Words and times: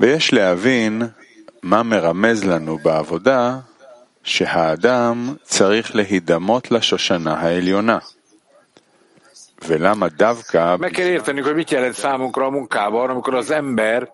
ויש 0.00 0.32
להבין 0.32 1.02
מה 1.62 1.82
מרמז 1.82 2.44
לנו 2.44 2.78
בעבודה 2.78 3.58
שהאדם 4.24 5.34
צריך 5.42 5.96
להידמות 5.96 6.70
לשושנה 6.70 7.34
העליונה. 7.34 7.98
ולמה 9.67 10.07
דווקא... 10.07 10.75
Meg 10.79 10.91
kell 10.91 11.05
értenünk, 11.05 11.45
hogy 11.45 11.55
mit 11.55 11.71
jelent 11.71 11.93
számunkra 11.93 12.45
a 12.45 12.49
munkában, 12.49 13.09
amikor 13.09 13.35
az 13.35 13.51
ember, 13.51 14.13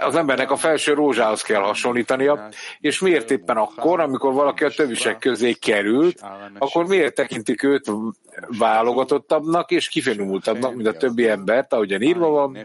az 0.00 0.16
embernek 0.16 0.50
a 0.50 0.56
felső 0.56 0.92
rózsához 0.92 1.42
kell 1.42 1.60
hasonlítania, 1.60 2.48
és 2.80 3.00
miért 3.00 3.30
éppen 3.30 3.56
akkor, 3.56 4.00
amikor 4.00 4.32
valaki 4.32 4.64
a 4.64 4.68
többisek 4.68 5.18
közé 5.18 5.52
került, 5.52 6.20
akkor 6.58 6.86
miért 6.86 7.14
tekintik 7.14 7.62
őt 7.62 7.90
válogatottabbnak 8.58 9.70
és 9.70 9.88
kifinomultabbnak, 9.88 10.74
mint 10.74 10.88
a 10.88 10.92
többi 10.92 11.28
embert, 11.28 11.72
ahogyan 11.72 12.02
írva 12.02 12.28
van. 12.28 12.58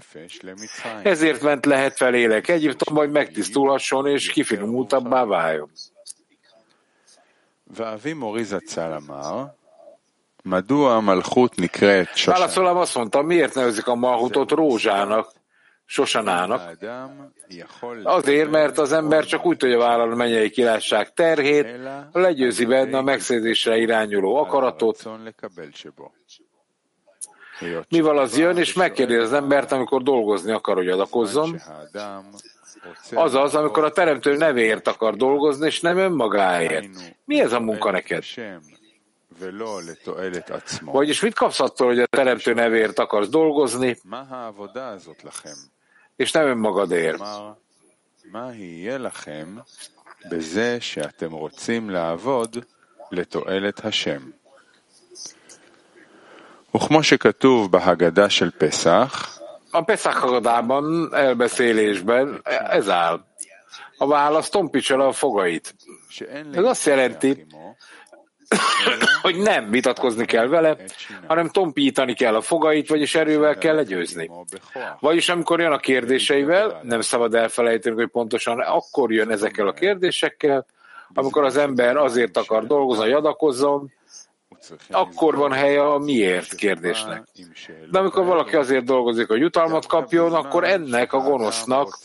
Ezért 1.04 1.41
ment 1.41 1.66
lehet 1.66 1.95
felélek 1.95 2.48
Egyiptomba, 2.48 3.02
hogy 3.02 3.11
megtisztulhasson 3.11 4.08
és 4.08 4.31
kifinomultabbá 4.31 5.26
váljon. 5.26 5.70
Válaszolám 12.24 12.77
azt 12.77 12.95
mondta, 12.95 13.23
miért 13.23 13.54
nevezik 13.54 13.87
a 13.87 13.95
Malhutot 13.95 14.50
rózsának, 14.50 15.32
sosanának? 15.84 16.60
Azért, 18.02 18.51
mert 18.51 18.78
az 18.78 18.92
ember 18.92 19.24
csak 19.24 19.46
úgy 19.46 19.56
tudja 19.56 19.78
vállalni 19.78 20.12
a 20.12 20.16
mennyei 20.16 20.51
királyság 20.51 21.12
terhét, 21.12 21.66
legyőzi 22.12 22.64
benne 22.64 22.98
a 22.98 23.02
megszerzésre 23.02 23.77
irányuló 23.77 24.37
akaratot, 24.37 25.02
mivel 27.88 28.18
az 28.18 28.38
jön, 28.38 28.56
és 28.56 28.73
megkérdezi 28.73 29.20
az 29.20 29.32
embert, 29.32 29.73
amikor 29.73 30.02
dolgozni 30.02 30.52
akar, 30.52 30.74
hogy 30.74 30.88
adakozzon, 30.88 31.60
azaz, 33.15 33.54
amikor 33.54 33.84
a 33.84 33.90
teremtő 33.90 34.37
nevéért 34.37 34.88
akar 34.88 35.15
dolgozni, 35.16 35.66
és 35.66 35.80
nem 35.80 35.96
önmagáért. 35.99 36.88
Mi 37.24 37.40
ez 37.40 37.52
a 37.52 37.60
munka 37.60 37.90
neked? 37.90 38.23
Vagyis 40.82 41.21
mit 41.21 41.34
kapsz 41.34 41.60
attól, 41.60 41.87
hogy 41.87 41.99
a 41.99 42.05
teremtő 42.05 42.54
nevéért 42.54 42.99
akarsz 42.99 43.29
dolgozni, 43.29 43.98
és 46.15 46.32
nem 46.32 46.48
önmagadért? 46.48 47.21
בזה 50.29 50.79
שאתם 50.79 51.32
רוצים 51.32 51.90
לעבוד 51.90 52.65
לתועלת 53.12 53.85
השם. 53.85 54.29
וכמו 56.76 57.04
שכתוב 57.04 57.71
בהגדה 57.71 58.29
של 58.29 58.51
פסח, 58.51 59.41
a 59.74 59.82
Pesach 59.82 60.18
Hagadában, 60.18 61.15
elbeszélésben 61.15 62.41
ez 62.70 62.90
áll. 62.90 63.26
A 63.98 64.07
válasz 64.07 64.50
tompítsa 64.50 64.97
le 64.97 65.06
a 65.06 65.12
fogait. 65.12 65.75
Ez 66.53 66.63
azt 66.63 66.85
jelenti, 66.85 67.46
hogy 69.22 69.37
nem 69.37 69.71
vitatkozni 69.71 70.25
kell 70.25 70.47
vele, 70.47 70.77
hanem 71.27 71.49
tompítani 71.49 72.15
kell 72.15 72.34
a 72.34 72.41
fogait, 72.41 72.89
vagyis 72.89 73.15
erővel 73.15 73.59
kell 73.59 73.75
legyőzni. 73.75 74.31
Vagyis 75.00 75.28
amikor 75.28 75.61
jön 75.61 75.72
a 75.72 75.78
kérdéseivel, 75.78 76.81
nem 76.83 77.00
szabad 77.00 77.34
elfelejteni, 77.34 77.97
hogy 77.97 78.09
pontosan 78.09 78.61
akkor 78.61 79.12
jön 79.12 79.31
ezekkel 79.31 79.67
a 79.67 79.72
kérdésekkel, 79.72 80.67
amikor 81.15 81.44
az 81.44 81.56
ember 81.56 81.97
azért 81.97 82.37
akar 82.37 82.67
dolgozni, 82.67 83.03
hogy 83.03 83.12
adakozzon, 83.12 83.93
akkor 84.90 85.35
van 85.35 85.51
helye 85.51 85.81
a 85.81 85.97
miért 85.97 86.56
kérdésnek. 86.56 87.24
De 87.91 88.00
amikor 88.00 88.25
valaki 88.25 88.56
azért 88.56 88.84
dolgozik, 88.84 89.28
hogy 89.28 89.40
jutalmat 89.40 89.85
kapjon, 89.85 90.34
akkor 90.34 90.63
ennek 90.63 91.13
a 91.13 91.19
gonosznak 91.19 91.97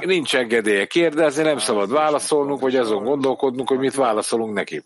nincs 0.00 0.36
engedélye 0.36 0.86
kérdezni, 0.86 1.42
nem 1.42 1.58
szabad 1.58 1.90
válaszolnunk, 1.90 2.60
vagy 2.60 2.76
azon 2.76 3.04
gondolkodnunk, 3.04 3.68
hogy 3.68 3.78
mit 3.78 3.94
válaszolunk 3.94 4.54
neki. 4.54 4.82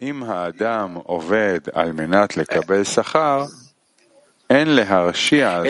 אם 0.00 0.22
האדם 0.22 0.94
עובד 1.02 1.60
על 1.72 1.92
מנת 1.92 2.36
לקבל 2.36 2.82
שכר, 2.84 3.44
É, 3.44 3.69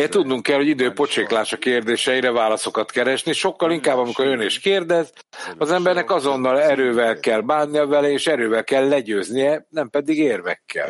tudnunk 0.09 0.43
kell, 0.43 0.57
hogy 0.57 0.69
idő 0.69 0.93
pocséklás 0.93 1.53
a 1.53 1.57
kérdéseire 1.57 2.31
válaszokat 2.31 2.91
keresni, 2.91 3.33
sokkal 3.33 3.71
inkább, 3.71 3.99
amikor 3.99 4.27
jön 4.27 4.41
és 4.41 4.59
kérdez, 4.59 5.13
az 5.59 5.71
embernek 5.71 6.11
azonnal 6.11 6.61
erővel 6.61 7.21
kell 7.21 7.41
bánnia 7.41 7.87
vele, 7.87 8.11
és 8.11 8.27
erővel 8.27 8.65
kell 8.65 8.89
legyőznie, 8.89 9.67
nem 9.71 9.91
pedig 9.91 10.19
érvekkel. 10.19 10.89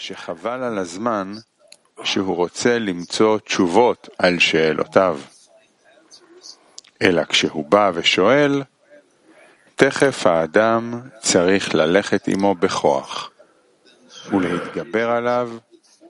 שחבל 0.00 0.62
על 0.62 0.78
הזמן 0.78 1.32
שהוא 2.02 2.36
רוצה 2.36 2.78
למצוא 2.78 3.38
תשובות 3.38 4.08
על 4.18 4.38
שאלותיו. 4.38 5.18
אלא 7.02 7.24
כשהוא 7.24 7.64
בא 7.64 7.90
ושואל, 7.94 8.62
תכף 9.76 10.26
האדם 10.26 11.00
צריך 11.20 11.74
ללכת 11.74 12.28
עמו 12.28 12.54
בכוח. 12.54 13.30
ולהתגבר 14.32 15.10
עליו 15.10 15.50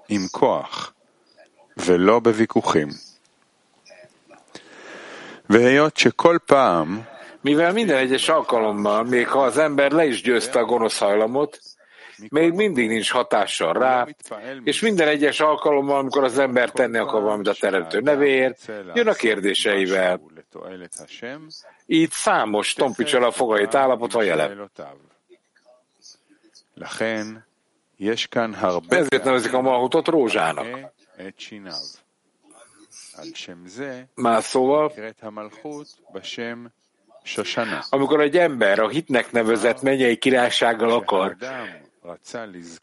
עם 0.09 0.27
כוח, 0.31 0.93
ולא 1.77 2.21
בוויכוחים. 2.21 2.89
והיות 5.51 5.97
שכל 5.97 6.39
פעם 6.47 7.01
Mivel 7.43 7.73
minden 7.73 7.97
egyes 7.97 8.29
alkalommal, 8.29 9.05
még 9.05 9.29
ha 9.29 9.43
az 9.43 9.59
ember 9.59 9.93
le 9.93 10.07
is 10.07 10.23
győzte 10.23 10.59
a 10.59 10.65
gonosz 10.65 10.99
hajlamot, 10.99 11.61
még 12.29 12.53
mindig 12.53 12.89
nincs 12.89 13.11
hatással 13.11 13.73
rá, 13.73 14.07
és 14.65 14.81
minden 14.81 15.09
egyes 15.09 15.41
alkalommal, 15.41 15.99
amikor 15.99 16.25
az 16.25 16.39
ember 16.39 16.71
tenni 16.71 16.99
akar 16.99 17.23
valamit 17.23 17.49
a 17.49 17.55
teremtő 17.55 18.01
nevéért, 18.01 18.73
jön 18.95 19.09
a 19.09 19.13
kérdéseivel. 19.13 20.21
Így 21.87 22.11
számos 22.11 22.73
tompítsal 22.73 23.25
a 23.25 23.31
fogait 23.31 23.75
állapotva 23.75 24.23
jelen. 24.23 24.71
Ezért 28.90 29.24
nevezik 29.24 29.54
a 29.54 29.62
Malhutot 29.62 30.08
rózsának. 30.08 30.94
Más 34.16 34.44
szóval, 34.44 34.94
amikor 37.90 38.22
egy 38.22 38.38
ember 38.38 38.80
a 38.80 38.90
hitnek 38.90 39.32
nevezett 39.32 39.82
mennyei 39.82 40.18
királysággal 40.18 40.92
akar 40.92 41.36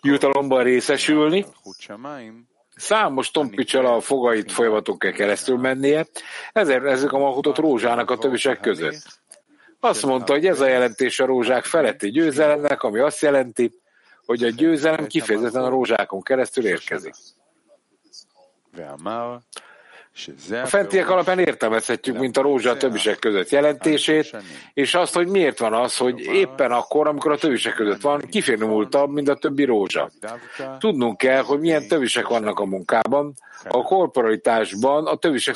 jutalomban 0.02 0.62
részesülni, 0.62 1.44
számos 2.76 3.30
tompicsala 3.30 3.94
a 3.94 4.00
fogait 4.00 4.52
folyamaton 4.52 4.98
kell 4.98 5.12
keresztül 5.12 5.56
mennie, 5.56 6.06
ezért 6.52 6.84
ezek 6.84 7.12
a 7.12 7.18
malhutot 7.18 7.58
rózsának 7.58 8.10
a 8.10 8.18
többisek 8.18 8.60
között. 8.60 9.20
Azt 9.80 10.06
mondta, 10.06 10.32
hogy 10.32 10.46
ez 10.46 10.60
a 10.60 10.66
jelentés 10.66 11.20
a 11.20 11.26
rózsák 11.26 11.64
feletti 11.64 12.10
győzelemnek, 12.10 12.82
ami 12.82 12.98
azt 12.98 13.22
jelenti, 13.22 13.81
hogy 14.32 14.44
a 14.44 14.50
győzelem 14.50 15.06
kifejezetten 15.06 15.64
a 15.64 15.68
rózsákon 15.68 16.22
keresztül 16.22 16.66
érkezik. 16.66 17.14
A 20.50 20.66
fentiek 20.66 21.10
alapján 21.10 21.38
értelmezhetjük, 21.38 22.18
mint 22.18 22.36
a 22.36 22.42
rózsa 22.42 22.70
a 22.70 22.76
többisek 22.76 23.18
között 23.18 23.48
jelentését, 23.48 24.36
és 24.74 24.94
azt, 24.94 25.14
hogy 25.14 25.26
miért 25.26 25.58
van 25.58 25.72
az, 25.72 25.96
hogy 25.96 26.20
éppen 26.20 26.72
akkor, 26.72 27.06
amikor 27.06 27.32
a 27.32 27.36
többisek 27.36 27.74
között 27.74 28.00
van, 28.00 28.20
kifinomultabb, 28.20 29.10
mint 29.10 29.28
a 29.28 29.34
többi 29.34 29.64
rózsa. 29.64 30.10
Tudnunk 30.78 31.16
kell, 31.16 31.42
hogy 31.42 31.60
milyen 31.60 31.88
többisek 31.88 32.28
vannak 32.28 32.58
a 32.58 32.64
munkában, 32.64 33.34
a 33.68 33.82
korporalitásban 33.82 35.06
a 35.06 35.16
többisek 35.16 35.54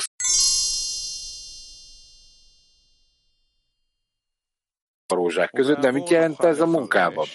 a 5.07 5.15
rózsák 5.15 5.51
között, 5.51 5.79
de 5.79 5.91
mit 5.91 6.09
jelent 6.09 6.43
ez 6.43 6.59
a 6.59 6.65
munkában? 6.65 7.25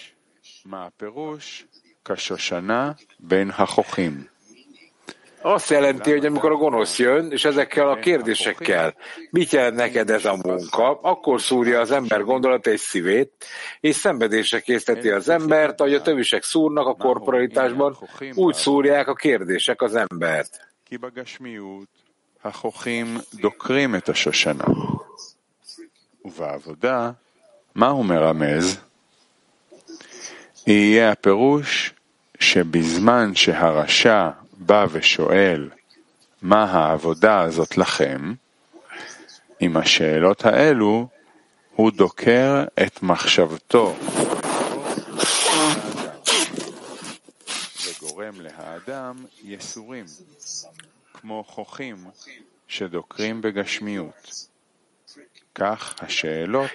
Azt 5.42 5.70
jelenti, 5.70 6.10
hogy 6.10 6.26
amikor 6.26 6.50
a 6.50 6.54
gonosz 6.54 6.98
jön, 6.98 7.30
és 7.30 7.44
ezekkel 7.44 7.88
a 7.88 7.98
kérdésekkel, 7.98 8.94
mit 9.30 9.50
jelent 9.50 9.76
neked 9.76 10.10
ez 10.10 10.24
a 10.24 10.36
munka, 10.42 11.00
akkor 11.02 11.40
szúrja 11.40 11.80
az 11.80 11.90
ember 11.90 12.22
gondolat 12.22 12.66
és 12.66 12.80
szívét, 12.80 13.32
és 13.80 13.94
szenvedésre 13.94 14.60
készíteti 14.60 15.08
az 15.10 15.28
embert, 15.28 15.80
ahogy 15.80 15.94
a 15.94 16.02
tövisek 16.02 16.42
szúrnak 16.42 16.86
a 16.86 16.94
korporalitásban, 16.94 17.96
úgy 18.34 18.54
szúrják 18.54 19.08
a 19.08 19.14
kérdések 19.14 19.82
az 19.82 19.94
embert. 19.94 20.66
דוקרים 23.34 23.94
את 23.94 24.08
השושנה. 24.08 24.64
ובעבודה, 26.24 27.10
מה 27.74 27.88
הוא 27.88 28.04
מרמז? 28.04 28.80
יהיה 30.67 31.11
הפירוש 31.11 31.93
שבזמן 32.39 33.35
שהרשע 33.35 34.29
בא 34.57 34.85
ושואל 34.91 35.69
מה 36.41 36.63
העבודה 36.63 37.41
הזאת 37.41 37.77
לכם, 37.77 38.33
עם 39.59 39.77
השאלות 39.77 40.45
האלו 40.45 41.07
הוא 41.75 41.91
דוקר 41.91 42.65
את 42.85 43.03
מחשבתו. 43.03 43.95
וגורם 47.87 48.41
להאדם 48.41 49.15
יסורים, 49.43 50.05
כמו 51.13 51.43
חוכים 51.47 51.97
שדוקרים 52.67 53.41
בגשמיות. 53.41 54.52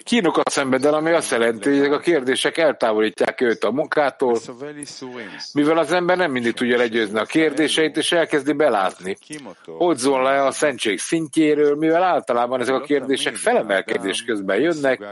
Kínokat 0.04 0.50
szenved 0.50 0.86
el, 0.86 0.94
ami 0.94 1.12
azt 1.12 1.32
jelenti, 1.32 1.70
hogy 1.70 1.78
ezek 1.78 1.92
a 1.92 2.00
kérdések 2.00 2.58
eltávolítják 2.58 3.42
őt 3.42 3.64
a 3.64 3.72
munkától, 3.72 4.40
mivel 5.54 5.78
az 5.78 5.92
ember 5.92 6.18
nem 6.18 6.32
mindig 6.32 6.54
tudja 6.54 6.78
legyőzni 6.78 7.20
a 7.20 7.26
kérdéseit, 7.26 7.98
és 7.98 8.12
elkezdi 8.12 8.52
belátni. 8.52 9.18
Hogy 9.66 9.98
zól 9.98 10.24
le 10.24 10.44
a 10.46 10.52
szentség 10.52 11.00
szintjéről, 11.00 11.76
mivel 11.76 12.04
általában 12.04 12.60
ezek 12.62 12.76
a 12.76 12.82
kérdések 12.82 13.36
felemelkedés 13.36 14.24
közben 14.24 14.60
jönnek, 14.60 15.06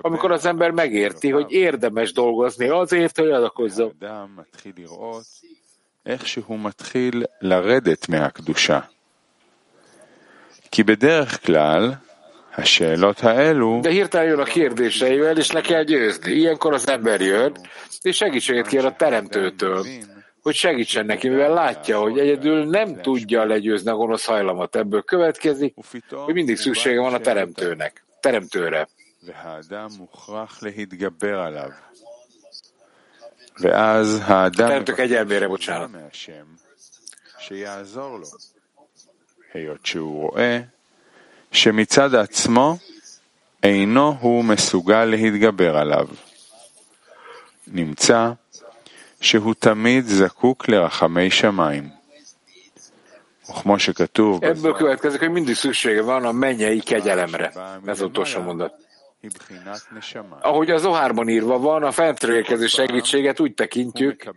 amikor 0.00 0.32
az 0.32 0.46
ember 0.46 0.70
megérti, 0.70 1.30
hogy 1.30 1.52
érdemes 1.52 2.12
dolgozni 2.12 2.68
azért, 2.68 3.18
hogy 3.18 3.30
adakozzon. 3.30 3.96
איכשהו 6.06 6.58
מתחיל 6.58 7.24
לרדת 7.40 8.08
מהקדושה. 8.08 8.80
כי 10.70 10.82
בדרך 10.82 11.46
כלל 11.46 11.94
de 13.81 13.89
hirtelen 13.89 14.27
jön 14.27 14.39
a 14.39 14.43
kérdéseivel, 14.43 15.37
és 15.37 15.51
le 15.51 15.61
kell 15.61 15.83
győzni. 15.83 16.31
Ilyenkor 16.31 16.73
az 16.73 16.87
ember 16.87 17.21
jön, 17.21 17.55
és 18.01 18.15
segítséget 18.15 18.67
kér 18.67 18.85
a 18.85 18.95
teremtőtől, 18.95 19.85
hogy 20.41 20.55
segítsen 20.55 21.05
neki, 21.05 21.29
mivel 21.29 21.53
látja, 21.53 21.99
hogy 21.99 22.19
egyedül 22.19 22.65
nem 22.65 23.01
tudja 23.01 23.45
legyőzni 23.45 23.89
a 23.89 23.95
gonosz 23.95 24.25
hajlamat. 24.25 24.75
Ebből 24.75 25.01
következik, 25.03 25.75
hogy 26.09 26.33
mindig 26.33 26.57
szüksége 26.57 26.99
van 26.99 27.13
a 27.13 27.19
teremtőnek, 27.19 28.05
teremtőre. 28.19 28.87
A 34.27 34.49
teremtők 34.49 34.99
egyelmére, 34.99 35.47
bocsánat. 35.47 35.89
שמצד 41.52 42.14
עצמו 42.14 42.76
אינו 43.62 44.16
הוא 44.20 44.44
מסוגל 44.44 45.04
להתגבר 45.04 45.76
עליו. 45.76 46.08
נמצא 47.72 48.30
שהוא 49.20 49.54
תמיד 49.58 50.04
זקוק 50.06 50.68
לרחמי 50.68 51.30
שמיים. 51.30 51.98
וכמו 53.50 53.78
שכתוב... 53.78 54.44
Ebből 54.44 54.72
következik, 54.72 55.20
hogy 55.20 55.30
mindig 55.30 55.54
szüksége 55.54 56.02
van 56.02 56.24
a 56.24 56.32
mennyei 56.32 56.80
kegyelemre. 56.80 57.52
Ez 57.86 58.00
utolsó 58.00 58.40
mondat. 58.40 58.74
Ahogy 60.40 60.70
az 60.70 60.84
Ohárban 60.84 61.28
írva 61.28 61.58
van, 61.58 61.82
a 61.82 61.90
fentről 61.90 62.36
érkező 62.36 62.66
segítséget 62.66 63.40
úgy 63.40 63.54
tekintjük, 63.54 64.34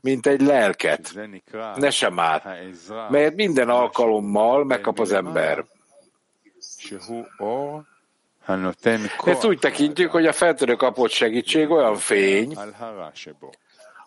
mint 0.00 0.26
egy 0.26 0.40
lelket, 0.40 1.14
nesemát, 1.76 2.42
melyet 3.10 3.34
minden 3.34 3.68
alkalommal 3.68 4.64
megkap 4.64 4.98
az 4.98 5.12
ember. 5.12 5.64
Ezt 9.24 9.44
úgy 9.44 9.58
tekintjük, 9.58 10.10
hogy 10.10 10.26
a 10.26 10.32
feltörő 10.32 10.74
kapott 10.74 11.10
segítség 11.10 11.70
olyan 11.70 11.96
fény, 11.96 12.56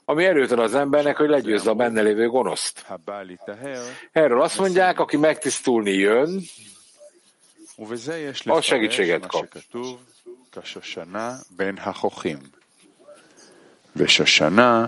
ami 0.06 0.26
erőt 0.26 0.52
ad 0.52 0.60
az 0.60 0.76
embernek, 0.76 1.18
hogy 1.18 1.30
legyőzze 1.30 1.70
a 1.70 1.74
benne 1.74 2.02
lévő 2.02 2.28
gonoszt. 2.28 2.86
Erről 4.12 4.42
azt 4.42 4.60
mondják, 4.60 5.00
aki 5.00 5.18
megtisztulni 5.18 5.92
jön, 5.92 6.42
az 8.46 8.64
segítséget 8.64 9.26
kap. 9.26 9.48
ושושנה 13.98 14.86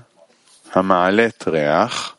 המעלת 0.73 1.47
ריח 1.47 2.17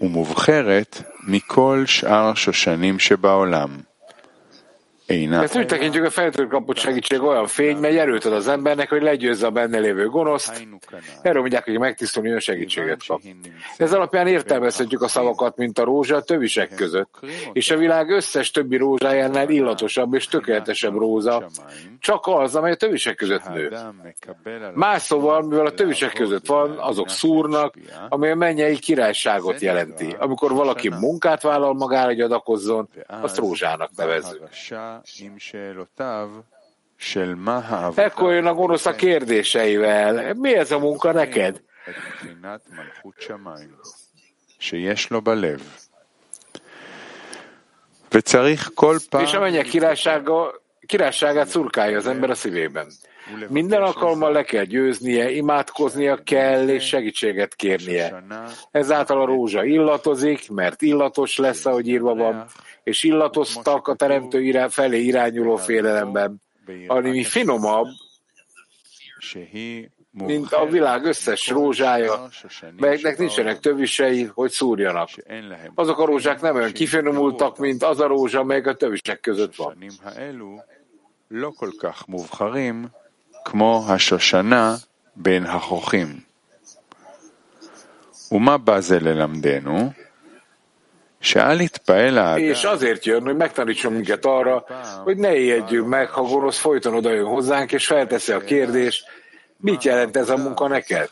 ומובחרת 0.00 1.02
מכל 1.26 1.84
שאר 1.86 2.34
שושנים 2.34 2.98
שבעולם. 2.98 3.68
Ezt 5.07 5.57
úgy 5.57 5.65
tekintjük, 5.65 6.05
a 6.05 6.09
feltől 6.09 6.47
kapott 6.47 6.77
segítség 6.77 7.21
olyan 7.21 7.47
fény, 7.47 7.77
mely 7.77 7.99
erőt 7.99 8.25
ad 8.25 8.33
az 8.33 8.47
embernek, 8.47 8.89
hogy 8.89 9.01
legyőzze 9.01 9.45
a 9.45 9.51
benne 9.51 9.79
lévő 9.79 10.07
gonoszt. 10.07 10.67
Erről 11.21 11.41
mondják, 11.41 11.65
hogy 11.65 11.79
megtisztulni 11.79 12.27
olyan 12.27 12.39
segítséget 12.39 13.05
kap. 13.07 13.21
Ez 13.77 13.93
alapján 13.93 14.27
értelmezhetjük 14.27 15.01
a 15.01 15.07
szavakat, 15.07 15.57
mint 15.57 15.79
a 15.79 15.83
rózsa 15.83 16.15
a 16.15 16.21
tövisek 16.21 16.75
között. 16.75 17.19
És 17.53 17.71
a 17.71 17.77
világ 17.77 18.09
összes 18.09 18.51
többi 18.51 18.77
rózsájánál 18.77 19.49
illatosabb 19.49 20.13
és 20.13 20.27
tökéletesebb 20.27 20.97
róza, 20.97 21.49
csak 21.99 22.27
az, 22.27 22.55
amely 22.55 22.71
a 22.71 22.75
tövisek 22.75 23.15
között 23.15 23.49
nő. 23.49 23.77
Más 24.73 25.01
szóval, 25.01 25.41
mivel 25.41 25.65
a 25.65 25.73
tövisek 25.73 26.13
között 26.13 26.45
van, 26.45 26.77
azok 26.77 27.09
szúrnak, 27.09 27.75
ami 28.09 28.29
a 28.29 28.35
mennyei 28.35 28.79
királyságot 28.79 29.59
jelenti. 29.59 30.15
Amikor 30.19 30.51
valaki 30.51 30.89
munkát 30.89 31.41
vállal 31.41 31.73
magára, 31.73 32.07
hogy 32.07 32.21
adakozzon, 32.21 32.89
azt 33.21 33.37
rózsának 33.37 33.89
nevezzük. 33.95 34.41
Ekkor 37.95 38.33
jön 38.33 38.45
a 38.45 38.53
gonosz 38.53 38.85
a 38.85 38.95
kérdéseivel. 38.95 40.33
Mi 40.33 40.55
ez 40.55 40.71
a 40.71 40.79
munka 40.79 41.11
neked? 41.11 41.61
És 49.21 49.33
a 49.33 49.39
mennyek 49.39 49.65
királysága, 49.65 50.61
királyságát 50.85 51.47
szurkálja 51.47 51.97
az 51.97 52.07
ember 52.07 52.29
a 52.29 52.35
szívében. 52.35 52.91
Minden 53.49 53.81
alkalommal 53.81 54.31
le 54.31 54.43
kell 54.43 54.63
győznie, 54.63 55.31
imádkoznia 55.31 56.17
kell, 56.23 56.67
és 56.67 56.87
segítséget 56.87 57.55
kérnie. 57.55 58.23
Ezáltal 58.71 59.21
a 59.21 59.25
rózsa 59.25 59.63
illatozik, 59.63 60.49
mert 60.49 60.81
illatos 60.81 61.37
lesz, 61.37 61.65
ahogy 61.65 61.87
írva 61.87 62.15
van, 62.15 62.45
és 62.83 63.03
illatoztak 63.03 63.87
a 63.87 63.95
teremtő 63.95 64.41
irá, 64.41 64.67
felé 64.67 65.01
irányuló 65.01 65.55
félelemben, 65.55 66.41
ami 66.87 67.23
finomabb, 67.23 67.87
mint 70.11 70.51
a 70.51 70.65
világ 70.65 71.05
összes 71.05 71.47
rózsája, 71.47 72.29
melyeknek 72.77 73.17
nincsenek 73.17 73.59
tövisei, 73.59 74.23
hogy 74.23 74.51
szúrjanak. 74.51 75.09
Azok 75.75 75.99
a 75.99 76.05
rózsák 76.05 76.41
nem 76.41 76.55
olyan 76.55 76.71
kifinomultak, 76.71 77.57
mint 77.57 77.83
az 77.83 77.99
a 77.99 78.07
rózsa, 78.07 78.43
melyek 78.43 78.67
a 78.67 78.73
tövisek 78.73 79.19
között 79.19 79.55
van. 79.55 79.77
כמו 83.44 83.84
השושנה 83.88 84.76
בין 85.16 85.46
החוכים. 85.46 86.20
ומה 88.32 88.58
בא 88.58 88.80
זה 88.80 88.98
ללמדנו? 89.00 89.90
És 91.20 92.64
azért 92.64 93.04
jön, 93.04 93.22
hogy 93.22 93.36
megtanítson 93.36 93.92
minket 93.92 94.24
arra, 94.24 94.64
hogy 95.04 95.16
ne 95.16 95.36
ijedjünk 95.36 95.88
meg, 95.88 96.10
ha 96.10 96.22
gonosz 96.22 96.58
folyton 96.58 96.94
odajön 96.94 97.24
hozzánk, 97.24 97.72
és 97.72 97.86
felteszi 97.86 98.32
a 98.32 98.40
kérdést, 98.40 99.04
mit 99.56 99.84
jelent 99.84 100.16
ez 100.16 100.28
a 100.28 100.36
munka 100.36 100.68
neked? 100.68 101.08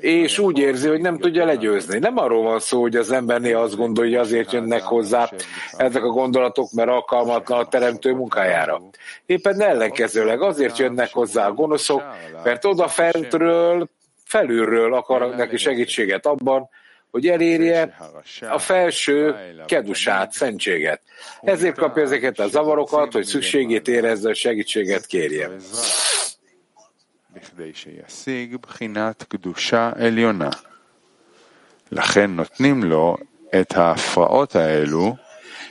És 0.00 0.38
úgy 0.38 0.58
érzi, 0.58 0.88
hogy 0.88 1.00
nem 1.00 1.18
tudja 1.18 1.44
legyőzni. 1.44 1.98
Nem 1.98 2.18
arról 2.18 2.42
van 2.42 2.60
szó, 2.60 2.80
hogy 2.80 2.96
az 2.96 3.10
ember 3.10 3.40
néha 3.40 3.60
azt 3.60 3.76
gondolja, 3.76 4.18
hogy 4.18 4.26
azért 4.26 4.52
jönnek 4.52 4.82
hozzá 4.82 5.30
ezek 5.76 6.04
a 6.04 6.08
gondolatok, 6.08 6.72
mert 6.72 6.88
alkalmatlan 6.88 7.58
a 7.58 7.68
teremtő 7.68 8.12
munkájára. 8.12 8.82
Éppen 9.26 9.60
ellenkezőleg 9.60 10.42
azért 10.42 10.78
jönnek 10.78 11.12
hozzá 11.12 11.46
a 11.46 11.52
gonoszok, 11.52 12.02
mert 12.44 12.64
oda 12.64 12.88
fentről, 12.88 13.88
felülről 14.24 14.94
akarnak 14.94 15.36
neki 15.36 15.56
segítséget 15.56 16.26
abban, 16.26 16.68
hogy 17.10 17.26
elérje 17.26 17.96
a 18.50 18.58
felső 18.58 19.34
kedusát, 19.66 20.32
szentséget. 20.32 21.00
Ezért 21.40 21.76
kapja 21.76 22.02
ezeket 22.02 22.38
a 22.38 22.48
zavarokat, 22.48 23.12
hogy 23.12 23.24
szükségét 23.24 23.88
érezze, 23.88 24.26
hogy 24.26 24.36
segítséget 24.36 25.06
kérje. 25.06 25.50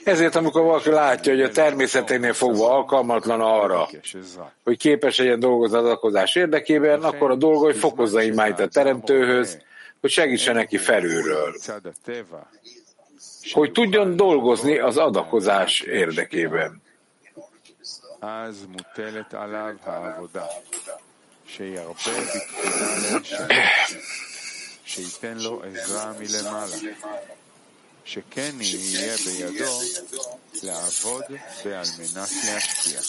Ezért, 0.03 0.35
amikor 0.35 0.63
valaki 0.63 0.89
látja, 0.89 1.33
hogy 1.33 1.41
a 1.41 1.49
természeténél 1.49 2.33
fogva 2.33 2.71
alkalmatlan 2.71 3.41
arra, 3.41 3.89
hogy 4.63 4.77
képes 4.77 5.17
legyen 5.17 5.39
dolgozni 5.39 5.77
az 5.77 5.83
adakozás 5.83 6.35
érdekében, 6.35 7.03
akkor 7.03 7.31
a 7.31 7.35
dolga, 7.35 7.59
hogy 7.59 7.77
fokozza 7.77 8.21
imányt 8.21 8.59
a 8.59 8.67
teremtőhöz, 8.67 9.57
hogy 10.01 10.09
segítsen 10.09 10.55
neki 10.55 10.77
felülről, 10.77 11.55
hogy 13.51 13.71
tudjon 13.71 14.15
dolgozni 14.15 14.77
az 14.77 14.97
adakozás 14.97 15.81
érdekében. 15.81 16.81
שכן 28.05 28.55
יהיה 28.61 29.15
בידו 29.25 29.79
לעבוד 30.63 31.23
ועל 31.65 31.85
מנת 31.99 32.29
להשפיע. 32.45 32.99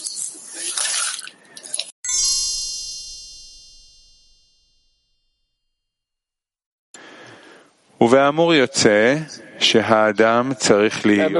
ובאמור 8.00 8.54
יוצא 8.54 9.16
שהאדם 9.58 10.52
צריך 10.58 11.06
להיות. 11.06 11.32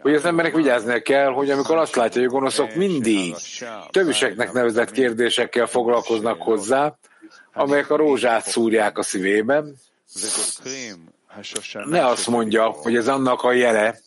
Hogy 0.00 0.14
az 0.14 0.24
embernek 0.24 0.54
vigyáznia 0.54 1.02
kell, 1.02 1.30
hogy 1.30 1.50
amikor 1.50 1.76
azt 1.76 1.94
látja, 1.94 2.20
hogy 2.20 2.30
gonoszok 2.30 2.74
mindig 2.74 3.34
töviseknek 3.90 4.52
nevezett 4.52 4.90
kérdésekkel 4.90 5.66
foglalkoznak 5.66 6.42
hozzá, 6.42 6.96
amelyek 7.52 7.90
a 7.90 7.96
rózsát 7.96 8.46
szúrják 8.46 8.98
a 8.98 9.02
szívében, 9.02 9.74
ne 11.84 12.06
azt 12.06 12.26
mondja, 12.26 12.64
hogy 12.68 12.96
ez 12.96 13.08
annak 13.08 13.42
a 13.42 13.52
jele, 13.52 13.98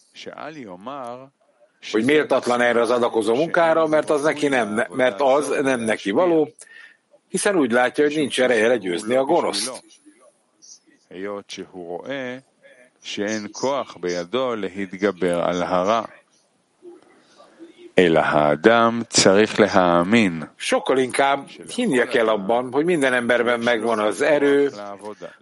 hogy 1.92 2.06
méltatlan 2.06 2.62
erre 2.62 2.82
az 2.82 2.90
adakozó 2.90 3.36
munkára, 3.36 3.88
mert 3.88 4.10
az 4.10 4.22
neki 4.22 4.48
nem, 4.48 4.86
mert 4.90 5.22
az 5.22 5.48
nem 5.62 5.80
neki 5.80 6.12
való, 6.12 6.54
hiszen 7.30 7.56
úgy 7.56 7.72
látja, 7.72 8.04
hogy 8.04 8.16
nincs 8.16 8.42
ereje 8.42 8.68
legyőzni 8.68 9.16
a 9.16 9.24
gonoszt. 9.24 9.84
שאין 13.03 13.47
כוח 13.53 13.97
בידו 14.01 14.55
להתגבר 14.57 15.41
על 15.41 15.63
הרע. 15.63 16.03
אלא 17.99 18.21
האדם 18.21 19.03
צריך 19.09 19.61
להאמין. 19.61 20.43
Sokkal 20.59 20.99
inkább 20.99 21.47
hinnie 21.77 22.07
kell 22.07 22.29
abban, 22.29 22.73
hogy 22.73 22.85
minden 22.85 23.13
emberben 23.13 23.61
megvan 23.61 23.99
az 23.99 24.23
erő, 24.23 24.71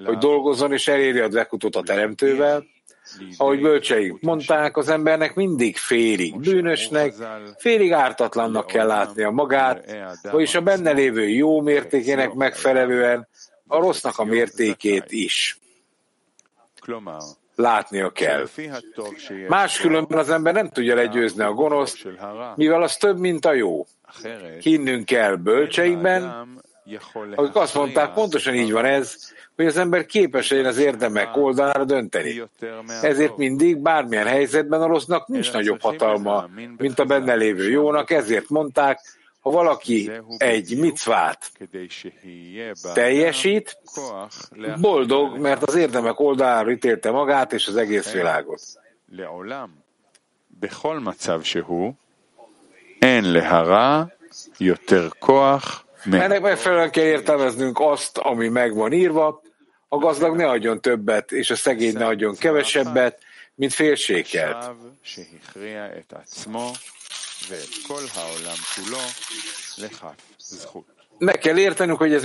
hogy 0.04 0.18
dolgozzon 0.18 0.72
és 0.72 0.88
eléri 0.88 1.18
a 1.18 1.28
dvekutot 1.28 1.76
a 1.76 1.82
teremtővel, 1.82 2.64
ahogy 3.36 3.60
bölcseik 3.60 4.20
mondták, 4.20 4.76
az 4.76 4.88
embernek 4.88 5.34
mindig 5.34 5.76
félig 5.76 6.40
bűnösnek, 6.40 7.14
félig 7.58 7.92
ártatlannak 7.92 8.66
kell 8.66 8.86
látnia 8.86 9.30
magát, 9.30 9.96
vagyis 10.30 10.54
a 10.54 10.60
benne 10.60 10.90
lévő 10.90 11.28
jó 11.28 11.60
mértékének 11.60 12.32
megfelelően 12.32 13.28
a 13.66 13.78
rossznak 13.78 14.18
a 14.18 14.24
mértékét 14.24 15.12
is 15.12 15.58
látnia 17.61 18.09
kell. 18.09 18.47
Máskülönben 19.47 20.19
az 20.19 20.29
ember 20.29 20.53
nem 20.53 20.69
tudja 20.69 20.95
legyőzni 20.95 21.43
a 21.43 21.51
gonoszt, 21.51 22.07
mivel 22.55 22.81
az 22.81 22.95
több, 22.95 23.17
mint 23.17 23.45
a 23.45 23.53
jó. 23.53 23.85
Hinnünk 24.59 25.05
kell 25.05 25.35
bölcseikben, 25.35 26.47
akik 27.35 27.55
azt 27.55 27.75
mondták, 27.75 28.13
pontosan 28.13 28.55
így 28.55 28.71
van 28.71 28.85
ez, 28.85 29.33
hogy 29.55 29.65
az 29.65 29.77
ember 29.77 30.05
képes 30.05 30.49
legyen 30.49 30.65
az 30.65 30.77
érdemek 30.77 31.37
oldalára 31.37 31.83
dönteni. 31.83 32.41
Ezért 33.01 33.37
mindig, 33.37 33.77
bármilyen 33.77 34.27
helyzetben 34.27 34.81
a 34.81 34.87
rossznak 34.87 35.27
nincs 35.27 35.53
nagyobb 35.53 35.81
hatalma, 35.81 36.49
mint 36.77 36.99
a 36.99 37.05
benne 37.05 37.33
lévő 37.33 37.69
jónak, 37.69 38.11
ezért 38.11 38.49
mondták, 38.49 38.99
ha 39.41 39.49
valaki 39.49 40.11
egy 40.37 40.77
micvát 40.77 41.51
teljesít, 42.93 43.77
boldog, 44.79 45.39
mert 45.39 45.63
az 45.63 45.75
érdemek 45.75 46.19
oldalára 46.19 46.71
ítélte 46.71 47.11
magát 47.11 47.53
és 47.53 47.67
az 47.67 47.75
egész 47.75 48.11
világot. 48.11 48.61
Ennek 56.11 56.41
megfelelően 56.41 56.91
kell 56.91 57.03
értelmeznünk 57.03 57.79
azt, 57.79 58.17
ami 58.17 58.47
meg 58.47 58.75
van 58.75 58.91
írva, 58.93 59.41
a 59.87 59.97
gazdag 59.97 60.35
ne 60.35 60.47
adjon 60.47 60.81
többet, 60.81 61.31
és 61.31 61.49
a 61.49 61.55
szegény 61.55 61.93
ne 61.93 62.05
adjon 62.05 62.35
kevesebbet, 62.35 63.19
mint 63.55 63.73
félséget. 63.73 64.71
Meg 71.17 71.37
kell 71.37 71.57
értenünk, 71.57 71.97
hogy 71.97 72.13
ez 72.13 72.23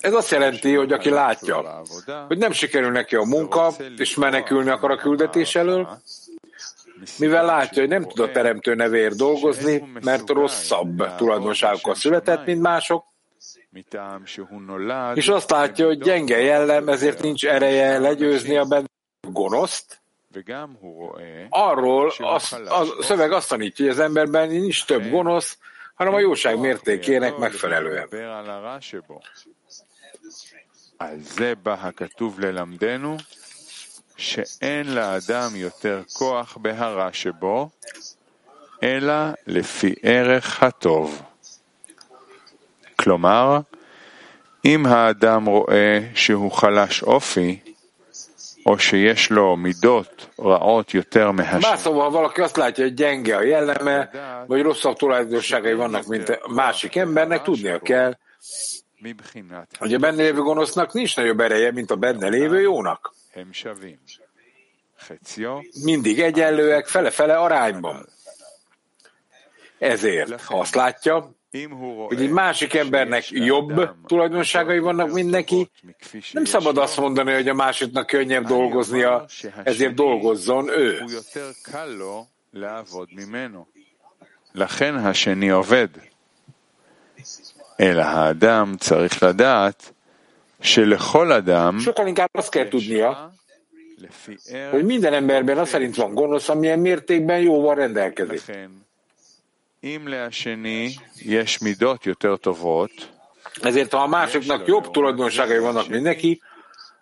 Ez 0.00 0.12
azt 0.12 0.30
jelenti, 0.30 0.74
hogy 0.74 0.92
aki 0.92 1.10
látja, 1.10 1.82
hogy 2.26 2.38
nem 2.38 2.52
sikerül 2.52 2.90
neki 2.90 3.16
a 3.16 3.24
munka, 3.24 3.72
és 3.96 4.14
menekülni 4.14 4.70
akar 4.70 4.90
a 4.90 4.96
küldetés 4.96 5.54
elől, 5.54 6.02
mivel 7.18 7.44
látja, 7.44 7.80
hogy 7.80 7.90
nem 7.90 8.02
tud 8.02 8.18
a 8.18 8.30
teremtő 8.30 8.74
nevéért 8.74 9.16
dolgozni, 9.16 9.90
mert 10.02 10.28
rosszabb 10.28 11.16
tulajdonságokkal 11.16 11.94
született, 11.94 12.46
mint 12.46 12.60
mások, 12.60 13.04
és 15.13 15.27
azt 15.27 15.49
látja, 15.49 15.85
hogy 15.85 15.99
gyenge 15.99 16.37
jellem, 16.37 16.89
ezért 16.89 17.21
nincs 17.21 17.45
ereje 17.45 17.99
legyőzni 17.99 18.57
a 18.57 18.65
benne 18.65 18.87
gonoszt, 19.21 20.01
arról 21.49 22.11
az, 22.17 22.53
a 22.53 23.03
szöveg 23.03 23.31
azt 23.31 23.49
tanítja, 23.49 23.85
hogy 23.85 23.93
az 23.93 23.99
emberben 23.99 24.47
nincs 24.49 24.85
több 24.85 25.09
gonosz, 25.09 25.57
hanem 25.95 26.13
a 26.13 26.19
jóság 26.19 26.59
mértékének 26.59 27.37
megfelelően. 27.37 28.07
על 30.99 31.19
זה 31.19 31.55
בא 31.55 31.73
הכתוב 31.73 32.39
ללמדנו 32.39 33.17
שאין 34.17 34.95
לאדם 34.95 35.55
יותר 35.55 36.01
כוח 36.13 36.57
בהרע 36.61 37.09
שבו, 37.13 37.69
אלא 38.83 39.13
לפי 39.47 39.95
ערך 40.03 40.63
הטוב. 40.63 41.21
כלומר, 43.03 43.59
אם 44.65 44.85
האדם 44.85 45.45
רואה 45.45 45.99
שהוא 46.13 46.51
חלש 46.51 47.03
אופי, 47.03 47.59
או 48.65 48.79
שיש 48.79 49.31
לו 49.31 49.57
מידות 49.57 50.27
ra'ot 50.39 50.93
יותר 50.93 51.31
מהשם. 51.31 51.59
Más 51.59 51.79
szóval 51.79 52.09
valaki 52.09 52.41
azt 52.41 52.57
látja, 52.57 52.83
hogy 52.83 52.93
gyenge 52.93 53.35
a 53.35 53.41
jelleme, 53.41 54.09
vagy 54.47 54.61
rosszabb 54.61 54.97
tulajdonságai 54.97 55.73
vannak, 55.73 56.05
mint 56.05 56.29
a 56.29 56.49
másik 56.49 56.95
embernek, 56.95 57.41
tudnia 57.41 57.79
kell, 57.79 58.17
hogy 59.79 59.93
a 59.93 59.97
benne 59.97 60.21
lévő 60.21 60.41
gonosznak 60.41 60.93
nincs 60.93 61.15
nagyobb 61.15 61.39
ereje, 61.39 61.71
mint 61.71 61.91
a 61.91 61.95
benne 61.95 62.27
lévő 62.27 62.61
jónak. 62.61 63.13
Mindig 65.83 66.19
egyenlőek, 66.19 66.87
fele-fele 66.87 67.37
arányban. 67.37 68.07
Ezért, 69.79 70.41
ha 70.41 70.59
azt 70.59 70.75
látja, 70.75 71.31
hogy 72.07 72.21
egy 72.21 72.29
másik 72.29 72.73
embernek 72.73 73.29
jobb 73.29 73.95
tulajdonságai 74.05 74.79
vannak, 74.79 75.11
mint 75.11 75.29
neki, 75.29 75.69
nem 76.31 76.45
szabad 76.45 76.77
azt 76.77 76.97
mondani, 76.97 77.33
hogy 77.33 77.47
a 77.47 77.53
másiknak 77.53 78.07
könnyebb 78.07 78.45
dolgoznia, 78.45 79.25
ezért 79.63 79.93
dolgozzon 79.93 80.69
ő. 80.69 81.03
לכן 84.51 84.95
השני 84.95 85.49
עובד. 85.49 85.89
אלא 87.79 88.01
האדם 88.01 88.75
צריך 88.77 89.23
לדעת 89.23 89.93
שלכל 90.61 91.31
אדם 91.31 91.79
sokkal 91.79 92.07
inkább 92.07 92.29
azt 92.31 92.49
Ezért, 103.61 103.91
ha 103.91 103.97
a 103.97 104.07
másiknak 104.07 104.67
jobb 104.67 104.91
tulajdonságai 104.91 105.59
vannak, 105.59 105.87
mint 105.87 106.03
neki, 106.03 106.41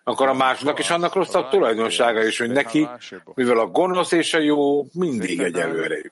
akkor 0.04 0.28
a 0.28 0.34
másnak 0.34 0.78
is 0.78 0.90
annak 0.90 1.14
rosszabb 1.14 1.48
tulajdonsága 1.48 2.24
is, 2.24 2.38
hogy 2.38 2.50
neki, 2.50 2.88
mivel 3.34 3.58
a 3.58 3.66
gonosz 3.66 4.12
és 4.12 4.34
a 4.34 4.38
jó 4.38 4.86
mindig 4.92 5.40
egyelőre. 5.40 6.10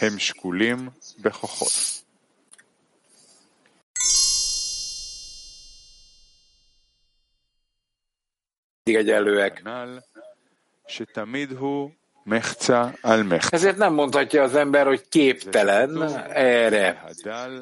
הם 0.00 0.18
שקולים 0.18 0.90
בכוחות. 1.22 2.04
egyenlőek. 8.86 9.62
Ezért 13.50 13.76
nem 13.76 13.94
mondhatja 13.94 14.42
az 14.42 14.54
ember, 14.54 14.86
hogy 14.86 15.08
képtelen 15.08 16.02
erre. 16.32 17.04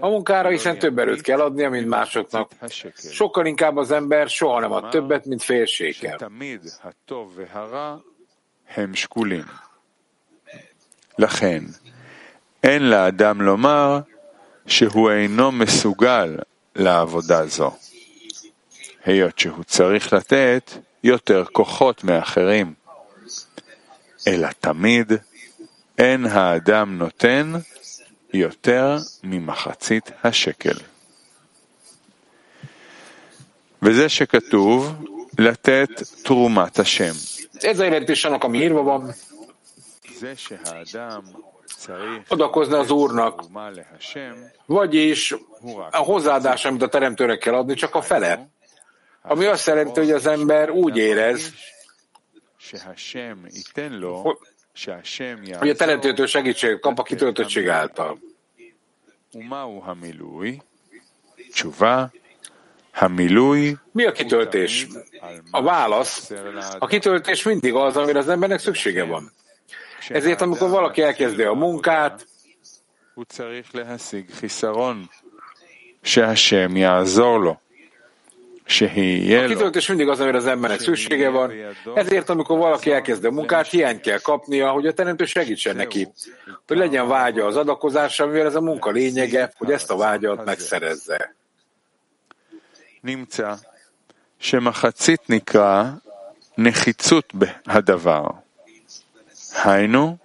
A 0.01 0.09
munkára 0.09 0.49
hiszen 0.49 0.79
több 0.79 0.99
erőt 0.99 1.21
kell 1.21 1.41
adnia, 1.41 1.71
mint 1.71 1.89
másoknak. 1.89 2.51
Sokkal 3.11 3.47
inkább 3.47 3.77
az 3.77 3.91
ember 3.91 4.29
soha 4.29 4.61
nem 4.61 4.73
ad 4.73 4.91
többet, 4.91 5.25
mint 5.25 5.43
félséggel. 5.43 6.31
לכן, 11.17 11.63
אין 12.63 12.91
לאדם 12.91 13.41
לומר 13.41 14.01
שהוא 14.67 15.11
אינו 15.11 15.53
מסוגל 15.53 16.39
לעבודה 16.77 17.47
זו, 17.47 17.71
היות 19.05 19.39
שהוא 19.39 19.65
צריך 19.65 20.13
לתת 20.13 20.71
יותר 21.05 21.45
כוחות 21.53 22.05
מאחרים. 22.05 22.78
אלא 24.27 24.49
תמיד 24.61 25.13
אין 25.99 26.27
האדם 26.27 26.99
נותן 26.99 27.53
יותר 28.33 28.97
ממחצית 29.23 30.11
השקל. 30.25 30.79
וזה 33.83 34.09
שכתוב 34.09 34.93
לתת 35.39 35.89
תרומת 36.23 36.79
השם. 36.79 37.13
Ez 37.63 37.81
a 37.81 37.85
jelentés 37.85 38.25
annak, 38.25 38.45
ami 38.45 38.59
írva 38.59 38.83
van. 38.83 39.15
Adakozni 42.29 42.75
az 42.75 42.91
Úrnak, 42.91 43.45
vagyis 44.67 45.35
a 45.91 45.97
hozzáadás, 45.97 46.65
amit 46.65 46.83
a 46.83 46.89
teremtőnek 46.89 47.39
kell 47.39 47.55
adni, 47.55 47.75
csak 47.75 47.95
a 47.95 48.03
fele. 48.03 48.49
Ami 49.23 49.45
azt 49.45 49.67
jelenti, 49.67 50.01
hogy 50.01 50.11
az 50.11 50.27
ember 50.27 50.71
úgy 50.71 50.97
érez, 50.97 51.53
hogy 55.58 55.70
a 55.70 55.76
teremtőtől 55.76 56.28
segítséget 56.28 56.80
kap 56.80 57.00
a 57.00 57.04
kitöltöttség 57.04 57.68
által. 57.68 58.20
Mi 63.92 64.06
a 64.06 64.12
kitöltés? 64.12 64.88
A 65.52 65.62
válasz. 65.62 66.32
A 66.80 66.88
kitöltés 66.88 67.44
mindig 67.44 67.74
az, 67.74 67.98
amire 67.98 68.20
az 68.20 68.30
embernek 68.30 68.60
szüksége 68.60 69.04
van. 69.04 69.32
Ezért, 70.08 70.42
amikor 70.42 70.70
valaki 70.70 71.02
elkezdi 71.02 71.44
a 71.44 71.54
munkát, 71.54 72.28
a 78.69 79.47
kitöltés 79.47 79.89
mindig 79.89 80.09
az, 80.09 80.21
amire 80.21 80.37
az 80.37 80.47
embernek 80.47 80.81
szüksége 80.81 81.29
van, 81.29 81.53
ezért 81.95 82.29
amikor 82.29 82.59
valaki 82.59 82.93
elkezdi 82.93 83.27
a 83.27 83.31
munkát, 83.31 83.69
hiányt 83.69 84.01
kell 84.01 84.19
kapnia, 84.19 84.71
hogy 84.71 84.87
a 84.87 84.93
teremtő 84.93 85.25
segítsen 85.25 85.77
neki, 85.77 86.09
hogy 86.67 86.77
legyen 86.77 87.09
vágya 87.09 87.47
az 87.47 87.57
adakozásra, 87.57 88.27
mivel 88.27 88.47
ez 88.47 88.55
a 88.55 88.61
munka 88.61 88.91
lényege, 88.91 89.53
hogy 89.57 89.71
ezt 89.71 89.91
a 89.91 89.97
vágyat 89.97 90.45
megszerezze. 90.45 91.35
נמצא 93.05 93.55
שמחצית 94.39 95.31
נקרא 95.31 95.91
נחיצות 96.59 97.33
הדבר. 97.67 98.27
היינו, 99.65 100.17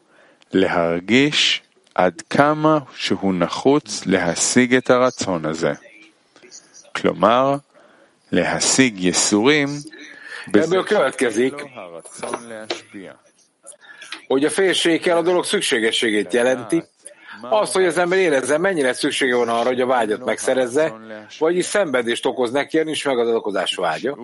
להרגיש 0.51 1.61
עד 1.95 2.21
כמה 2.29 2.79
שהוא 2.95 3.33
נחוץ 3.33 4.05
להשיג 4.05 4.75
את 4.75 4.89
הרצון 4.89 5.45
הזה. 5.45 5.73
כלומר, 6.95 7.55
להשיג 7.55 7.59
ייסורים 7.59 7.72
Ebből 10.52 10.84
következik, 10.84 11.54
hogy 14.26 14.44
a 14.44 14.50
félséggel 14.50 15.16
a 15.16 15.22
dolog 15.22 15.44
szükségességét 15.44 16.32
jelenti, 16.32 16.84
azt, 17.42 17.72
hogy 17.72 17.84
az 17.84 17.98
ember 17.98 18.18
érezze, 18.18 18.58
mennyire 18.58 18.92
szüksége 18.92 19.36
van 19.36 19.48
arra, 19.48 19.68
hogy 19.68 19.80
a 19.80 19.86
vágyat 19.86 20.24
megszerezze, 20.24 20.94
vagyis 21.38 21.64
szenvedést 21.64 22.26
okoz 22.26 22.50
neki, 22.50 22.78
nincs 22.82 23.04
meg 23.06 23.18
az 23.18 23.28
adakozás 23.28 23.74
vágya, 23.74 24.18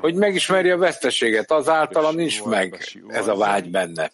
hogy 0.00 0.14
megismerje 0.14 0.74
a 0.74 0.78
veszteséget, 0.78 1.50
azáltal 1.50 2.12
nincs 2.12 2.42
meg 2.42 2.84
ez 3.08 3.28
a 3.28 3.36
vágy 3.36 3.70
benne. 3.70 4.10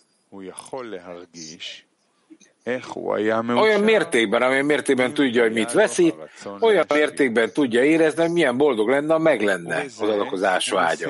Olyan 3.55 3.81
mértékben, 3.81 4.41
amilyen 4.41 4.65
mértékben 4.65 5.13
tudja, 5.13 5.41
hogy 5.41 5.53
mit 5.53 5.71
veszít, 5.71 6.15
olyan 6.59 6.85
mértékben 6.93 7.51
tudja 7.53 7.83
érezni, 7.83 8.21
hogy 8.21 8.31
milyen 8.31 8.57
boldog 8.57 8.89
lenne, 8.89 9.13
ha 9.13 9.19
meg 9.19 9.41
lenne 9.41 9.85
az 9.99 10.09
adakozás 10.09 10.69
vágya. 10.69 11.09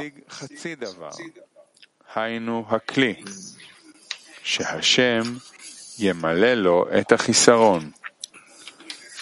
שהשם 4.43 5.21
ימלא 5.99 6.53
לו 6.53 6.85
את 6.99 7.11
החיסרון, 7.11 7.91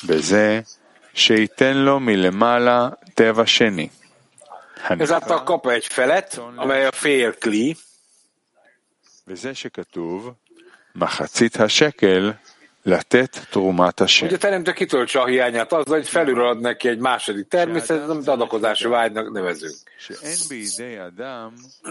בזה 0.07 0.61
שייתן 1.13 1.77
לו 1.77 1.99
מלמעלה 1.99 2.89
טבע 3.13 3.45
שני. 3.45 3.88
Ezáltal 4.89 5.43
kap 5.43 5.65
egy 5.69 5.88
felet, 5.88 6.39
amely 6.55 6.85
a 6.85 6.91
félkli. 6.91 7.75
וזה 9.27 9.55
שכתוב, 9.55 10.33
Ugye 14.26 14.37
teremtő 14.37 14.72
kitöltse 14.72 15.20
a 15.20 15.26
hiányát 15.26 15.72
azzal, 15.72 15.96
hogy 15.96 16.09
felül 16.09 16.46
ad 16.46 16.61
neki 16.61 16.88
egy 16.88 16.98
második 16.98 17.48
természetet, 17.48 18.09
amit 18.09 18.28
adakozási 18.28 18.88
vágynak 18.88 19.33
nevezünk. 19.33 19.76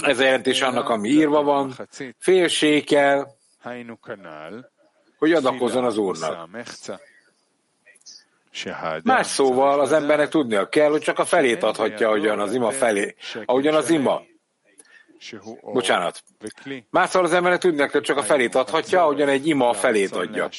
Ez 0.01 0.19
a 0.19 0.23
jelentés 0.23 0.61
annak, 0.61 0.89
ami 0.89 1.09
írva 1.09 1.43
van, 1.43 1.73
félsékel, 2.19 3.35
hogy 5.17 5.31
adakozzon 5.33 5.83
az 5.83 5.97
Úrnak. 5.97 6.49
Más 9.03 9.27
szóval 9.27 9.79
az 9.79 9.91
embernek 9.91 10.29
tudnia 10.29 10.69
kell, 10.69 10.89
hogy 10.89 11.01
csak 11.01 11.19
a 11.19 11.25
felét 11.25 11.63
adhatja, 11.63 12.07
ahogyan 12.07 12.39
az 12.39 12.53
ima 12.53 12.71
felé, 12.71 13.15
ahogyan 13.45 13.75
az 13.75 13.89
ima. 13.89 14.21
Bocsánat. 15.61 16.23
Másszal 16.89 17.23
az 17.23 17.33
embernek 17.33 17.59
tudnia 17.59 17.87
kell, 17.87 18.01
csak 18.01 18.17
a 18.17 18.23
felét 18.23 18.55
adhatja, 18.55 19.01
ahogyan 19.01 19.29
egy 19.29 19.47
ima 19.47 19.69
a 19.69 19.73
felét 19.73 20.11
adja. 20.15 20.49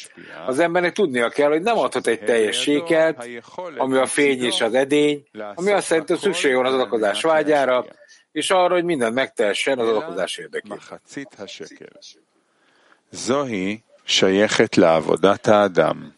Az 0.46 0.58
embernek 0.58 0.92
tudnia 0.92 1.28
kell, 1.28 1.48
hogy 1.48 1.62
nem 1.62 1.78
adhat 1.78 2.06
egy 2.06 2.20
teljes 2.20 2.60
sékelt, 2.60 3.28
ami 3.76 3.96
a 3.96 4.06
fény 4.06 4.44
és 4.44 4.60
az 4.60 4.74
edény, 4.74 5.26
ami 5.54 5.70
azt 5.70 5.86
szerint, 5.86 6.08
hogy 6.08 6.18
szükség 6.18 6.54
van 6.54 6.66
az 6.66 6.74
adakozás 6.74 7.22
vágyára, 7.22 7.84
és 8.32 8.50
arra, 8.50 8.74
hogy 8.74 8.84
minden 8.84 9.12
megtehessen 9.12 9.78
az 9.78 9.88
adakozás 9.88 10.36
érdekében. 10.36 10.80
Zohi, 13.10 13.82
sejechet 14.04 14.74
le 14.74 15.02
Adam. 15.42 16.14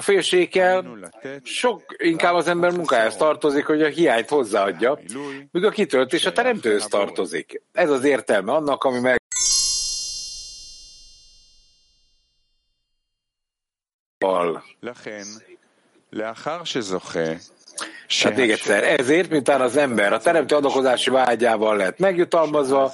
A 0.00 0.02
félséggel 0.02 0.98
sok 1.42 1.82
inkább 1.96 2.34
az 2.34 2.48
ember 2.48 2.72
munkájához 2.72 3.16
tartozik, 3.16 3.66
hogy 3.66 3.82
a 3.82 3.88
hiányt 3.88 4.28
hozzáadja, 4.28 4.98
míg 5.50 5.64
a 5.64 5.70
kitöltés 5.70 6.26
a 6.26 6.32
teremtőhöz 6.32 6.86
tartozik. 6.86 7.62
Ez 7.72 7.90
az 7.90 8.04
értelme 8.04 8.52
annak, 8.52 8.84
ami 8.84 9.00
meg 9.00 9.22
Hát 18.22 18.36
még 18.36 18.50
egyszer, 18.50 19.00
ezért, 19.00 19.30
miután 19.30 19.60
az 19.60 19.76
ember 19.76 20.12
a 20.12 20.18
teremtő 20.18 20.54
adakozási 20.54 21.10
vágyával 21.10 21.76
lett 21.76 21.98
megjutalmazva, 21.98 22.92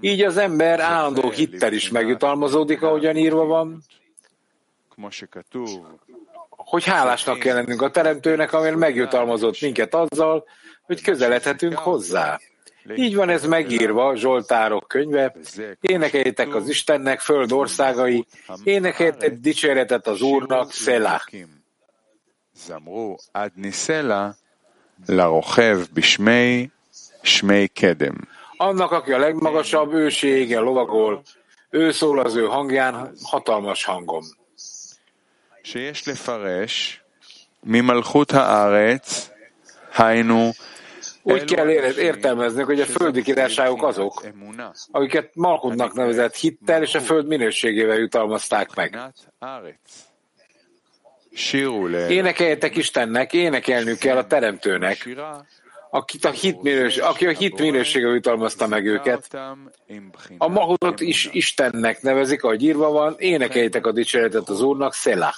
így 0.00 0.22
az 0.22 0.36
ember 0.36 0.80
állandó 0.80 1.30
hittel 1.30 1.72
is 1.72 1.90
megjutalmazódik, 1.90 2.82
ahogyan 2.82 3.16
írva 3.16 3.44
van, 3.44 3.82
hogy 6.70 6.84
hálásnak 6.84 7.38
kell 7.38 7.54
lennünk 7.54 7.82
a 7.82 7.90
Teremtőnek, 7.90 8.52
amért 8.52 8.76
megjutalmazott 8.76 9.60
minket 9.60 9.94
azzal, 9.94 10.44
hogy 10.82 11.02
közeledhetünk 11.02 11.78
hozzá. 11.78 12.38
Így 12.94 13.14
van 13.14 13.28
ez 13.28 13.46
megírva 13.46 14.16
Zsoltárok 14.16 14.88
könyve, 14.88 15.34
énekeljétek 15.80 16.54
az 16.54 16.68
Istennek 16.68 17.20
föld 17.20 17.52
országai, 17.52 18.26
énekeljétek 18.64 19.32
dicséretet 19.32 20.06
az 20.06 20.20
Úrnak, 20.20 20.72
Szelah. 20.72 21.20
Zamru 22.54 23.14
ad 23.32 23.52
nisela, 23.54 24.34
larochev 25.06 25.78
bismei, 25.92 26.70
smei 27.22 27.66
kedem. 27.66 28.28
Annak, 28.56 28.90
aki 28.90 29.12
a 29.12 29.18
legmagasabb 29.18 29.92
őségen 29.92 30.62
lovagol, 30.62 31.22
ő 31.70 31.90
szól 31.90 32.18
az 32.18 32.34
ő 32.34 32.44
hangján 32.44 33.12
hatalmas 33.22 33.84
hangom. 33.84 34.22
שיש 35.63 36.07
לפרש 36.07 37.01
ממלכות 37.63 38.33
הארץ, 38.33 39.29
היינו 39.95 40.51
úgy 41.23 41.43
kell 41.43 41.69
értelmezni, 41.97 42.63
hogy 42.63 42.79
a 42.79 42.85
földi 42.85 43.21
királyságok 43.21 43.83
azok, 43.83 44.23
akiket 44.91 45.29
Malkutnak 45.33 45.93
nevezett 45.93 46.35
hittel 46.35 46.81
és 46.81 46.95
a 46.95 46.99
föld 46.99 47.27
minőségével 47.27 47.97
jutalmazták 47.97 48.75
meg. 48.75 48.99
Énekeljetek 52.09 52.75
Istennek, 52.75 53.33
énekelnünk 53.33 53.99
kell 53.99 54.17
a 54.17 54.27
Teremtőnek, 54.27 55.09
akit 55.89 56.25
a 56.25 56.31
hit 56.31 56.61
minős, 56.61 56.97
aki 56.97 57.25
a 57.27 57.31
hit 57.31 57.59
minősége 57.59 58.07
jutalmazta 58.07 58.67
meg 58.67 58.85
őket. 58.85 59.37
A 60.37 60.47
Mahutot 60.47 60.99
is 60.99 61.29
Istennek 61.31 62.01
nevezik, 62.01 62.43
ahogy 62.43 62.63
írva 62.63 62.89
van, 62.89 63.15
énekeljétek 63.17 63.85
a 63.85 63.91
dicséretet 63.91 64.49
az 64.49 64.61
Úrnak, 64.61 64.93
Szelah. 64.93 65.33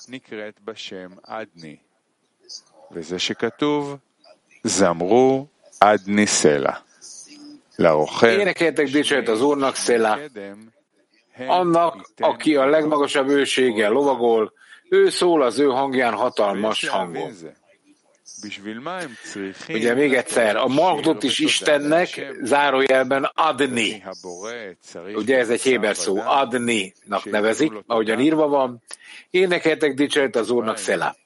זמרו 4.68 5.48
עד 5.80 6.02
ניסלה. 6.06 6.74
Énekeljetek 8.22 8.88
dicséret 8.88 9.28
az 9.28 9.42
Úrnak, 9.42 9.76
Szelah. 9.76 10.20
Annak, 11.48 12.10
aki 12.18 12.56
a 12.56 12.66
legmagasabb 12.66 13.30
őséggel 13.30 13.92
lovagol, 13.92 14.54
ő 14.90 15.10
szól 15.10 15.42
az 15.42 15.60
ő 15.60 15.66
hangján 15.66 16.14
hatalmas 16.14 16.88
hangon. 16.88 17.32
Ugye 19.69 19.95
még 19.95 20.15
egyszer, 20.15 20.57
a 20.57 20.67
Magdot 20.67 21.23
is 21.23 21.39
Istennek 21.39 22.33
zárójelben 22.43 23.31
adni. 23.35 24.03
Ugye 25.15 25.39
ez 25.39 25.51
egy 25.51 25.63
héber 25.63 25.97
szó, 25.97 26.19
adni-nak 26.19 27.25
nevezik, 27.25 27.73
ahogyan 27.87 28.21
írva 28.21 28.49
van. 28.49 28.83
Énekeltek 29.31 29.95
dicséret 29.95 30.37
az 30.37 30.51
Úrnak 30.51 30.77
Szela. 30.77 31.17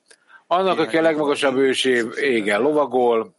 Annak, 0.46 0.78
aki 0.78 0.96
a 0.96 1.02
legmagasabb 1.02 1.56
őség 1.56 2.04
égen 2.20 2.60
lovagol, 2.60 3.34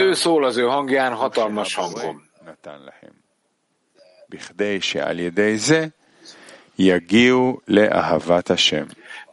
Ő 0.00 0.12
szól 0.14 0.44
az 0.44 0.56
ő 0.56 0.62
hangján 0.62 1.12
hatalmas 1.14 1.74
hangon. 1.74 2.22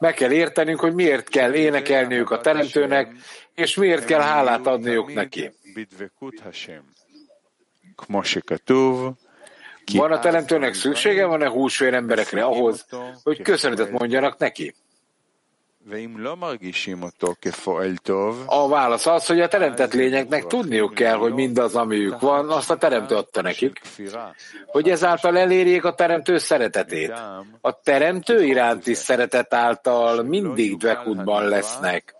Meg 0.04 0.13
kell 0.13 0.32
értenünk, 0.32 0.80
hogy 0.80 0.94
miért 0.94 1.30
kell 1.30 1.54
énekelniük 1.54 2.32
a 2.32 2.42
Teremtőnek, 2.42 3.12
és 3.56 3.76
miért 3.76 4.06
kell 4.06 4.22
hálát 4.22 4.68
adniuk 4.68 5.13
neki. 5.13 5.52
Van 9.94 10.12
a 10.12 10.20
Teremtőnek 10.20 10.74
szüksége, 10.74 11.26
van-e 11.26 11.50
húsvér 11.50 11.94
emberekre 11.94 12.44
ahhoz, 12.44 12.86
hogy 13.24 13.42
köszönetet 13.42 13.92
mondjanak 13.92 14.38
neki? 14.38 14.76
A 18.46 18.67
válasz 18.67 19.06
az, 19.06 19.26
hogy 19.26 19.41
a 19.41 19.48
teremtett 19.48 19.93
lényeknek 19.93 20.48
tudniuk 20.48 20.93
kell, 20.93 21.15
hogy 21.15 21.34
mindaz, 21.34 21.76
amiük 21.76 22.19
van, 22.19 22.50
azt 22.50 22.72
a 22.72 22.78
teremtő 22.78 23.15
adta 23.15 23.41
nekik, 23.41 23.82
hogy 24.65 24.89
ezáltal 24.89 25.38
elérjék 25.38 25.86
a 25.86 25.93
teremtő 25.93 26.38
szeretetét. 26.38 27.13
A 27.62 27.80
teremtő 27.82 28.43
iránti 28.43 28.93
szeretet 28.93 29.54
által 29.54 30.24
mindig 30.24 30.78
dvekutban 30.78 31.48
lesznek. 31.48 32.15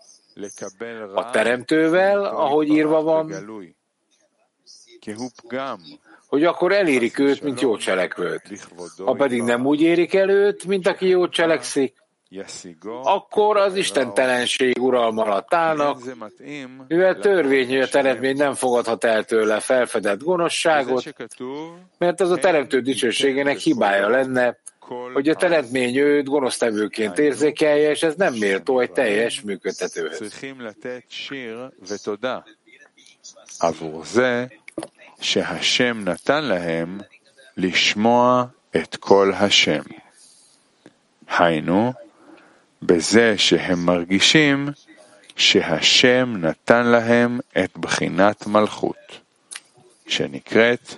A 1.14 1.30
teremtővel, 1.30 2.26
ahogy 2.26 2.68
írva 2.68 3.02
van, 3.02 3.34
hogy 6.28 6.44
akkor 6.44 6.72
elérik 6.72 7.20
őt, 7.20 7.42
mint 7.42 7.62
jó 7.62 7.78
cselekvőt. 7.78 8.42
Ha 8.98 9.14
pedig 9.14 9.42
nem 9.42 9.66
úgy 9.66 9.82
érik 9.82 10.14
el 10.14 10.30
őt, 10.30 10.66
mint 10.66 10.88
aki 10.88 11.08
jót 11.08 11.32
cselekszik, 11.32 12.03
akkor 13.03 13.57
az 13.57 13.75
istentelenség 13.75 14.83
uralma 14.83 15.23
alatt 15.23 15.55
állnak, 15.55 15.99
mivel 16.89 17.19
törvény, 17.19 17.69
hogy 17.69 17.81
a 17.81 17.89
teremtmény 17.89 18.37
nem 18.37 18.55
fogadhat 18.55 19.05
el 19.05 19.25
tőle 19.25 19.61
felfedett 19.61 20.23
gonoszságot, 20.23 21.15
mert 21.99 22.21
az 22.21 22.31
a 22.31 22.37
teremtő 22.37 22.81
dicsőségének 22.81 23.59
hibája 23.59 24.09
lenne, 24.09 24.57
hogy 25.13 25.29
a 25.29 25.35
teremtmény 25.35 25.97
őt 25.97 26.25
gonosztevőként 26.25 27.19
érzékelje, 27.19 27.91
és 27.91 28.03
ez 28.03 28.15
nem 28.15 28.35
méltó 28.35 28.81
egy 28.81 28.93
teljes 28.93 29.41
működtetőhöz. 29.41 30.33
שהשם 35.21 36.05
נתן 36.05 36.45
להם 36.45 36.99
לשמוע 37.57 38.45
את 38.77 38.97
קול 38.97 39.33
השם. 39.35 39.83
היינו, 41.39 41.93
בזה 42.86 43.38
שהם 43.38 43.86
מרגישים 43.86 44.70
שהשם 45.36 46.34
נתן 46.38 46.86
להם 46.86 47.40
את 47.64 47.78
בחינת 47.78 48.48
מלכות, 48.48 49.20
שנקראת 50.08 50.94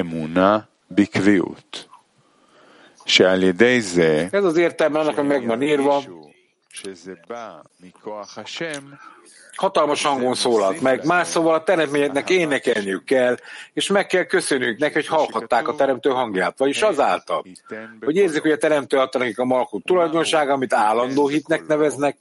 אמונה 0.00 0.58
בקביעות. 0.90 1.84
שעל 3.06 3.42
ידי 3.42 3.80
זה, 3.80 4.28
שזה 6.70 7.14
בא 7.28 7.56
מכוח 7.80 8.38
השם, 8.38 8.90
hatalmas 9.58 10.02
hangon 10.02 10.34
szólalt 10.34 10.80
meg. 10.80 11.04
Más 11.04 11.26
szóval 11.26 11.54
a 11.54 11.62
teremtményeknek 11.62 12.30
énekelniük 12.30 13.04
kell, 13.04 13.36
és 13.72 13.88
meg 13.88 14.06
kell 14.06 14.24
köszönniük 14.24 14.78
neki, 14.78 14.94
hogy 14.94 15.06
hallhatták 15.06 15.68
a 15.68 15.74
teremtő 15.74 16.10
hangját. 16.10 16.58
Vagyis 16.58 16.82
azáltal, 16.82 17.44
hogy 18.00 18.16
érzik, 18.16 18.42
hogy 18.42 18.50
a 18.50 18.56
teremtő 18.56 18.98
adta 18.98 19.18
nekik 19.18 19.38
a 19.38 19.44
malkut 19.44 19.84
tulajdonsága, 19.84 20.52
amit 20.52 20.72
állandó 20.72 21.28
hitnek 21.28 21.66
neveznek, 21.66 22.16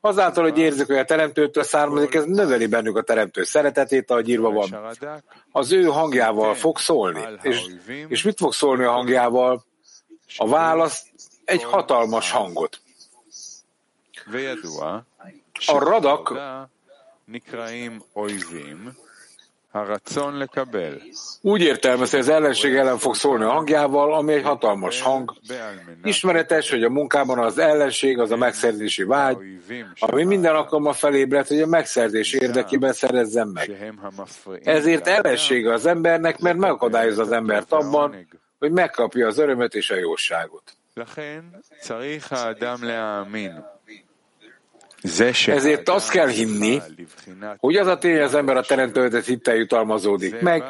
azáltal, 0.00 0.44
hogy 0.44 0.58
érzik, 0.58 0.86
hogy 0.86 0.96
a 0.96 1.04
teremtőtől 1.04 1.62
származik, 1.62 2.14
ez 2.14 2.24
növeli 2.24 2.66
bennük 2.66 2.96
a 2.96 3.02
teremtő 3.02 3.44
szeretetét, 3.44 4.10
ahogy 4.10 4.28
írva 4.28 4.50
van. 4.50 4.88
Az 5.52 5.72
ő 5.72 5.84
hangjával 5.84 6.54
fog 6.54 6.78
szólni. 6.78 7.20
És, 7.42 7.64
és 8.08 8.22
mit 8.22 8.38
fog 8.38 8.52
szólni 8.52 8.84
a 8.84 8.90
hangjával? 8.90 9.64
A 10.36 10.48
válasz 10.48 11.06
egy 11.44 11.62
hatalmas 11.62 12.30
hangot. 12.30 12.80
A 15.66 15.78
radak 15.78 16.32
úgy 21.40 21.60
értelmezi, 21.62 22.10
hogy 22.10 22.20
az 22.20 22.28
ellenség 22.28 22.74
ellen 22.74 22.98
fog 22.98 23.14
szólni 23.14 23.44
a 23.44 23.50
hangjával, 23.50 24.14
ami 24.14 24.32
egy 24.32 24.42
hatalmas 24.42 25.00
hang. 25.00 25.32
Ismeretes, 26.02 26.70
hogy 26.70 26.82
a 26.82 26.88
munkában 26.90 27.38
az 27.38 27.58
ellenség 27.58 28.18
az 28.18 28.30
a 28.30 28.36
megszerzési 28.36 29.02
vágy, 29.04 29.36
ami 29.98 30.24
minden 30.24 30.54
alkalommal 30.54 30.92
felébred, 30.92 31.46
hogy 31.46 31.60
a 31.60 31.66
megszerzés 31.66 32.32
érdekében 32.32 32.92
szerezzen 32.92 33.48
meg. 33.48 33.70
Ezért 34.64 35.06
ellensége 35.06 35.72
az 35.72 35.86
embernek, 35.86 36.38
mert 36.38 36.56
megakadályozza 36.56 37.22
az 37.22 37.32
embert 37.32 37.72
abban, 37.72 38.26
hogy 38.58 38.70
megkapja 38.72 39.26
az 39.26 39.38
örömet 39.38 39.74
és 39.74 39.90
a 39.90 39.96
jóságot. 39.96 40.76
Ezért 45.46 45.88
azt 45.88 46.10
kell 46.10 46.28
hinni, 46.28 46.80
hogy 47.56 47.76
az 47.76 47.86
a 47.86 47.98
tény, 47.98 48.20
az 48.20 48.34
ember 48.34 48.56
a 48.56 48.62
teremtőt 48.62 49.24
hittel 49.24 49.54
jutalmazódik 49.54 50.40
meg, 50.40 50.64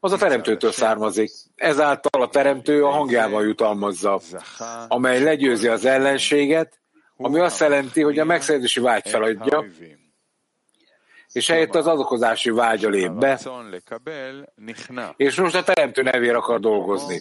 az 0.00 0.12
a 0.12 0.16
teremtőtől 0.16 0.72
származik. 0.72 1.30
Ezáltal 1.54 2.22
a 2.22 2.28
teremtő 2.28 2.84
a 2.84 2.90
hangjával 2.90 3.44
jutalmazza, 3.44 4.20
amely 4.88 5.22
legyőzi 5.22 5.68
az 5.68 5.84
ellenséget, 5.84 6.80
ami 7.16 7.38
azt 7.38 7.60
jelenti, 7.60 8.02
hogy 8.02 8.18
a 8.18 8.24
megszerzési 8.24 8.80
vágy 8.80 9.08
feladja, 9.08 9.64
és 11.32 11.48
helyett 11.48 11.74
az 11.74 11.86
adokozási 11.86 12.50
vágya 12.50 12.88
lép 12.88 13.10
be, 13.10 13.40
és 15.16 15.36
most 15.36 15.54
a 15.54 15.62
teremtő 15.62 16.02
nevére 16.02 16.36
akar 16.36 16.60
dolgozni. 16.60 17.20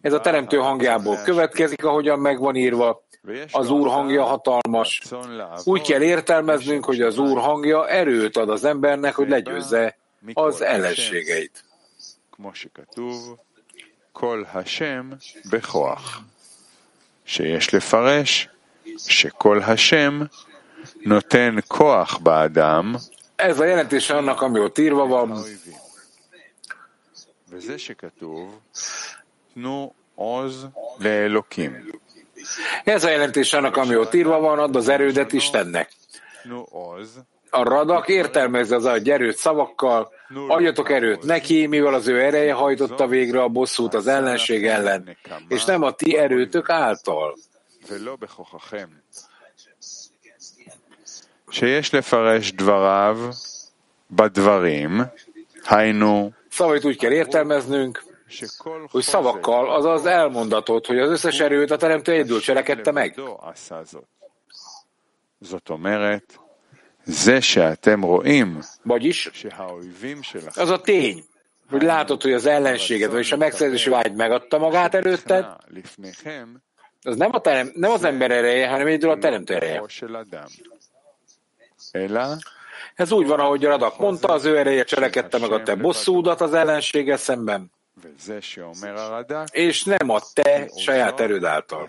Ez 0.00 0.12
a 0.12 0.20
teremtő 0.20 0.56
hangjából 0.56 1.16
következik, 1.24 1.84
ahogyan 1.84 2.18
megvan 2.18 2.56
írva, 2.56 3.02
az 3.51 3.69
Úr 3.69 3.87
hangja 3.87 4.23
hatalmas. 4.23 5.01
Úgy 5.63 5.81
kell 5.81 6.01
értelmeznünk, 6.01 6.85
hogy 6.85 7.01
az 7.01 7.17
Úr 7.17 7.39
hangja 7.39 7.89
erőt 7.89 8.37
ad 8.37 8.49
az 8.49 8.63
embernek, 8.63 9.15
hogy 9.15 9.29
legyőzze 9.29 9.97
az 10.33 10.61
ellenségeit. 10.61 11.63
כל 14.11 14.43
השם 14.53 15.09
בכוח, 15.51 16.21
שיש 17.25 17.73
לפרש 17.73 18.49
שכל 18.97 19.61
השם 19.61 20.21
נותן 21.05 21.55
כוח 21.67 22.17
באדם 22.17 22.95
ez 23.35 23.59
a 23.59 23.65
jelentés 23.65 24.09
annak, 24.09 24.41
ami 24.41 24.59
ott 24.59 24.77
írva 24.77 25.05
van. 25.05 25.43
וזה 27.49 27.77
שכתוב, 27.77 28.59
תנו 29.53 29.93
עוז 30.15 30.67
לאלוקים. 30.99 31.73
Ez 32.83 33.03
a 33.03 33.09
jelentés 33.09 33.53
annak, 33.53 33.77
ami 33.77 33.95
ott 33.95 34.13
írva 34.13 34.39
van, 34.39 34.59
ad 34.59 34.75
az 34.75 34.87
erődet 34.87 35.33
Istennek. 35.33 35.91
A 37.49 37.63
radak 37.63 38.07
értelmezze 38.07 38.75
az 38.75 38.85
egy 38.85 39.09
erőt 39.09 39.37
szavakkal, 39.37 40.11
adjatok 40.47 40.91
erőt 40.91 41.23
neki, 41.23 41.65
mivel 41.65 41.93
az 41.93 42.07
ő 42.07 42.21
ereje 42.21 42.53
hajtotta 42.53 43.07
végre 43.07 43.41
a 43.41 43.47
bosszút 43.47 43.93
az 43.93 44.07
ellenség 44.07 44.65
ellen, 44.65 45.17
és 45.47 45.65
nem 45.65 45.81
a 45.83 45.91
ti 45.91 46.17
erőtök 46.17 46.69
által. 46.69 47.35
שיש 51.49 51.93
לפרש 51.93 52.51
דבריו 52.51 53.17
בדברים, 54.09 55.01
היינו 55.69 56.31
Szavait 56.49 56.85
úgy 56.85 56.97
kell 56.97 57.11
értelmeznünk, 57.11 58.03
hogy 58.90 59.02
szavakkal, 59.02 59.70
azaz 59.70 60.06
elmondatot, 60.06 60.86
hogy 60.86 60.98
az 60.98 61.10
összes 61.10 61.40
erőt 61.40 61.70
a 61.70 61.76
teremtő 61.76 62.12
egyedül 62.12 62.40
cselekedte 62.40 62.90
meg. 62.90 63.20
Vagyis 68.82 69.30
az 70.56 70.70
a 70.70 70.80
tény, 70.80 71.24
hogy 71.70 71.82
látod, 71.82 72.22
hogy 72.22 72.32
az 72.32 72.46
ellenséged, 72.46 73.10
vagyis 73.10 73.32
a 73.32 73.36
megszerzési 73.36 73.90
vágy 73.90 74.14
megadta 74.14 74.58
magát 74.58 74.94
előtted, 74.94 75.46
az 77.02 77.16
nem, 77.16 77.30
a 77.32 77.40
terem, 77.40 77.70
nem 77.74 77.90
az 77.90 78.04
ember 78.04 78.30
ereje, 78.30 78.68
hanem 78.68 78.86
egyedül 78.86 79.10
a 79.10 79.18
teremtő 79.18 79.54
ereje. 79.54 79.82
Ez 82.94 83.12
úgy 83.12 83.26
van, 83.26 83.40
ahogy 83.40 83.64
Radak 83.64 83.98
mondta, 83.98 84.28
az 84.28 84.44
ő 84.44 84.58
ereje 84.58 84.84
cselekedte 84.84 85.38
meg 85.38 85.52
a 85.52 85.62
te 85.62 85.74
bosszúdat 85.74 86.40
az 86.40 86.54
ellensége 86.54 87.16
szemben 87.16 87.70
és 89.50 89.84
nem 89.84 90.10
a 90.10 90.20
te 90.32 90.68
saját 90.76 91.20
erőd 91.20 91.44
által. 91.44 91.88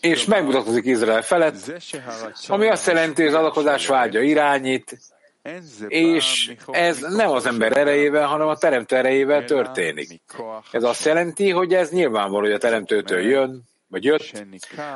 És 0.00 0.24
megmutatkozik 0.24 0.84
Izrael 0.84 1.22
felett, 1.22 1.72
ami 2.48 2.68
azt 2.68 2.86
jelenti, 2.86 3.22
hogy 3.22 3.34
az 3.34 3.38
adakozás 3.40 3.86
vágya 3.86 4.20
irányít, 4.20 4.98
és 5.88 6.54
ez 6.70 6.98
nem 7.00 7.30
az 7.30 7.46
ember 7.46 7.76
erejével, 7.76 8.26
hanem 8.26 8.48
a 8.48 8.56
teremtő 8.56 8.96
erejével 8.96 9.44
történik. 9.44 10.20
Ez 10.70 10.82
azt 10.82 11.04
jelenti, 11.04 11.50
hogy 11.50 11.74
ez 11.74 11.90
nyilvánvaló, 11.90 12.42
hogy 12.44 12.52
a 12.52 12.58
teremtőtől 12.58 13.20
jön, 13.20 13.62
vagy 13.87 14.03
jött, 14.03 14.43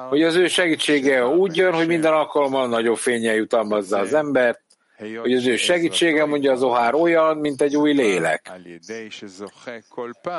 hogy 0.09 0.23
az 0.23 0.35
ő 0.35 0.47
segítsége 0.47 1.27
úgy 1.27 1.55
jön, 1.55 1.73
hogy 1.73 1.87
minden 1.87 2.13
alkalommal 2.13 2.67
nagyobb 2.67 2.97
fényel 2.97 3.35
jutalmazza 3.35 3.97
az 3.97 4.13
embert, 4.13 4.61
hogy 4.97 5.33
az 5.33 5.45
ő 5.45 5.55
segítsége 5.55 6.25
mondja 6.25 6.51
az 6.51 6.63
ohár 6.63 6.93
olyan, 6.93 7.37
mint 7.37 7.61
egy 7.61 7.75
új 7.77 7.93
lélek. 7.93 8.51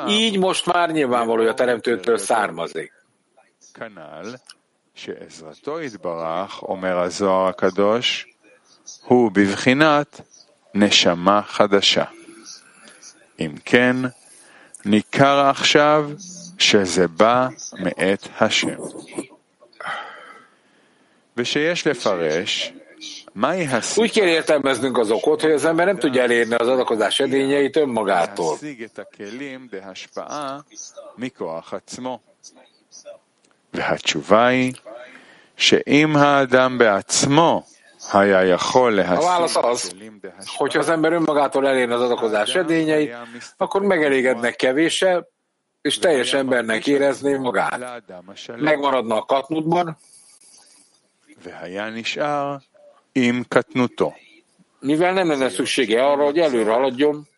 Így 0.07 0.37
most 0.37 0.65
már 0.65 0.91
nyilvánvaló, 0.91 1.39
hogy 1.39 1.49
a 1.49 1.53
teremtőtől 1.53 2.17
származik. 2.17 2.91
שעזרתו 4.97 5.81
יתברך, 5.81 6.63
אומר 6.63 6.97
הזוהר 6.97 7.47
הקדוש, 7.47 8.27
הוא 9.03 9.31
בבחינת 9.31 10.21
נשמה 10.73 11.41
חדשה. 11.41 12.03
אם 13.39 13.55
כן, 13.65 13.95
ניכר 14.85 15.49
עכשיו 15.49 16.11
שזה 16.61 17.07
בא 17.07 17.47
מאת 17.73 18.27
השם. 18.39 18.77
ושיש 21.37 21.87
לפרש 21.87 22.73
úgy 23.97 24.11
kell 24.11 24.27
értelmeznünk 24.27 24.97
az 24.97 25.11
okot, 25.11 25.41
hogy 25.41 25.51
az 25.51 25.65
ember 25.65 25.85
nem 25.85 25.97
tudja 25.97 26.21
elérni 26.21 26.55
az 26.55 26.67
adakozás 26.67 27.19
edényeit 27.19 27.75
önmagától. 27.75 28.57
והתשובה 33.73 34.47
היא 34.47 34.73
שאם 35.57 36.17
האדם 36.17 36.77
בעצמו 36.77 37.63
היה 38.13 38.45
יכול 38.45 38.95
להשיג 38.95 39.55
az, 39.55 39.93
hogyha 40.57 40.79
az 40.79 40.89
ember 40.89 41.11
önmagától 41.11 41.67
elérni 41.67 41.93
az 41.93 42.01
adakozás 42.01 42.55
edényeit, 42.55 43.15
akkor 43.57 43.81
megelégednek 43.81 44.55
kevéssel, 44.55 45.27
és 45.82 45.98
teljes 45.98 46.32
embernek 46.32 46.86
érezné 46.86 47.36
magát. 47.36 48.02
Megmaradna 48.56 49.16
a 49.16 49.22
katnutban, 49.24 49.96
mivel 54.80 55.12
nem 55.12 55.28
lenne 55.28 55.48
szüksége 55.48 56.04
arra, 56.06 56.24
hogy 56.24 56.38
előre 56.38 56.72
haladjon, 56.72 57.28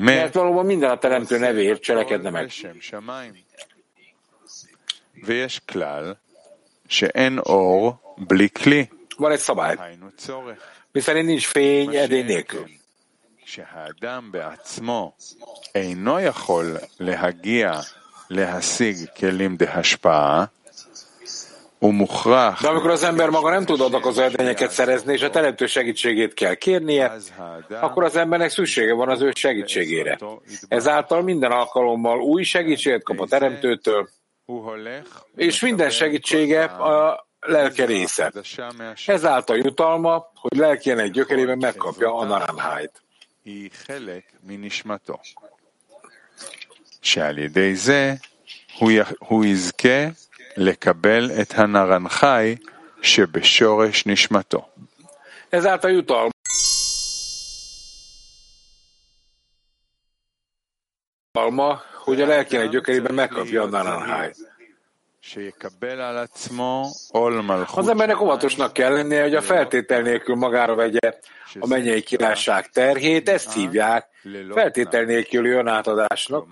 mert 0.00 0.34
valóban 0.34 0.66
minden 0.66 0.90
a 0.90 0.98
Teremtő 0.98 1.38
nevéért 1.38 1.80
cselekedne 1.82 2.30
meg. 2.30 2.50
Van 9.16 9.30
egy 9.30 9.38
szabály, 9.38 9.76
miszerint 10.92 11.26
nincs 11.26 11.46
fény 11.46 11.96
edény 11.96 12.24
nélkül. 12.24 12.78
שהאדם 13.49 14.31
בעצמו 14.31 15.11
אינו 15.75 16.19
יכול 16.19 16.77
להגיע 16.99 17.71
להשיג 18.29 18.97
כלים 19.17 19.55
דהשפעה, 19.57 20.45
de 22.61 22.67
amikor 22.67 22.91
az 22.91 23.03
ember 23.03 23.29
maga 23.29 23.49
nem 23.49 23.65
tud 23.65 23.81
adakozó 23.81 24.21
edényeket 24.21 24.71
szerezni, 24.71 25.13
és 25.13 25.21
a 25.21 25.29
teremtő 25.29 25.65
segítségét 25.65 26.33
kell 26.33 26.53
kérnie, 26.53 27.11
akkor 27.81 28.03
az 28.03 28.15
embernek 28.15 28.49
szüksége 28.49 28.93
van 28.93 29.09
az 29.09 29.21
ő 29.21 29.31
segítségére. 29.35 30.17
Ezáltal 30.67 31.21
minden 31.21 31.51
alkalommal 31.51 32.19
új 32.19 32.43
segítséget 32.43 33.03
kap 33.03 33.19
a 33.19 33.27
teremtőtől, 33.27 34.09
és 35.35 35.61
minden 35.61 35.89
segítsége 35.89 36.63
a 36.63 37.27
lelke 37.39 37.85
része. 37.85 38.33
Ezáltal 39.05 39.57
jutalma, 39.57 40.31
hogy 40.35 40.57
lelkének 40.57 41.09
gyökerében 41.09 41.57
megkapja 41.57 42.15
a 42.15 42.25
naranhájt. 42.25 43.03
שעל 47.01 47.37
ידי 47.37 47.75
זה 47.75 48.13
הוא 49.19 49.45
יזכה 49.45 50.07
לקבל 50.57 51.31
את 51.41 51.53
הנרנחי 51.53 52.55
שבשורש 53.01 54.05
נשמתו. 54.05 54.65
ezáltal 55.51 55.91
jutalma, 61.33 61.81
hogy 62.03 62.21
a 62.21 62.25
lelkének 62.25 62.69
gyökerében 62.69 63.13
megkapja 63.13 63.61
a 63.63 63.65
naranhájt. 63.65 64.37
Az 67.74 67.88
embernek 67.88 68.20
óvatosnak 68.20 68.72
kell 68.72 68.92
lennie, 68.92 69.22
hogy 69.22 69.34
a 69.34 69.42
feltétel 69.42 70.02
nélkül 70.02 70.34
magára 70.34 70.74
vegye 70.74 71.18
a 71.58 71.66
mennyei 71.66 72.02
királyság 72.02 72.68
terhét, 72.68 73.28
ezt 73.28 73.52
hívják 73.52 74.06
feltétel 74.52 75.04
nélküli 75.04 75.50
önátadásnak, 75.50 76.46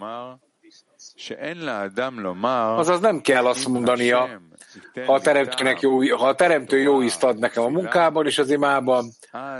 Azaz 2.78 3.00
nem 3.00 3.20
kell 3.20 3.46
azt 3.46 3.68
mondania, 3.68 4.40
ha 5.06 5.14
a, 5.14 5.20
teremtőnek 5.20 5.80
jó, 5.80 6.16
ha 6.16 6.26
a 6.26 6.34
teremtő 6.34 6.78
jó 6.78 7.02
ízt 7.02 7.24
ad 7.24 7.38
nekem 7.38 7.64
a 7.64 7.68
munkában 7.68 8.26
és 8.26 8.38
az 8.38 8.50
imában, 8.50 9.10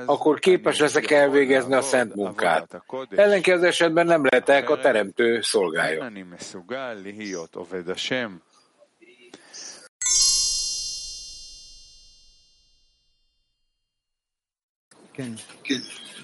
akkor 0.07 0.39
képes 0.39 0.79
leszek 0.79 1.11
elvégezni 1.11 1.75
a 1.75 1.81
szent 1.81 2.15
munkát. 2.15 2.83
Ellenkező 3.11 3.67
esetben 3.67 4.07
nem 4.07 4.25
lehetek 4.25 4.71
a 4.71 4.79
teremtő 4.79 5.41
szolgája. 5.41 6.11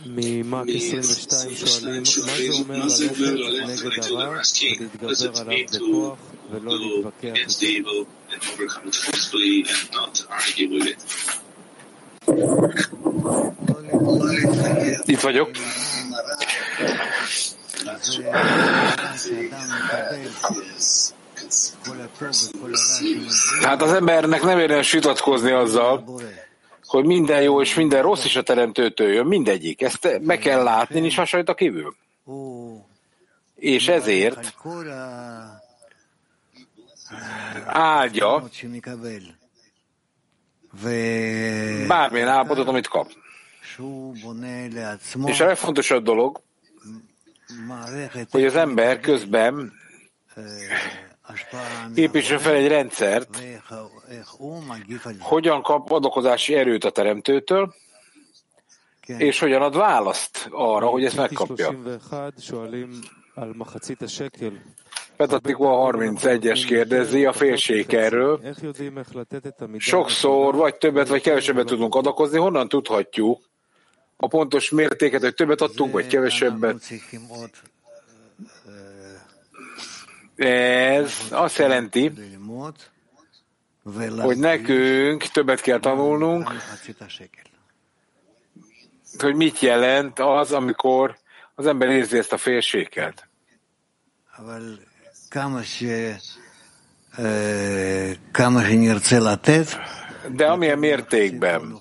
ממרק 0.05 0.67
22 0.75 1.55
שואלים, 1.55 2.03
מה 2.67 2.89
זה 2.89 3.09
אומר 3.09 3.35
ללכת 3.35 3.85
נגד 3.85 4.03
הרע 4.03 4.41
ולהתגבר 4.59 5.41
עליו 5.41 5.65
בכוח 5.73 6.17
ולא 6.51 6.73
להתווכח 6.79 7.33
איתו? 7.61 8.05
Itt 15.05 15.21
vagyok. 15.21 15.49
Hát 23.61 23.81
az 23.81 23.93
embernek 23.93 24.43
nem 24.43 24.59
érdemes 24.59 24.91
vitatkozni 24.91 25.51
azzal, 25.51 26.03
hogy 26.94 27.04
minden 27.04 27.42
jó 27.42 27.60
és 27.60 27.74
minden 27.74 28.02
rossz 28.02 28.24
is 28.24 28.36
a 28.36 28.42
teremtőtől 28.42 29.12
jön, 29.12 29.26
mindegyik. 29.26 29.82
Ezt 29.82 30.20
meg 30.22 30.38
kell 30.38 30.62
látni, 30.62 31.00
nincs 31.00 31.16
hasonlít 31.16 31.48
a 31.48 31.54
kívül. 31.54 31.96
És 33.54 33.88
ezért 33.88 34.54
áldja 37.66 38.48
bármilyen 41.88 42.28
állapotot, 42.28 42.68
amit 42.68 42.88
kap. 42.88 43.10
És 45.24 45.40
a 45.40 45.46
legfontosabb 45.46 46.04
dolog, 46.04 46.40
hogy 48.30 48.44
az 48.44 48.56
ember 48.56 49.00
közben 49.00 49.72
építsen 51.94 52.38
fel 52.38 52.54
egy 52.54 52.68
rendszert, 52.68 53.42
hogyan 55.18 55.62
kap 55.62 55.90
adakozási 55.90 56.54
erőt 56.54 56.84
a 56.84 56.90
teremtőtől, 56.90 57.74
és 59.06 59.38
hogyan 59.38 59.62
ad 59.62 59.76
választ 59.76 60.48
arra, 60.50 60.86
hogy 60.86 61.04
ezt 61.04 61.16
megkapja. 61.16 61.74
Petatikva 65.16 65.92
31-es 65.92 66.64
kérdezi 66.66 67.24
a 67.24 67.32
félsékerről. 67.32 68.40
Sokszor 69.76 70.54
vagy 70.54 70.76
többet, 70.76 71.08
vagy 71.08 71.22
kevesebbet 71.22 71.66
tudunk 71.66 71.94
adakozni. 71.94 72.38
Honnan 72.38 72.68
tudhatjuk 72.68 73.42
a 74.16 74.26
pontos 74.26 74.70
mértéket, 74.70 75.20
hogy 75.20 75.34
többet 75.34 75.60
adtunk, 75.60 75.92
vagy 75.92 76.06
kevesebbet? 76.06 76.92
Ez 80.36 81.12
azt 81.30 81.58
jelenti, 81.58 82.12
hogy 84.16 84.38
nekünk 84.38 85.22
többet 85.22 85.60
kell 85.60 85.80
tanulnunk, 85.80 86.50
hogy 89.18 89.34
mit 89.34 89.58
jelent 89.58 90.18
az, 90.18 90.52
amikor 90.52 91.16
az 91.54 91.66
ember 91.66 91.88
érzi 91.88 92.18
ezt 92.18 92.32
a 92.32 92.36
félséget. 92.36 93.28
De 100.28 100.46
amilyen 100.46 100.78
mértékben 100.78 101.80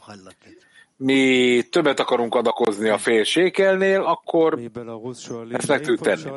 mi 1.03 1.61
többet 1.69 1.99
akarunk 1.99 2.35
adakozni 2.35 2.89
a 2.89 2.97
fél 2.97 3.23
sékelnél, 3.23 4.01
akkor 4.01 4.59
ezt 5.51 5.67
meg 5.67 5.81
tudjuk 5.81 5.99
tenni. 5.99 6.29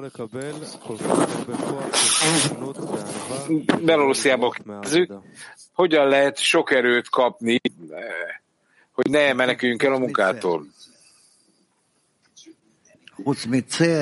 Belorussziából 3.85 4.55
kezdjük. 4.81 5.13
Hogyan 5.73 6.09
lehet 6.09 6.39
sok 6.39 6.71
erőt 6.71 7.09
kapni, 7.09 7.61
hogy 8.93 9.11
ne 9.11 9.33
meneküljünk 9.33 9.83
el 9.83 9.93
a 9.93 9.99
munkától? 9.99 10.67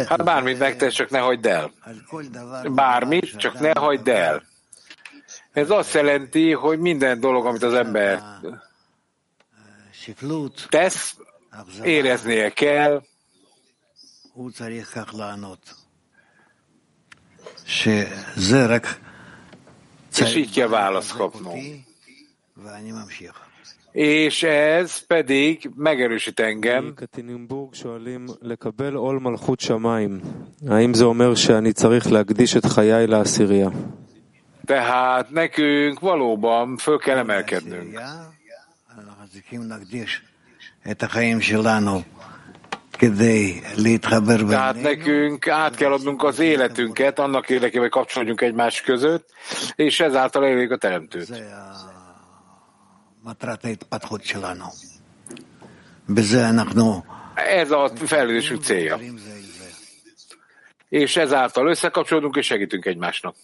Hát 0.06 0.24
bármit 0.24 0.58
megtesz, 0.58 0.94
csak 0.94 1.10
ne 1.10 1.18
hagyd 1.18 1.46
el. 1.46 1.72
Bármit, 2.64 3.36
csak 3.36 3.60
ne 3.60 3.70
hagyd 3.74 4.08
el. 4.08 4.42
Ez 5.52 5.70
azt 5.70 5.94
jelenti, 5.94 6.52
hogy 6.52 6.78
minden 6.78 7.20
dolog, 7.20 7.46
amit 7.46 7.62
az 7.62 7.74
ember 7.74 8.22
tesz, 10.68 11.16
éreznie 11.82 12.50
kell, 12.50 13.02
és 20.18 20.34
így 20.34 20.52
kell 20.52 20.68
választ 20.68 21.12
kapnunk. 21.16 21.62
És 23.92 24.42
ez 24.42 25.06
pedig 25.06 25.70
megerősít 25.76 26.40
engem. 26.40 26.94
Tehát 34.64 35.30
nekünk 35.30 36.00
valóban 36.00 36.76
föl 36.76 36.98
kell 36.98 37.16
emelkednünk. 37.16 38.00
Tehát 44.48 44.82
nekünk 44.82 45.48
át 45.48 45.74
kell 45.74 45.92
adnunk 45.92 46.22
az 46.22 46.38
életünket 46.38 47.18
annak 47.18 47.50
érdekében, 47.50 47.80
hogy 47.80 47.90
kapcsolódjunk 47.90 48.40
egymás 48.40 48.80
között, 48.80 49.28
és 49.74 50.00
ezáltal 50.00 50.44
elérjük 50.44 50.70
a 50.70 50.76
teremtőt. 50.76 51.28
Ez 57.34 57.70
a 57.70 57.90
fejlődésünk 57.96 58.62
célja. 58.62 58.98
És 60.88 61.16
ezáltal 61.16 61.68
összekapcsolódunk 61.68 62.36
és 62.36 62.46
segítünk 62.46 62.84
egymásnak. 62.84 63.34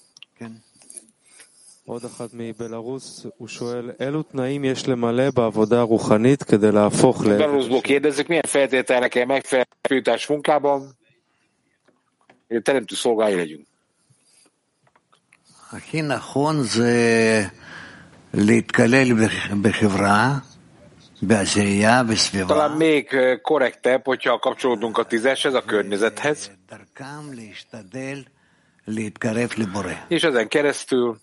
עוד 1.90 2.06
אחד 2.06 2.28
מבלרוס, 2.34 3.26
הוא 3.38 3.48
שואל, 3.48 3.92
אילו 4.00 4.24
תנאים 4.24 4.64
יש 4.66 4.88
למלא 4.88 5.32
בעבודה 5.32 5.82
רוחנית 5.82 6.44
כדי 6.44 6.72
להפוך 6.72 7.26
ל... 7.26 7.38
Belarusból 7.38 7.82
kérdezik, 7.82 8.28
milyen 8.28 8.46
feltételnek 8.48 9.10
kell 9.10 9.26
megfelelni 9.26 10.26
munkában, 10.30 10.98
hogy 12.48 12.62
teremtő 12.62 12.96
szolgái 12.96 13.36
legyünk. 13.36 13.66
הכי 15.72 16.02
נכון 16.02 16.64
זה 16.64 16.94
להתקלל 18.34 19.14
בחברה, 19.62 20.38
בעשייה, 21.22 22.04
בסביבה. 22.04 22.48
Talán 22.48 22.72
még 22.72 23.16
korrektebb, 23.42 24.06
hogyha 24.06 24.40
kapcsolódunk 24.40 24.98
a 24.98 25.04
tízeshez, 25.04 25.54
a 25.54 25.62
környezethez. 25.62 26.52
És 30.08 30.24
ezen 30.24 30.48
keresztül 30.48 31.20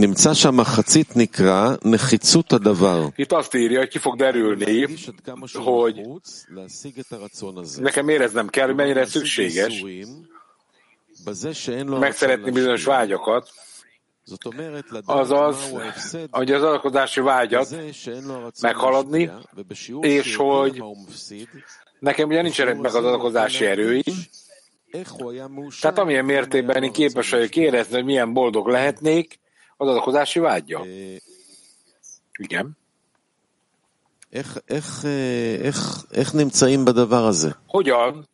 נמצא 0.00 0.34
שהמחצית 0.34 1.16
נקרא 1.16 1.74
נחיצות 1.84 2.52
הדבר. 2.52 3.08
Itt 3.16 3.32
azt 3.32 3.54
írja, 3.54 3.78
hogy 3.78 3.88
ki 3.88 3.98
fog 3.98 4.16
derülni, 4.16 4.86
hogy 5.52 6.00
nekem 7.78 8.08
éreznem 8.08 8.48
kell, 8.48 8.66
hogy 8.66 8.74
mennyire 8.74 9.06
szükséges 9.06 9.84
megszeretni 11.84 12.50
bizonyos 12.50 12.84
vágyakat, 12.84 13.50
azaz, 15.04 15.72
hogy 16.30 16.52
az 16.52 16.62
alkotási 16.62 17.20
vágyat 17.20 17.76
meghaladni, 18.60 19.30
és 20.00 20.36
hogy 20.36 20.82
nekem 21.98 22.28
ugye 22.28 22.42
nincsenek 22.42 22.76
meg 22.76 22.94
az 22.94 23.04
alkotási 23.04 23.64
erői, 23.64 24.04
tehát 25.80 25.98
amilyen 25.98 26.24
mértékben 26.24 26.82
én 26.82 26.92
képes 26.92 27.30
vagyok 27.30 27.56
érezni, 27.56 27.94
hogy 27.94 28.04
milyen 28.04 28.32
boldog 28.32 28.68
lehetnék, 28.68 29.38
az 29.80 29.88
adakozási 29.88 30.38
vágya. 30.38 30.84
Igen. 32.38 32.76
איך, 34.32 34.58
איך, 34.68 35.04
איך, 35.62 36.04
איך 36.12 36.34
נמצאים 36.34 36.84
בדבר 36.84 37.24
הזה? 37.26 37.50
hogyan? 37.66 38.24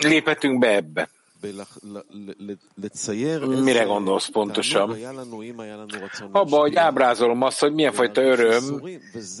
léphetünk 0.00 0.58
be 0.58 0.68
ebbe? 0.68 1.08
Mire 3.63 3.83
gondolsz 3.83 4.27
pontosan? 4.29 4.89
Abba, 6.31 6.57
hogy 6.57 6.75
ábrázolom 6.75 7.41
azt, 7.41 7.59
hogy 7.59 7.73
milyen 7.73 7.91
fajta 7.91 8.21
öröm 8.21 8.81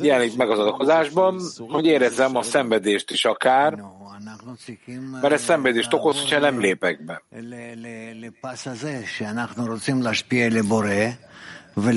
jelenik 0.01 0.35
meg 0.35 0.49
az 0.49 0.59
adakozásban, 0.59 1.41
hogy 1.69 1.85
érezzem 1.85 2.35
a 2.35 2.41
szenvedést 2.41 3.11
is 3.11 3.25
akár, 3.25 3.83
mert 5.21 5.33
ez 5.33 5.41
szenvedést 5.43 5.93
okoz, 5.93 6.21
hogyha 6.21 6.39
nem 6.39 6.59
lépek 6.59 7.05
be. 7.05 7.23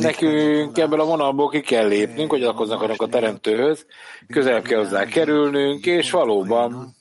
Nekünk 0.01 0.79
ebből 0.79 1.01
a 1.01 1.05
vonalból 1.05 1.49
ki 1.49 1.61
kell 1.61 1.87
lépnünk, 1.88 2.31
hogy 2.31 2.42
alakoznak 2.42 3.01
a 3.03 3.07
teremtőhöz, 3.07 3.87
közel 4.29 4.62
kell 4.62 4.79
hozzá 4.79 5.05
kerülnünk, 5.05 5.87
és 5.87 6.11
valóban 6.11 6.97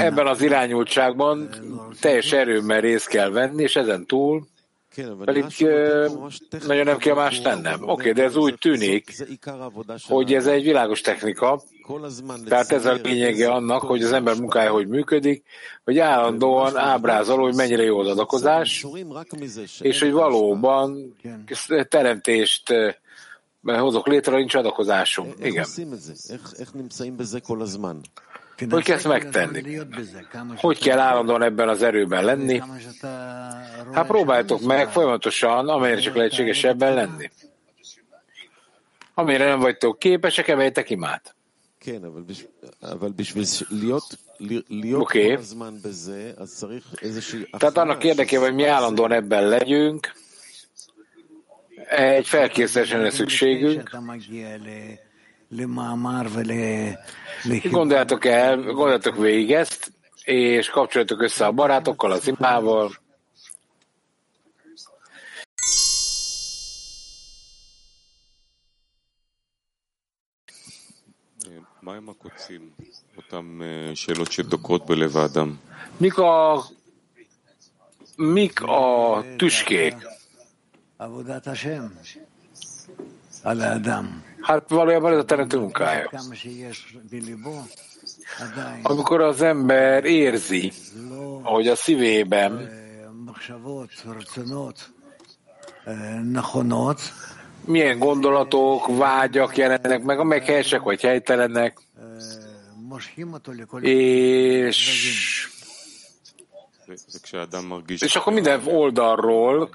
Ebben 0.00 0.26
az 0.26 0.42
irányultságban 0.42 1.48
teljes 2.00 2.32
erőmmel 2.32 2.80
részt 2.80 3.08
kell 3.08 3.30
venni, 3.30 3.62
és 3.62 3.76
ezen 3.76 4.06
túl 4.06 4.46
pedig 5.24 5.44
nagyon 6.66 6.84
nem 6.84 6.98
kell 6.98 7.14
más 7.14 7.40
tennem. 7.40 7.82
Oké, 7.82 7.92
okay, 7.92 8.12
de 8.12 8.22
ez 8.22 8.36
úgy 8.36 8.58
tűnik, 8.58 9.24
hogy 10.02 10.34
ez 10.34 10.46
egy 10.46 10.62
világos 10.62 11.00
technika, 11.00 11.62
tehát 12.48 12.72
ez 12.72 12.86
a 12.86 12.98
lényege 13.02 13.50
annak, 13.50 13.82
hogy 13.82 14.02
az 14.02 14.12
ember 14.12 14.36
munkája 14.36 14.70
hogy 14.70 14.88
működik, 14.88 15.44
hogy 15.84 15.98
állandóan 15.98 16.76
ábrázol, 16.76 17.38
hogy 17.38 17.54
mennyire 17.54 17.82
jó 17.82 17.98
az 17.98 18.08
adakozás, 18.08 18.86
és 19.80 20.00
hogy 20.00 20.12
valóban 20.12 21.16
teremtést 21.88 22.72
hozok 23.64 24.06
létre, 24.06 24.36
nincs 24.36 24.54
adakozásunk. 24.54 25.34
Igen. 25.38 25.66
Hogy 28.70 28.84
kell 28.84 28.96
ezt 28.96 29.08
megtenni? 29.08 29.78
Hogy 30.56 30.78
kell 30.78 30.98
állandóan 30.98 31.42
ebben 31.42 31.68
az 31.68 31.82
erőben 31.82 32.24
lenni? 32.24 32.62
Hát 33.92 34.06
próbáltok 34.06 34.60
meg 34.60 34.90
folyamatosan, 34.90 35.68
amennyire 35.68 36.00
csak 36.00 36.14
lehetséges 36.14 36.64
ebben 36.64 36.94
lenni. 36.94 37.30
Amire 39.14 39.44
nem 39.44 39.60
vagytok 39.60 39.98
képesek, 39.98 40.48
emeljétek 40.48 40.90
imát. 40.90 41.34
Oké. 44.92 45.38
Okay. 45.38 45.38
Tehát 47.58 47.76
annak 47.76 48.04
érdekében, 48.04 48.44
hogy 48.44 48.54
mi 48.54 48.64
állandóan 48.64 49.12
ebben 49.12 49.48
legyünk, 49.48 50.12
egy 51.88 52.26
felkészülésre 52.26 53.10
szükségünk. 53.10 53.90
Gondoljátok 57.70 58.24
el, 58.24 58.56
gondoljátok 58.56 59.16
végig 59.16 59.52
ezt, 59.52 59.92
és 60.24 60.68
kapcsoljatok 60.68 61.22
össze 61.22 61.46
a 61.46 61.52
barátokkal, 61.52 62.12
az 62.12 62.26
imával. 62.28 62.92
Mik 75.96 76.18
a, 76.18 76.64
mik 78.16 78.62
a 78.62 79.24
tüskék? 79.36 79.94
Hát 84.40 84.68
valójában 84.68 85.12
ez 85.12 85.18
a 85.18 85.24
teremtő 85.24 85.58
munkája. 85.58 86.10
Amikor 88.82 89.20
az 89.20 89.42
ember 89.42 90.04
érzi, 90.04 90.72
hogy 91.42 91.68
a 91.68 91.76
szívében 91.76 92.70
milyen 97.64 97.98
gondolatok, 97.98 98.96
vágyak 98.96 99.56
jelennek 99.56 100.02
meg, 100.02 100.18
amelyek 100.18 100.44
helyesek 100.44 100.82
vagy 100.82 101.00
helytelenek, 101.00 101.78
És 103.82 105.48
és 107.86 108.16
akkor 108.16 108.32
minden 108.32 108.66
oldalról 108.66 109.70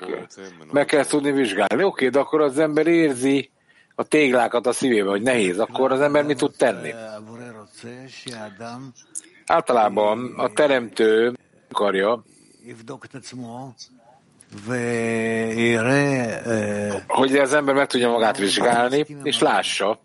meg 0.71 0.85
kell 0.85 1.05
tudni 1.05 1.31
vizsgálni. 1.31 1.83
Oké, 1.83 2.09
de 2.09 2.19
akkor 2.19 2.41
az 2.41 2.59
ember 2.59 2.87
érzi 2.87 3.49
a 3.95 4.03
téglákat 4.03 4.67
a 4.67 4.71
szívében, 4.71 5.09
hogy 5.09 5.21
nehéz, 5.21 5.59
akkor 5.59 5.91
az 5.91 6.01
ember 6.01 6.23
mit 6.25 6.37
tud 6.37 6.55
tenni? 6.57 6.93
Általában 9.45 10.33
a 10.37 10.49
teremtő 10.53 11.33
akarja, 11.69 12.23
hogy 17.07 17.35
az 17.35 17.53
ember 17.53 17.75
meg 17.75 17.87
tudja 17.87 18.09
magát 18.09 18.37
vizsgálni, 18.37 19.05
és 19.23 19.39
lássa, 19.39 19.99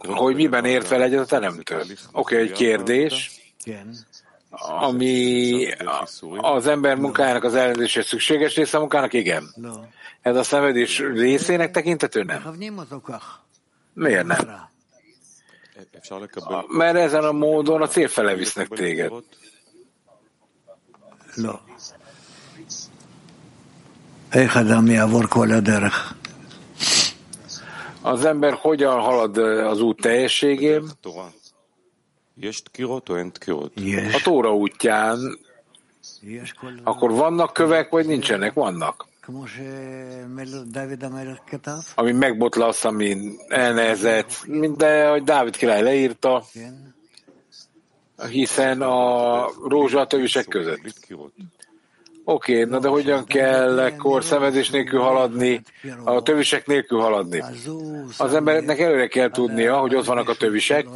hogy 0.00 0.34
miben 0.34 0.64
ért 0.64 0.86
fel 0.86 1.02
egyet 1.02 1.20
a 1.20 1.24
teremtő. 1.26 1.76
Oké, 1.76 1.94
okay, 2.12 2.36
egy 2.36 2.52
kérdés, 2.52 3.30
ami 4.60 5.66
az 6.36 6.66
ember 6.66 6.96
munkájának 6.96 7.44
az 7.44 7.54
ellenőrzése 7.54 8.02
szükséges 8.02 8.56
része 8.56 8.76
a 8.76 8.80
munkának? 8.80 9.12
Igen. 9.12 9.54
Ez 10.20 10.36
a 10.36 10.42
szenvedés 10.42 10.98
részének 10.98 11.70
tekintető? 11.70 12.22
Nem. 12.22 12.42
Miért 13.94 14.26
nem? 14.26 14.38
Mert 16.68 16.96
ezen 16.96 17.24
a 17.24 17.32
módon 17.32 17.82
a 17.82 17.86
cél 17.86 18.08
fele 18.08 18.34
visznek 18.34 18.68
téged. 18.68 19.12
Az 28.00 28.24
ember 28.24 28.52
hogyan 28.52 29.00
halad 29.00 29.36
az 29.66 29.80
út 29.80 30.00
teljességén? 30.00 30.90
A 34.12 34.20
Tóra 34.22 34.54
útján. 34.54 35.38
Akkor 36.84 37.10
vannak 37.10 37.52
kövek, 37.52 37.90
vagy 37.90 38.06
nincsenek? 38.06 38.52
Vannak. 38.52 39.06
Ami 41.94 42.12
megbotlasz, 42.12 42.84
ami 42.84 43.16
elnehezett, 43.48 44.46
mint 44.46 44.76
de, 44.76 45.08
hogy 45.08 45.22
Dávid 45.22 45.56
király 45.56 45.82
leírta, 45.82 46.44
hiszen 48.30 48.82
a 48.82 49.46
rózsa 49.68 50.00
a 50.00 50.06
tövisek 50.06 50.46
között. 50.46 50.80
Oké, 52.24 52.52
okay, 52.52 52.70
na 52.70 52.78
de 52.78 52.88
hogyan 52.88 53.24
kell 53.24 53.78
ekkor 53.78 54.24
szenvedés 54.24 54.70
nélkül 54.70 55.00
haladni, 55.00 55.62
a 56.04 56.22
tövisek 56.22 56.66
nélkül 56.66 57.00
haladni? 57.00 57.44
Az 58.18 58.34
embernek 58.34 58.78
előre 58.78 59.06
kell 59.06 59.30
tudnia, 59.30 59.78
hogy 59.78 59.94
ott 59.94 60.04
vannak 60.04 60.28
a 60.28 60.34
tövisek, 60.34 60.86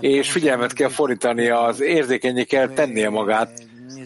és 0.00 0.30
figyelmet 0.30 0.72
kell 0.72 0.88
fordítani, 0.88 1.48
az 1.48 1.80
érzékenyé 1.80 2.44
kell 2.44 2.68
tennie 2.68 3.08
magát, 3.08 3.62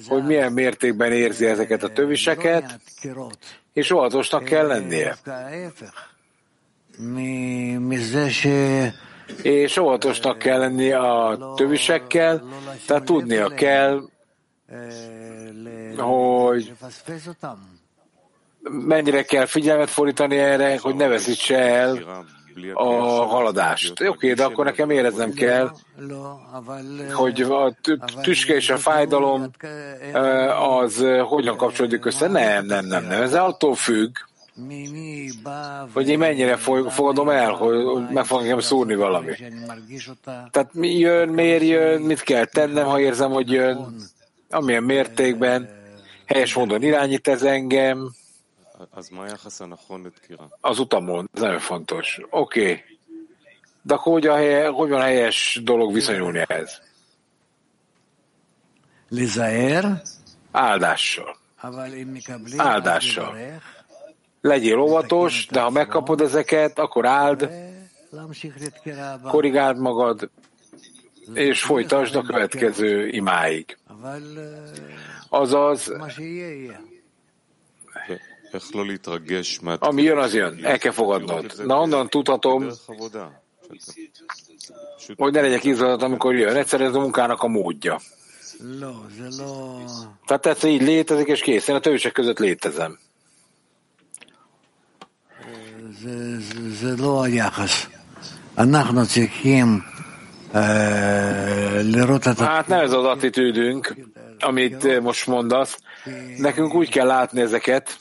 hogy 0.08 0.24
milyen 0.24 0.52
mértékben 0.52 1.12
érzi 1.12 1.46
ezeket 1.46 1.82
a 1.82 1.92
töviseket, 1.92 2.80
és 3.72 3.90
óvatosnak 3.90 4.44
kell 4.44 4.66
lennie. 4.66 5.16
És 9.42 9.76
óvatosnak 9.76 10.38
kell 10.38 10.58
lennie 10.58 10.98
a 10.98 11.54
tövisekkel, 11.54 12.42
tehát 12.86 13.04
tudnia 13.04 13.48
kell, 13.48 14.02
hogy 15.96 16.72
mennyire 18.62 19.22
kell 19.22 19.46
figyelmet 19.46 19.90
fordítani 19.90 20.36
erre, 20.36 20.78
hogy 20.78 20.94
ne 20.94 21.06
veszítse 21.06 21.58
el 21.58 22.26
a 22.74 23.26
haladást. 23.26 24.00
Oké, 24.08 24.32
de 24.32 24.44
akkor 24.44 24.64
nekem 24.64 24.90
éreznem 24.90 25.32
kell, 25.32 25.70
hogy 27.12 27.40
a 27.40 27.74
tüske 28.22 28.54
és 28.54 28.70
a 28.70 28.76
fájdalom 28.76 29.50
az 30.58 31.04
hogyan 31.22 31.56
kapcsolódik 31.56 32.04
össze. 32.04 32.28
Nem, 32.28 32.66
nem, 32.66 32.86
nem, 32.86 33.04
nem. 33.04 33.22
Ez 33.22 33.34
attól 33.34 33.74
függ, 33.74 34.16
hogy 35.92 36.08
én 36.08 36.18
mennyire 36.18 36.56
fogadom 36.88 37.28
el, 37.28 37.52
hogy 37.52 38.08
meg 38.10 38.24
fog 38.24 38.40
engem 38.40 38.60
szúrni 38.60 38.94
valami. 38.94 39.32
Tehát 40.50 40.70
mi 40.74 40.98
jön, 40.98 41.28
miért 41.28 41.62
jön, 41.62 42.00
mit 42.00 42.20
kell 42.20 42.44
tennem, 42.44 42.86
ha 42.86 43.00
érzem, 43.00 43.30
hogy 43.30 43.50
jön, 43.50 43.94
amilyen 44.50 44.82
mértékben, 44.82 45.68
helyes 46.26 46.54
módon 46.54 46.82
irányít 46.82 47.28
ez 47.28 47.42
engem, 47.42 48.10
az 50.60 50.78
utamon, 50.78 51.30
ez 51.32 51.40
nagyon 51.40 51.58
fontos. 51.58 52.20
Oké. 52.30 52.60
Okay. 52.60 52.84
De 53.82 53.94
akkor 53.94 54.12
hogy, 54.12 54.26
a 54.26 54.34
helye, 54.34 54.68
hogy 54.68 54.88
van 54.88 55.00
a 55.00 55.04
helyes 55.04 55.60
dolog 55.64 55.92
viszonyulni 55.92 56.44
ehhez? 56.46 56.82
Lizaer? 59.08 60.02
Áldással. 60.50 61.36
Áldással. 62.56 63.36
Legyél 64.40 64.78
óvatos, 64.78 65.46
de 65.46 65.60
ha 65.60 65.70
megkapod 65.70 66.20
ezeket, 66.20 66.78
akkor 66.78 67.06
áld, 67.06 67.50
korrigáld 69.22 69.78
magad, 69.78 70.30
és 71.34 71.62
folytasd 71.62 72.14
a 72.14 72.22
következő 72.22 73.08
imáig. 73.08 73.78
Azaz, 75.28 75.92
ami 79.80 80.02
jön, 80.02 80.18
az 80.18 80.34
jön. 80.34 80.58
El 80.62 80.78
kell 80.78 80.92
fogadnod. 80.92 81.54
Na, 81.66 81.80
onnan 81.80 82.08
tudhatom, 82.08 82.68
hogy 85.16 85.32
ne 85.32 85.40
legyek 85.40 85.64
izgatott, 85.64 86.02
amikor 86.02 86.34
jön. 86.34 86.56
Egyszerűen 86.56 86.88
ez 86.88 86.94
a 86.94 87.00
munkának 87.00 87.42
a 87.42 87.48
módja. 87.48 88.00
Tehát 90.26 90.46
ez 90.46 90.64
így 90.64 90.82
létezik, 90.82 91.26
és 91.26 91.40
kész. 91.40 91.68
Én 91.68 91.74
a 91.74 91.80
többiek 91.80 92.12
között 92.12 92.38
létezem. 92.38 92.98
Hát 102.38 102.66
nem 102.66 102.80
ez 102.80 102.92
az 102.92 103.04
attitűdünk, 103.04 103.94
amit 104.38 105.00
most 105.00 105.26
mondasz. 105.26 105.78
Nekünk 106.36 106.74
úgy 106.74 106.90
kell 106.90 107.06
látni 107.06 107.40
ezeket, 107.40 107.98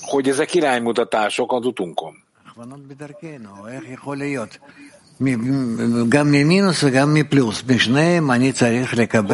hogy 0.00 0.28
ezek 0.28 0.54
iránymutatások 0.54 1.52
az 1.52 1.66
utunkon. 1.66 2.14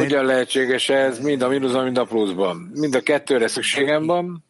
Hogyan 0.02 0.24
lehetséges 0.24 0.88
ez 0.88 1.18
mind 1.18 1.42
a 1.42 1.48
mínuszban, 1.48 1.84
mind 1.84 1.98
a 1.98 2.04
pluszban? 2.04 2.70
Mind 2.74 2.94
a 2.94 3.00
kettőre 3.00 3.48
szükségem 3.48 4.06
van. 4.06 4.44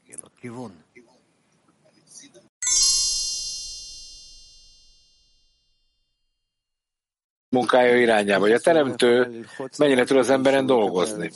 munkája 7.48 7.96
irányába, 7.96 8.40
hogy 8.40 8.52
a 8.52 8.58
teremtő 8.58 9.44
mennyire 9.78 10.04
tud 10.04 10.16
az 10.16 10.30
emberen 10.30 10.66
dolgozni. 10.66 11.30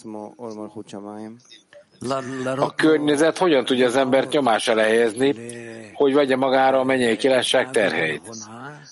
A 2.57 2.75
környezet 2.75 3.39
hogyan 3.39 3.65
tudja 3.65 3.87
az 3.87 3.97
embert 3.97 4.33
nyomás 4.33 4.69
alá 4.69 4.83
helyezni, 4.83 5.35
hogy 5.95 6.15
vegye 6.15 6.37
magára 6.37 6.79
a 6.79 6.85
mennyei 6.85 7.17
királyság 7.17 7.71
terheit? 7.71 8.23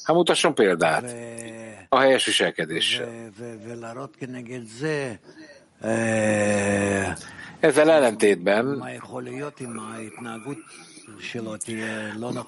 Hát 0.03 0.17
mutasson 0.17 0.55
példát 0.55 1.15
a 1.89 1.99
helyes 1.99 2.25
viselkedéssel. 2.25 3.09
Ezzel 7.61 7.91
ellentétben 7.91 8.85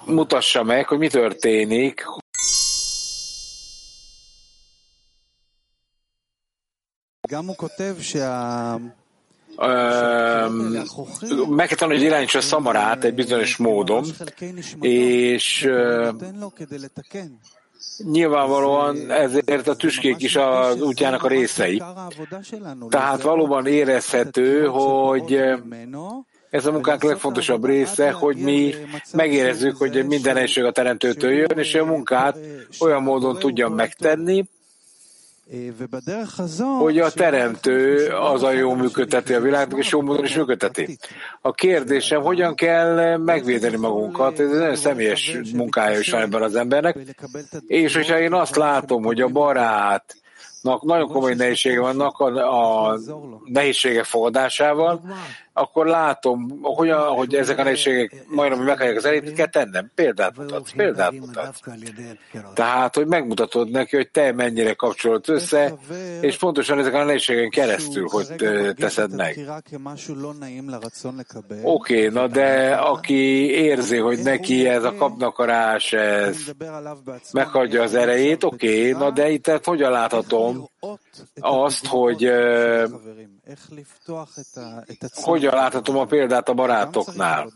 mutassa 0.05 0.63
meg, 0.63 0.87
hogy 0.87 0.97
mi 0.97 1.07
történik, 1.07 2.05
meg 11.49 11.67
kell 11.67 11.77
tanulni, 11.77 11.99
hogy 11.99 12.09
irányítsa 12.09 12.37
a 12.37 12.41
szamarát 12.41 13.03
egy 13.03 13.13
bizonyos 13.13 13.57
módon, 13.57 14.05
és 14.79 15.69
nyilvánvalóan 18.11 19.11
ezért 19.11 19.67
a 19.67 19.75
tüskék 19.75 20.21
is 20.21 20.35
az 20.35 20.81
útjának 20.81 21.23
a 21.23 21.27
részei. 21.27 21.81
Tehát 22.89 23.21
valóban 23.21 23.65
érezhető, 23.65 24.65
hogy 24.65 25.39
ez 26.49 26.65
a 26.65 26.71
munkánk 26.71 27.03
legfontosabb 27.03 27.65
része, 27.65 28.11
hogy 28.11 28.37
mi 28.37 28.73
megérezzük, 29.13 29.77
hogy 29.77 30.05
minden 30.05 30.37
egység 30.37 30.63
a 30.63 30.71
teremtőtől 30.71 31.31
jön, 31.31 31.57
és 31.57 31.75
a 31.75 31.85
munkát 31.85 32.37
olyan 32.79 33.03
módon 33.03 33.39
tudjam 33.39 33.73
megtenni, 33.73 34.45
hogy 36.79 36.99
a 36.99 37.11
teremtő 37.11 38.07
az 38.07 38.43
a 38.43 38.51
jó 38.51 38.73
működteti 38.73 39.33
a 39.33 39.41
világnak, 39.41 39.79
és 39.79 39.91
jó 39.91 40.01
módon 40.01 40.23
is 40.23 40.35
működteti. 40.35 40.97
A 41.41 41.51
kérdésem, 41.51 42.21
hogyan 42.21 42.55
kell 42.55 43.17
megvédeni 43.17 43.77
magunkat, 43.77 44.39
ez 44.39 44.49
egy 44.49 44.57
nagyon 44.57 44.75
személyes 44.75 45.37
munkája 45.53 45.99
is 45.99 46.11
van 46.11 46.21
ebben 46.21 46.41
az 46.41 46.55
embernek, 46.55 46.97
és 47.67 47.95
hogyha 47.95 48.19
én 48.19 48.33
azt 48.33 48.55
látom, 48.55 49.03
hogy 49.03 49.21
a 49.21 49.27
barát 49.27 50.15
nagyon 50.81 51.07
komoly 51.07 51.33
nehézsége 51.33 51.79
vannak 51.79 52.19
a, 52.19 52.89
a 52.89 52.99
nehézségek 53.45 54.03
fogadásával, 54.03 55.01
akkor 55.53 55.85
látom, 55.85 56.59
hogy, 56.61 56.89
a, 56.89 56.99
hogy 56.99 57.35
ezek 57.35 57.57
a 57.57 57.63
nehézségek 57.63 58.25
majdnem 58.27 58.63
meghallják 58.63 58.97
az 58.97 59.05
elét, 59.05 59.33
kell 59.33 59.47
tennem. 59.47 59.91
Példát 59.95 60.37
mutatsz, 60.37 60.71
példát 60.71 61.11
mutatsz. 61.11 61.59
Tehát, 62.53 62.95
hogy 62.95 63.07
megmutatod 63.07 63.69
neki, 63.69 63.95
hogy 63.95 64.09
te 64.09 64.31
mennyire 64.31 64.73
kapcsolod 64.73 65.29
össze, 65.29 65.75
és 66.21 66.37
pontosan 66.37 66.79
ezek 66.79 66.93
a 66.93 67.03
nehézségen 67.03 67.49
keresztül, 67.49 68.07
hogy 68.09 68.27
teszed 68.75 69.15
meg. 69.15 69.39
Oké, 71.63 72.07
okay, 72.07 72.07
na 72.07 72.27
de 72.27 72.73
aki 72.75 73.51
érzi, 73.51 73.97
hogy 73.97 74.19
neki 74.19 74.67
ez 74.67 74.83
a 74.83 74.95
kapnakarás, 74.95 75.93
ez 75.93 76.37
meghagyja 77.31 77.81
az 77.81 77.95
erejét, 77.95 78.43
oké, 78.43 78.91
okay, 78.91 79.03
na 79.03 79.11
de 79.11 79.29
itt 79.29 79.47
hogyan 79.63 79.91
láthatom 79.91 80.69
azt, 81.39 81.87
hogy 81.87 82.31
hogyan 85.13 85.53
láthatom 85.53 85.97
a 85.97 86.05
példát 86.05 86.49
a 86.49 86.53
barátoknál? 86.53 87.51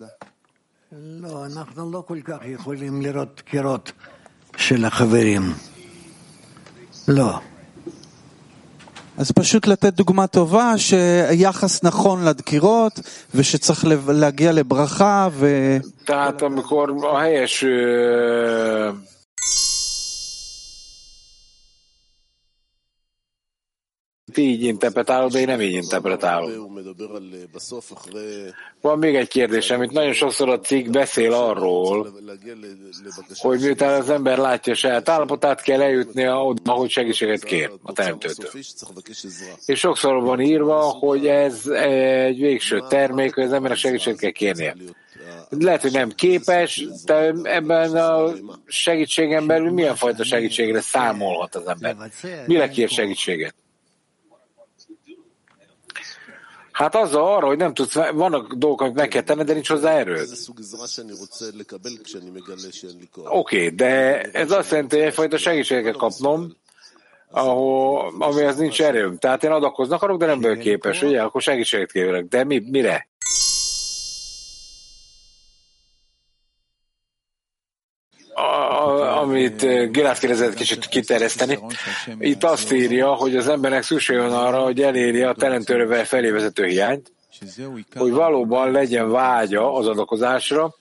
אז 9.18 9.32
פשוט 9.32 9.68
לתת 9.68 9.94
דוגמה 9.94 10.28
טובה 10.28 10.74
שיחס 10.78 11.84
נכון 11.84 12.24
לדקירות 12.24 13.00
ושצריך 13.36 13.86
להגיע 14.08 14.52
לברכה 14.52 15.28
ו... 15.32 15.48
Tehát 16.06 16.42
amikor 16.42 16.90
a 16.90 17.20
helyes 17.20 17.64
így 24.38 24.64
interpretálod, 24.64 25.32
de 25.32 25.40
én 25.40 25.46
nem 25.46 25.62
így 25.62 25.74
interpretálom. 25.74 26.52
Van 28.82 28.98
még 28.98 29.16
egy 29.16 29.28
kérdés, 29.28 29.70
amit 29.70 29.92
nagyon 29.92 30.14
sokszor 30.14 30.50
a 30.50 30.60
cikk 30.60 30.90
beszél 30.90 31.34
arról, 31.34 32.14
hogy 33.36 33.60
miután 33.60 34.00
az 34.00 34.10
ember 34.10 34.38
látja 34.38 34.74
saját 34.74 35.10
állapotát, 35.10 35.62
kell 35.62 35.82
eljutnia 35.82 36.46
oda, 36.46 36.72
hogy 36.72 36.90
segítséget 36.90 37.44
kér 37.44 37.72
a 37.84 37.94
teremtőtől. 37.94 38.50
És 39.66 39.80
sokszor 39.80 40.22
van 40.22 40.40
írva, 40.40 40.80
hogy 40.80 41.28
ez 41.28 41.68
egy 41.68 42.40
végső 42.40 42.84
termék, 42.90 43.34
hogy 43.34 43.44
az 43.44 43.52
a 43.52 43.76
segítséget 43.76 44.20
kell 44.20 44.32
kérnie. 44.32 44.76
Lehet, 45.50 45.82
hogy 45.82 45.92
nem 45.92 46.10
képes, 46.10 46.88
de 47.06 47.34
ebben 47.44 47.96
a 47.96 48.34
segítségen 48.66 49.48
belül 49.48 49.72
milyen 49.72 49.96
fajta 49.96 50.24
segítségre 50.24 50.82
számolhat 50.82 51.56
az 51.56 51.68
ember? 51.68 51.96
Mire 52.46 52.70
kér 52.70 52.90
segítséget? 52.90 53.56
Hát 56.78 56.96
az 56.96 57.16
arra, 57.16 57.48
hogy 57.48 57.58
nem 57.58 57.74
tudsz, 57.74 57.94
vannak 58.14 58.54
dolgok, 58.54 58.82
amit 58.82 58.96
meg 58.96 59.08
kell 59.08 59.22
tenni, 59.22 59.44
de 59.44 59.54
nincs 59.54 59.70
hozzá 59.70 59.92
erőd. 59.92 60.30
Oké, 63.26 63.56
okay, 63.58 63.70
de 63.70 64.22
ez 64.22 64.52
azt 64.52 64.72
jelenti, 64.72 64.96
hogy 64.96 65.06
egyfajta 65.06 65.38
segítséget 65.38 65.96
kapnom, 65.96 66.56
ahol, 67.32 68.14
amihez 68.20 68.58
nincs 68.58 68.82
erőm. 68.82 69.18
Tehát 69.18 69.44
én 69.44 69.52
adakozni 69.52 69.94
akarok, 69.94 70.18
de 70.18 70.26
nem 70.26 70.42
vagyok 70.42 70.60
képes, 70.60 71.02
ugye? 71.02 71.22
Akkor 71.22 71.42
segítséget 71.42 71.92
kérek. 71.92 72.26
De 72.26 72.44
mi, 72.44 72.64
mire? 72.72 73.07
Amit 79.38 79.64
eh, 79.64 79.90
Gilát 79.90 80.20
kérdezett 80.20 80.54
kicsit 80.54 80.86
kiterjeszteni. 80.86 81.60
Itt 82.20 82.44
azt 82.44 82.72
írja, 82.72 83.14
hogy 83.14 83.36
az 83.36 83.48
embernek 83.48 83.84
szükség 83.84 84.18
van 84.18 84.34
arra, 84.34 84.60
hogy 84.60 84.82
elérje 84.82 85.30
a 85.30 85.34
teremtőrövel 85.34 86.06
felé 86.06 86.30
vezető 86.30 86.66
hiányt, 86.66 87.12
hogy 87.96 88.12
valóban 88.12 88.72
legyen 88.72 89.12
vágya 89.12 89.74
az 89.74 89.88
adakozásra, 89.88 90.76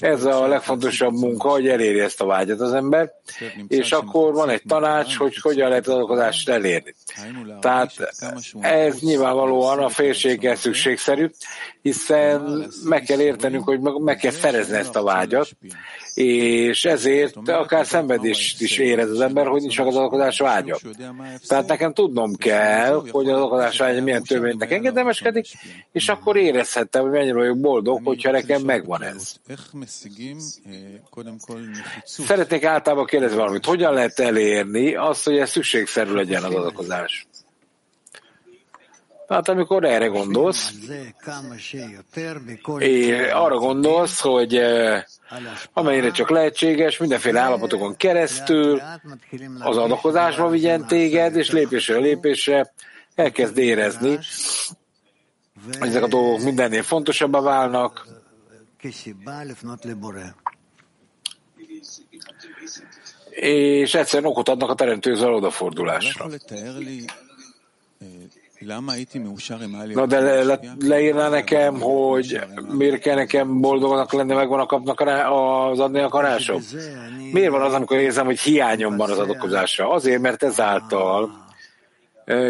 ez 0.00 0.24
a 0.24 0.46
legfontosabb 0.46 1.12
munka, 1.12 1.48
hogy 1.48 1.68
eléri 1.68 2.00
ezt 2.00 2.20
a 2.20 2.26
vágyat 2.26 2.60
az 2.60 2.72
ember, 2.72 3.10
és 3.68 3.92
akkor 3.92 4.32
van 4.32 4.48
egy 4.48 4.62
tanács, 4.68 5.16
hogy 5.16 5.36
hogyan 5.40 5.68
lehet 5.68 5.86
az 5.86 5.94
adakozást 5.94 6.48
elérni. 6.48 6.94
Tehát 7.60 7.92
ez 8.60 8.98
nyilvánvalóan 9.00 9.78
a 9.78 9.88
félséggel 9.88 10.54
szükségszerű, 10.54 11.30
hiszen 11.82 12.66
meg 12.84 13.02
kell 13.02 13.20
értenünk, 13.20 13.64
hogy 13.64 13.80
meg 13.80 14.16
kell 14.16 14.32
szerezni 14.32 14.76
ezt 14.76 14.96
a 14.96 15.02
vágyat, 15.02 15.48
és 16.14 16.84
ezért 16.84 17.48
akár 17.48 17.86
szenvedést 17.86 18.60
is 18.60 18.78
érez 18.78 19.10
az 19.10 19.20
ember, 19.20 19.46
hogy 19.46 19.60
nincs 19.60 19.78
meg 19.78 19.86
az 19.86 19.96
alkodás 19.96 20.38
vágya. 20.38 20.78
Tehát 21.46 21.66
nekem 21.66 21.92
tudnom 21.92 22.36
kell, 22.36 23.02
hogy 23.10 23.28
az 23.28 23.40
alkodás 23.40 23.78
vágya 23.78 24.02
milyen 24.02 24.22
törvénynek 24.22 24.70
engedelmeskedik, 24.70 25.46
és 25.92 26.08
akkor 26.08 26.36
érezhettem, 26.36 27.02
hogy 27.02 27.10
mennyire 27.10 27.34
vagyok 27.34 27.58
boldog, 27.58 28.00
hogyha 28.04 28.30
nekem 28.30 28.62
megvan 28.62 29.02
ez. 29.02 29.34
Szeretnék 32.04 32.64
általában 32.64 33.06
kérdezni 33.06 33.36
valamit. 33.36 33.64
Hogyan 33.64 33.94
lehet 33.94 34.18
elérni 34.18 34.94
azt, 34.94 35.24
hogy 35.24 35.38
ez 35.38 35.50
szükségszerű 35.50 36.12
legyen 36.12 36.42
az 36.42 36.54
adakozás? 36.54 37.26
Hát 39.34 39.48
amikor 39.48 39.84
erre 39.84 40.06
gondolsz, 40.06 40.72
arra 43.32 43.58
gondolsz, 43.58 44.20
hogy 44.20 44.60
amennyire 45.72 46.10
csak 46.10 46.30
lehetséges, 46.30 46.98
mindenféle 46.98 47.40
állapotokon 47.40 47.96
keresztül 47.96 48.80
az 49.58 49.76
adakozásba 49.76 50.48
vigyen 50.48 50.86
téged, 50.86 51.36
és 51.36 51.50
lépésről 51.50 52.00
lépésre 52.00 52.72
elkezd 53.14 53.58
érezni, 53.58 54.18
hogy 55.78 55.88
ezek 55.88 56.02
a 56.02 56.08
dolgok 56.08 56.42
mindennél 56.42 56.82
fontosabbá 56.82 57.40
válnak, 57.40 58.06
és 63.30 63.94
egyszerűen 63.94 64.30
okot 64.30 64.48
adnak 64.48 64.70
a 64.70 64.74
teremtőhöz 64.74 65.22
odafordulásra. 65.22 66.26
Na 69.94 70.06
de 70.06 70.20
le, 70.20 70.42
le, 70.42 70.60
leírná 70.78 71.28
nekem, 71.28 71.80
hogy 71.80 72.40
miért 72.68 73.00
kell 73.00 73.14
nekem 73.14 73.60
boldognak 73.60 74.12
lenni, 74.12 74.34
megvan 74.34 74.60
a 74.60 74.66
kapnak 74.66 75.00
az 75.00 75.80
adni 75.80 76.00
akarásom? 76.00 76.62
Miért 77.32 77.50
van 77.50 77.62
az, 77.62 77.72
amikor 77.72 77.96
érzem, 77.96 78.24
hogy 78.24 78.40
hiányom 78.40 78.96
van 78.96 79.10
az 79.10 79.18
adokozásra? 79.18 79.90
Azért, 79.90 80.20
mert 80.20 80.42
ezáltal 80.42 81.44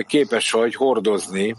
képes 0.06 0.50
vagy 0.50 0.74
hordozni. 0.74 1.56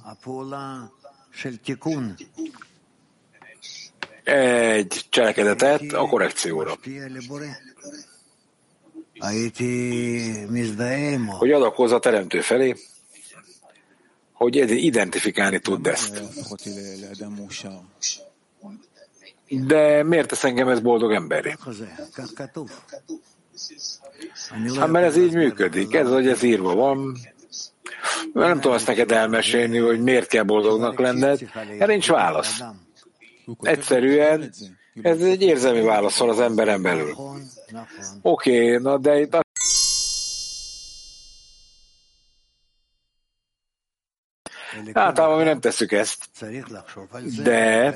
Egy 4.23 5.05
cselekedetet 5.09 5.81
a 5.93 6.07
korrekcióra. 6.07 6.73
Hogy 11.27 11.51
adakozz 11.51 11.91
a 11.91 11.99
teremtő 11.99 12.41
felé, 12.41 12.75
hogy 14.51 14.83
identifikálni 14.83 15.59
tud 15.59 15.87
ezt. 15.87 16.21
De 19.47 20.03
miért 20.03 20.27
tesz 20.27 20.43
engem 20.43 20.67
ez 20.67 20.79
boldog 20.79 21.11
emberi? 21.11 21.55
Hát 24.79 24.89
mert 24.89 25.05
ez 25.05 25.17
így 25.17 25.33
működik, 25.33 25.93
ez, 25.93 26.07
hogy 26.07 26.27
ez 26.27 26.43
írva 26.43 26.75
van. 26.75 27.17
Nem 28.33 28.53
tudom 28.53 28.73
azt 28.73 28.87
neked 28.87 29.11
elmesélni, 29.11 29.77
hogy 29.77 30.01
miért 30.01 30.27
kell 30.27 30.43
boldognak 30.43 30.99
lenned. 30.99 31.49
Erre 31.53 31.85
nincs 31.85 32.09
válasz. 32.09 32.61
Egyszerűen 33.61 34.53
ez 35.01 35.21
egy 35.21 35.41
érzelmi 35.41 35.81
válaszol 35.81 36.29
az 36.29 36.39
emberen 36.39 36.81
belül. 36.81 37.15
Oké, 38.21 38.65
okay, 38.65 38.81
na 38.81 38.97
de 38.97 39.19
itt 39.19 39.44
Általában 44.97 45.37
mi 45.37 45.43
nem 45.43 45.59
tesszük 45.59 45.91
ezt, 45.91 46.27
de 47.43 47.95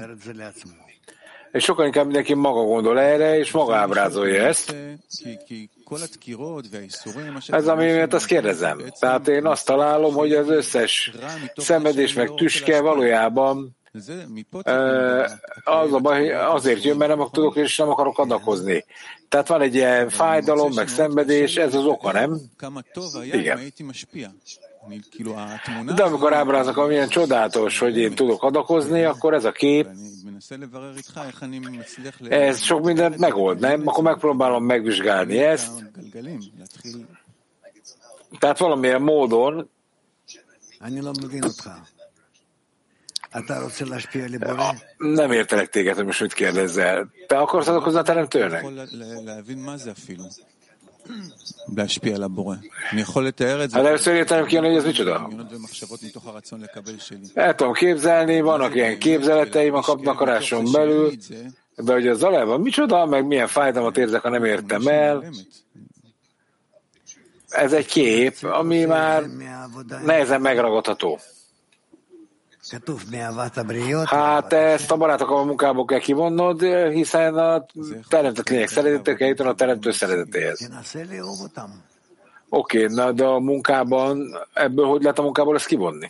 és 1.51 1.63
sokkal 1.63 1.85
inkább 1.85 2.05
mindenki 2.05 2.33
maga 2.33 2.61
gondol 2.61 2.99
erre, 2.99 3.37
és 3.37 3.51
maga 3.51 3.75
ábrázolja 3.75 4.43
ezt. 4.43 4.75
Ez 7.47 7.67
ami 7.67 7.85
miatt 7.85 8.13
azt 8.13 8.25
kérdezem. 8.25 8.83
Tehát 8.99 9.27
én 9.27 9.45
azt 9.45 9.65
találom, 9.65 10.13
hogy 10.13 10.33
az 10.33 10.49
összes 10.49 11.11
szenvedés 11.55 12.13
meg 12.13 12.33
tüske 12.33 12.81
valójában 12.81 13.77
az 15.63 15.93
a 15.93 15.99
baj, 15.99 16.33
azért 16.33 16.83
jön, 16.83 16.97
mert 16.97 17.15
nem 17.15 17.27
tudok 17.31 17.55
és 17.55 17.77
nem 17.77 17.89
akarok 17.89 18.19
adakozni. 18.19 18.85
Tehát 19.29 19.47
van 19.47 19.61
egy 19.61 19.75
ilyen 19.75 20.09
fájdalom, 20.09 20.73
meg 20.73 20.87
szenvedés, 20.87 21.55
ez 21.55 21.75
az 21.75 21.85
oka, 21.85 22.11
nem? 22.11 22.39
Igen. 23.39 23.59
De 25.95 26.03
amikor 26.03 26.33
ábrázok, 26.33 26.77
amilyen 26.77 27.07
csodálatos, 27.07 27.79
hogy 27.79 27.97
én 27.97 28.15
tudok 28.15 28.43
adakozni, 28.43 29.03
akkor 29.03 29.33
ez 29.33 29.45
a 29.45 29.51
kép, 29.51 29.87
ez 32.29 32.61
sok 32.61 32.83
mindent 32.83 33.17
megold, 33.17 33.59
nem? 33.59 33.87
Akkor 33.87 34.03
megpróbálom 34.03 34.65
megvizsgálni 34.65 35.37
ezt. 35.37 35.71
Tehát 38.39 38.57
valamilyen 38.57 39.01
módon 39.01 39.69
nem 44.97 45.31
értelek 45.31 45.69
téged, 45.69 45.95
hogy 45.95 46.05
most 46.05 46.21
mit 46.21 46.33
kérdezzel. 46.33 47.09
Te 47.27 47.37
akarsz 47.37 47.67
adakozni 47.67 47.99
a 47.99 48.01
teremtőnek? 48.01 48.65
Először 53.85 54.13
értem 54.15 54.45
ki, 54.45 54.55
hogy 54.55 54.75
ez 54.75 54.85
micsoda. 54.85 55.29
El 57.33 57.55
tudom 57.55 57.73
képzelni, 57.73 58.41
vannak 58.41 58.75
ilyen 58.75 58.99
képzeleteim 58.99 59.73
a 59.73 59.81
kapnakaráson 59.81 60.71
belül, 60.71 61.11
de 61.75 61.93
hogy 61.93 62.07
az 62.07 62.23
alában 62.23 62.61
micsoda, 62.61 63.05
meg 63.05 63.25
milyen 63.25 63.47
fájdalmat 63.47 63.97
érzek, 63.97 64.21
ha 64.21 64.29
nem 64.29 64.45
értem 64.45 64.87
el. 64.87 65.23
Ez 67.49 67.73
egy 67.73 67.85
kép, 67.85 68.35
ami 68.41 68.85
már 68.85 69.23
nehezen 70.05 70.41
megragadható. 70.41 71.19
Hát 74.09 74.53
ezt 74.53 74.91
a 74.91 74.97
barátok 74.97 75.29
a 75.29 75.43
munkából 75.43 75.85
kell 75.85 75.99
kivonnod, 75.99 76.61
hiszen 76.91 77.35
a 77.35 77.65
teremtett 78.07 78.49
lények 78.49 78.67
szeretettel 78.67 79.15
kell 79.15 79.27
jutni 79.27 79.45
a 79.45 79.53
teremtő 79.53 79.91
szeretetéhez. 79.91 80.59
Oké, 82.49 82.85
okay, 82.85 83.13
de 83.13 83.25
a 83.25 83.39
munkában, 83.39 84.39
ebből 84.53 84.85
hogy 84.85 85.01
lehet 85.01 85.19
a 85.19 85.21
munkából 85.21 85.55
ezt 85.55 85.65
kivonni? 85.65 86.07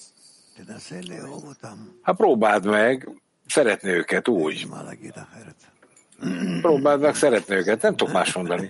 Hát 2.01 2.15
próbáld 2.15 2.65
meg 2.65 3.09
szeretni 3.47 3.89
őket 3.89 4.27
úgy. 4.27 4.67
Próbáld 6.61 7.01
meg 7.01 7.15
szeretni 7.15 7.55
őket, 7.55 7.81
nem 7.81 7.95
tudok 7.95 8.13
más 8.13 8.33
mondani. 8.33 8.69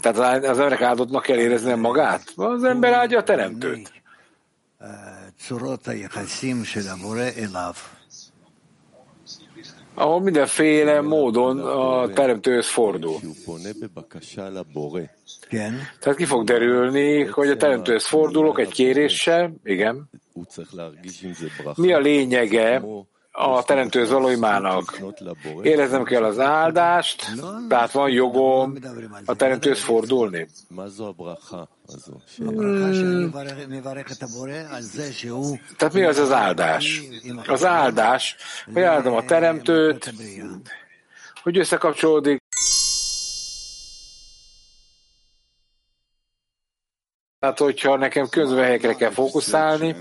Tehát 0.00 0.44
az 0.44 0.58
emberek 0.58 0.80
áldottnak 0.80 1.22
kell 1.22 1.38
érezni 1.38 1.74
magát? 1.74 2.32
Az 2.36 2.64
ember 2.64 2.92
áldja 2.92 3.18
a 3.18 3.22
teremtőt. 3.22 3.92
Ahol 9.94 10.20
mindenféle 10.20 11.00
módon 11.00 11.58
a 11.58 12.08
teremtőhöz 12.08 12.66
fordul. 12.66 13.20
Tehát 16.00 16.18
ki 16.18 16.24
fog 16.24 16.44
derülni, 16.44 17.24
hogy 17.24 17.48
a 17.48 17.56
teremtőhöz 17.56 18.06
fordulok 18.06 18.58
egy 18.58 18.72
kéréssel, 18.72 19.54
igen. 19.64 20.10
Mi 21.76 21.92
a 21.92 21.98
lényege 21.98 22.82
a 23.36 23.64
teremtő 23.64 24.08
valóimának. 24.08 25.00
Éreznem 25.62 26.04
kell 26.04 26.24
az 26.24 26.38
áldást, 26.38 27.26
tehát 27.68 27.92
van 27.92 28.10
jogom 28.10 28.74
a 29.24 29.34
teremtőhöz 29.34 29.80
fordulni. 29.80 30.48
Tehát 35.76 35.94
mi 35.94 36.02
az 36.02 36.18
az 36.18 36.32
áldás? 36.32 37.02
Az 37.46 37.64
áldás, 37.64 38.36
hogy 38.72 38.82
áldom 38.82 39.14
a 39.14 39.24
teremtőt, 39.24 40.14
hogy 41.42 41.58
összekapcsolódik 41.58 42.42
Tehát, 47.44 47.58
hogyha 47.58 47.96
nekem 47.96 48.28
közvehelyekre 48.28 48.94
kell 48.94 49.10
fókuszálni, 49.10 49.96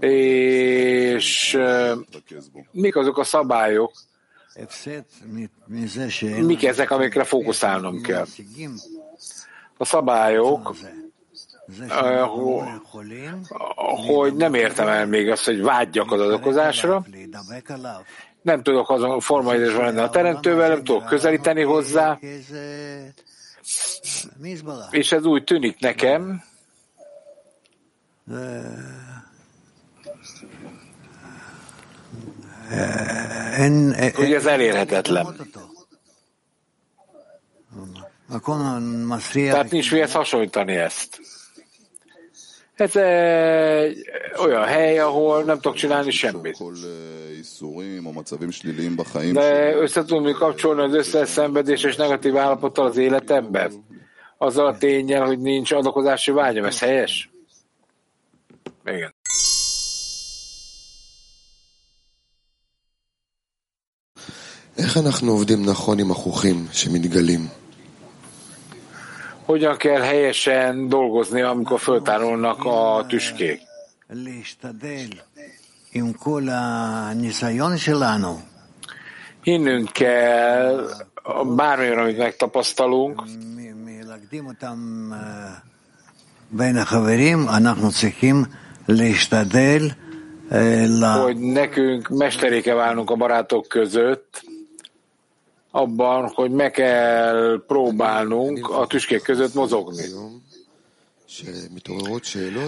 és 0.00 1.58
mik 2.70 2.96
azok 2.96 3.18
a 3.18 3.24
szabályok, 3.24 3.92
mik 6.40 6.64
ezek, 6.64 6.90
amikre 6.90 7.24
fókuszálnom 7.24 8.02
kell. 8.02 8.26
A 9.76 9.84
szabályok, 9.84 10.74
hogy 14.06 14.34
nem 14.34 14.54
értem 14.54 14.88
el 14.88 15.06
még 15.06 15.30
azt, 15.30 15.44
hogy 15.44 15.62
vágyjak 15.62 16.12
az 16.12 16.20
adakozásra, 16.20 17.04
nem 18.42 18.62
tudok 18.62 18.90
azon 18.90 19.20
formaidésben 19.20 19.84
lenni 19.84 20.00
a 20.00 20.10
teremtővel, 20.10 20.68
nem 20.68 20.84
tudok 20.84 21.06
közelíteni 21.06 21.62
hozzá, 21.62 22.18
és 24.90 25.12
ez 25.12 25.24
úgy 25.24 25.44
tűnik 25.44 25.78
nekem, 25.78 26.42
hogy 34.14 34.32
ez 34.32 34.46
elérhetetlen. 34.46 35.36
Tehát 39.32 39.70
nincs 39.70 39.92
mihez 39.92 40.12
hasonlítani 40.12 40.76
ezt. 40.76 41.20
Ez 42.79 42.95
egy 42.95 43.97
olyan 44.37 44.63
hely, 44.63 44.99
ahol 44.99 45.43
nem 45.43 45.55
tudok 45.55 45.77
csinálni 45.77 46.11
semmit. 46.11 46.57
De 49.33 49.75
össze 49.75 50.05
tudunk 50.05 50.37
kapcsolni 50.37 50.81
az 50.81 50.93
összes 50.93 51.29
szenvedés 51.29 51.83
és 51.83 51.95
negatív 51.95 52.37
állapottal 52.37 52.85
az 52.85 52.97
életemben? 52.97 53.71
Azzal 54.37 54.65
a 54.65 54.77
tényel, 54.77 55.25
hogy 55.25 55.39
nincs 55.39 55.71
adakozási 55.71 56.31
vágyam, 56.31 56.65
ez 56.65 56.79
helyes? 56.79 57.29
Igen. 58.85 59.13
איך 64.77 64.97
אנחנו 64.97 65.31
עובדים 65.31 65.65
נכון 65.65 65.99
עם 65.99 66.11
החוכים 66.11 66.67
שמתגלים? 66.71 67.47
Hogyan 69.50 69.76
kell 69.76 70.00
helyesen 70.00 70.88
dolgozni, 70.88 71.40
amikor 71.40 71.80
föltárulnak 71.80 72.64
a 72.64 73.04
tüskék? 73.08 73.60
Hinnünk 79.42 79.92
kell, 79.92 80.86
bármilyen, 81.56 81.98
amit 81.98 82.18
megtapasztalunk, 82.18 83.22
hogy 91.22 91.36
nekünk 91.38 92.08
mesteréke 92.08 92.74
válnunk 92.74 93.10
a 93.10 93.14
barátok 93.14 93.68
között, 93.68 94.42
abban, 95.70 96.32
hogy 96.34 96.50
meg 96.50 96.70
kell 96.70 97.62
próbálnunk 97.66 98.70
a 98.70 98.86
tüskék 98.86 99.22
között 99.22 99.54
mozogni. 99.54 100.04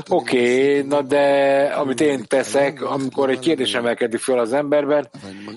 Oké, 0.08 0.78
okay, 0.78 0.82
na 0.82 1.02
de 1.02 1.64
amit 1.76 2.00
én 2.00 2.24
teszek, 2.26 2.82
amikor 2.82 3.30
egy 3.30 3.38
kérdés 3.38 3.74
emelkedik 3.74 4.20
föl 4.20 4.38
az 4.38 4.52
emberben, 4.52 5.08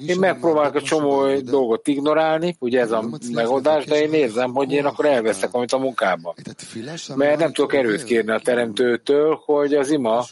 én 0.08 0.20
megpróbálok 0.20 0.76
a 0.76 0.82
csomó 0.82 1.40
dolgot 1.40 1.88
ignorálni, 1.88 2.56
ugye 2.60 2.80
ez 2.80 2.92
a 2.92 3.10
megoldás, 3.34 3.86
de 3.86 4.02
én 4.02 4.14
érzem, 4.14 4.54
hogy 4.54 4.72
én 4.72 4.86
akkor 4.86 5.06
elveszek 5.06 5.54
amit 5.54 5.72
a 5.74 5.78
munkában. 5.78 6.34
Mert 7.16 7.40
nem 7.40 7.54
tudok 7.54 7.74
erőt 7.74 8.04
kérni 8.04 8.32
a 8.32 8.40
teremtőtől, 8.40 9.42
hogy 9.46 9.74
az 9.74 9.92
ima 9.92 10.26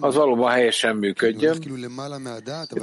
az 0.00 0.14
valóban 0.14 0.50
helyesen 0.50 0.96
működjön. 0.96 1.58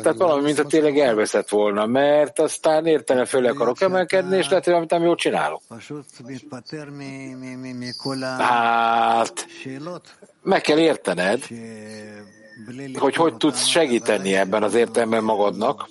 Tehát 0.01 0.17
valami, 0.17 0.43
mint 0.43 0.59
a 0.59 0.65
tényleg 0.65 0.97
elveszett 0.99 1.49
volna, 1.49 1.85
mert 1.85 2.39
aztán 2.39 2.85
értene 2.85 3.25
föl 3.25 3.45
akarok 3.45 3.81
emelkedni, 3.81 4.37
és 4.37 4.49
lehet, 4.49 4.65
hogy 4.65 4.73
amit 4.73 4.89
nem 4.89 5.03
jól 5.03 5.15
csinálok. 5.15 5.61
Hát, 8.39 9.32
meg 10.43 10.61
kell 10.61 10.79
értened, 10.79 11.43
hogy 12.93 13.15
hogy 13.15 13.37
tudsz 13.37 13.65
segíteni 13.65 14.35
ebben 14.35 14.63
az 14.63 14.73
értelemben 14.73 15.23
magadnak. 15.23 15.89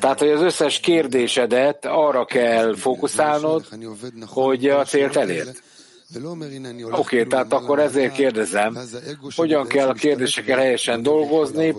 Tehát, 0.00 0.18
hogy 0.18 0.28
az 0.28 0.40
összes 0.42 0.80
kérdésedet 0.80 1.84
arra 1.84 2.24
kell 2.24 2.76
fókuszálnod, 2.76 3.66
hogy 4.26 4.68
a 4.68 4.84
célt 4.84 5.16
elért. 5.16 5.62
Oké, 6.16 6.90
okay, 6.90 7.26
tehát 7.26 7.52
akkor 7.52 7.78
ezért 7.78 8.12
kérdezem, 8.12 8.78
hogyan 9.36 9.66
kell 9.66 9.88
a 9.88 9.92
kérdésekkel 9.92 10.58
helyesen 10.58 11.02
dolgozni, 11.02 11.74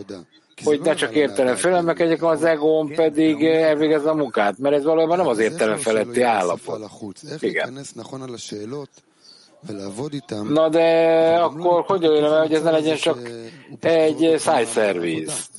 hogy 0.64 0.82
ne 0.82 0.94
csak 0.94 1.16
értelem 1.16 1.56
felemelkedjek, 1.56 2.24
az 2.24 2.44
egóm 2.44 2.94
pedig 2.94 3.44
elvégezze 3.44 4.10
a 4.10 4.16
munkát, 4.16 4.58
mert 4.58 4.76
ez 4.76 4.84
valójában 4.84 5.18
nem 5.18 5.28
az 5.28 5.40
értelem 5.40 5.78
feletti 5.78 6.22
állapot. 6.22 6.90
Igen. 7.40 7.80
Na 10.50 10.70
de 10.70 10.88
akkor 11.42 11.84
hogy 11.84 12.02
jön 12.02 12.40
hogy 12.40 12.54
ez 12.54 12.62
ne 12.62 12.72
legyen 12.72 12.96
csak 12.98 13.30
egy 13.80 14.36
szájszervíz? 14.38 15.50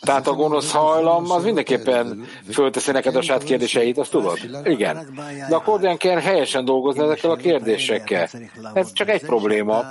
Tehát 0.00 0.26
a 0.26 0.32
gonosz 0.32 0.72
hajlam 0.72 1.30
az 1.30 1.44
mindenképpen 1.44 2.24
fölteszi 2.50 2.90
neked 2.92 3.16
a 3.16 3.22
saját 3.22 3.42
kérdéseit, 3.42 3.98
azt 3.98 4.10
tudod? 4.10 4.38
Igen. 4.64 5.14
De 5.48 5.54
akkor 5.54 5.80
olyan 5.80 5.96
kell 5.96 6.18
helyesen 6.20 6.64
dolgozni 6.64 7.02
ezekkel 7.02 7.30
a 7.30 7.36
kérdésekkel. 7.36 8.28
Ez 8.74 8.92
csak 8.92 9.08
egy 9.08 9.20
probléma. 9.20 9.84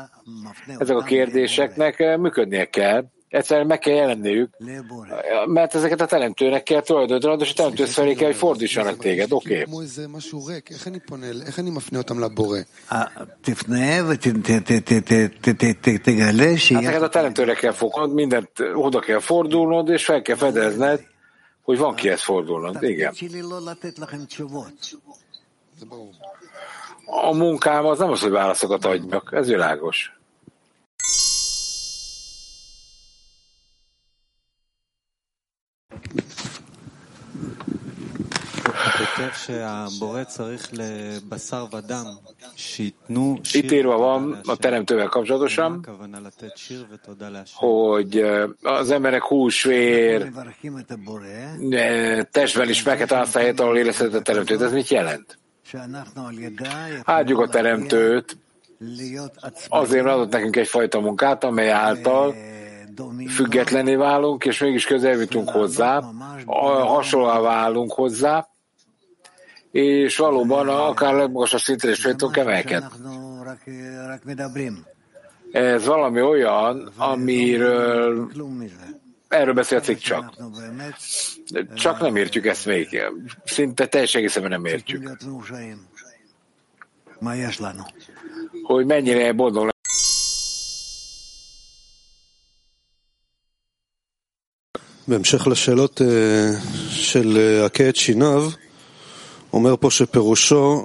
Ezek 0.78 0.97
a 0.97 1.01
kérdéseknek 1.03 2.18
működnie 2.18 2.66
kell 2.66 3.05
egyszerűen 3.34 3.67
meg 3.67 3.79
kell 3.79 3.93
jelenniük, 3.93 4.49
mert 5.45 5.75
ezeket 5.75 6.01
a 6.01 6.05
teremtőnek 6.05 6.63
kell 6.63 6.81
tulajdonítanod, 6.81 7.41
és 7.41 7.51
a 7.51 7.53
teremtő 7.53 7.86
felé 7.86 8.13
kell, 8.13 8.27
hogy 8.27 8.36
fordítsanak 8.36 8.97
téged, 8.97 9.31
oké? 9.31 9.53
Okay. 9.53 9.65
Hát 16.86 17.01
a 17.01 17.09
teremtőre 17.09 17.53
kell 17.53 17.71
fognod, 17.71 18.13
mindent 18.13 18.49
oda 18.73 18.99
kell 18.99 19.19
fordulnod, 19.19 19.89
és 19.89 20.05
fel 20.05 20.21
kell 20.21 20.36
fedezned, 20.36 21.01
hogy 21.61 21.77
van 21.77 21.95
kihez 21.95 22.21
fordulnod. 22.21 22.84
Igen. 22.84 23.13
A 27.05 27.36
munkám 27.36 27.86
az 27.86 27.99
nem 27.99 28.09
az, 28.09 28.21
hogy 28.21 28.31
válaszokat 28.31 28.86
adjak, 28.86 29.29
ez 29.34 29.47
világos. 29.47 30.17
Itt 43.53 43.71
írva 43.71 43.97
van 43.97 44.39
a 44.45 44.55
teremtővel 44.55 45.07
kapcsolatosan, 45.07 45.88
hogy 47.53 48.26
az 48.61 48.91
emberek 48.91 49.24
húsvér 49.24 50.32
testben 52.32 52.69
is 52.69 52.84
meg 52.84 52.97
kell 52.97 53.19
azt 53.19 53.36
a 53.36 53.39
helyet, 53.39 53.59
ahol 53.59 53.88
a 53.88 54.21
teremtőt. 54.21 54.61
Ez 54.61 54.71
mit 54.71 54.88
jelent? 54.88 55.38
Áldjuk 57.03 57.39
a 57.39 57.47
teremtőt, 57.47 58.38
azért 59.67 60.05
adott 60.05 60.32
nekünk 60.32 60.55
egyfajta 60.55 60.99
munkát, 60.99 61.43
amely 61.43 61.71
által 61.71 62.36
függetlené 63.30 63.95
válunk, 63.95 64.45
és 64.45 64.59
mégis 64.59 64.86
közel 64.86 65.19
jutunk 65.19 65.49
hozzá, 65.49 66.01
hasonlóan 66.45 67.41
válunk 67.41 67.93
hozzá, 67.93 68.47
és 69.72 70.16
valóban 70.16 70.68
akár 70.68 71.14
legmagasabb 71.14 71.61
szintre 71.61 71.90
is 71.90 72.01
fel 72.01 72.14
tudunk 72.14 72.36
emelkedni. 72.36 72.88
Ez 75.53 75.86
valami 75.86 76.20
olyan, 76.20 76.92
amiről 76.96 78.30
erről 79.28 79.55
beszélcik 79.55 79.99
csak. 79.99 80.34
Csak 81.74 82.01
nem 82.01 82.16
értjük 82.16 82.46
ezt 82.46 82.66
még. 82.66 83.03
Szinte 83.44 83.86
teljes 83.86 84.14
egészen 84.14 84.49
nem 84.49 84.64
értjük. 84.64 85.16
Hogy 88.62 88.86
mennyire 88.86 89.32
boldog 89.32 89.68
בהמשך 95.09 95.46
לשאלות 95.46 96.01
של 96.90 97.38
הכה 97.64 97.88
את 97.88 97.96
שיניו, 97.96 98.42
אומר 98.42 98.46
פה 98.46 98.57
שפירושו... 98.57 98.61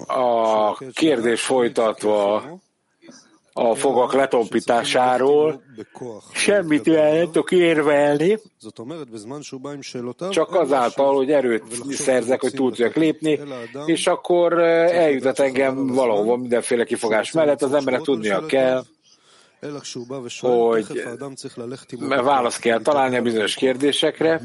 a 0.07 0.77
kérdés 0.93 1.43
folytatva 1.43 2.43
a 3.53 3.75
fogak 3.75 4.12
letompításáról. 4.12 5.62
Semmit 6.33 6.85
nem 6.85 7.25
tudok 7.25 7.51
érvelni, 7.51 8.39
csak 10.31 10.55
azáltal, 10.55 11.14
hogy 11.14 11.31
erőt 11.31 11.64
szerzek, 11.91 12.41
hogy 12.41 12.53
túl 12.53 12.69
tudjak 12.69 12.95
lépni, 12.95 13.41
és 13.87 14.07
akkor 14.07 14.59
eljutat 14.59 15.39
engem 15.39 15.87
valahova 15.87 16.37
mindenféle 16.37 16.85
kifogás 16.85 17.33
mellett, 17.33 17.62
az 17.62 17.75
emberek 17.75 18.01
tudnia 18.01 18.47
kell, 18.47 18.85
hogy 20.41 21.05
választ 22.07 22.61
kell 22.61 22.81
találni 22.81 23.16
a 23.16 23.23
bizonyos 23.23 23.55
kérdésekre. 23.55 24.43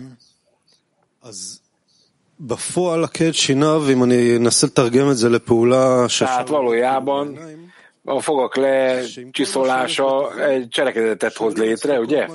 Tehát 6.26 6.48
valójában 6.48 7.40
a 8.06 8.22
fogak 8.22 8.56
lecsiszolása 8.56 10.40
egy 10.44 10.68
cselekedetet 10.70 11.36
hoz 11.36 11.56
létre, 11.56 12.00
ugye? 12.00 12.28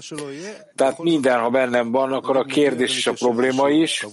Tehát 0.74 0.99
minden, 0.99 1.40
ha 1.40 1.51
bennem 1.51 1.90
van, 1.90 2.12
akkor 2.12 2.36
a 2.36 2.44
kérdés 2.44 2.96
és 2.96 3.07
a 3.07 3.12
probléma 3.12 3.70
is, 3.70 4.07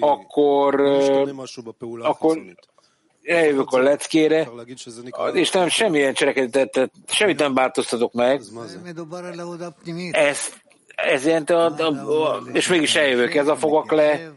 akkor, 0.00 0.80
akkor 2.00 2.38
eljövök 3.22 3.70
a 3.72 3.78
leckére, 3.78 4.48
és 5.32 5.50
nem 5.50 5.68
semmilyen 5.68 6.14
cselekedetet, 6.14 6.90
semmit 7.06 7.38
nem 7.38 7.54
változtatok 7.54 8.12
meg. 8.12 8.42
Ez, 10.10 10.38
ez 10.94 11.26
jelenti, 11.26 11.52
a, 11.52 11.76
a, 11.78 11.86
a, 12.24 12.42
és 12.52 12.68
mégis 12.68 12.94
eljövök, 12.94 13.34
ez 13.34 13.48
a 13.48 13.56
fogak 13.56 13.92
le 13.92 14.32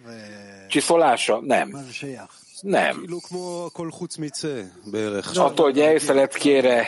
csiszolása? 0.74 1.40
Nem. 1.42 1.86
Nem. 2.62 3.06
Attól, 5.36 5.66
hogy 5.66 5.80
eljössz 5.80 6.08
a 6.08 6.14
leckére, 6.14 6.88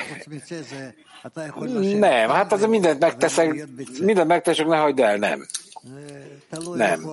nem, 1.98 2.30
hát 2.30 2.52
az 2.52 2.66
mindent 2.66 3.00
megteszek, 3.00 3.68
mindent 4.00 4.28
megteszek, 4.28 4.68
ne 4.68 4.78
hagyd 4.78 5.00
el, 5.00 5.18
nem. 5.18 5.46
Nem. 6.74 7.10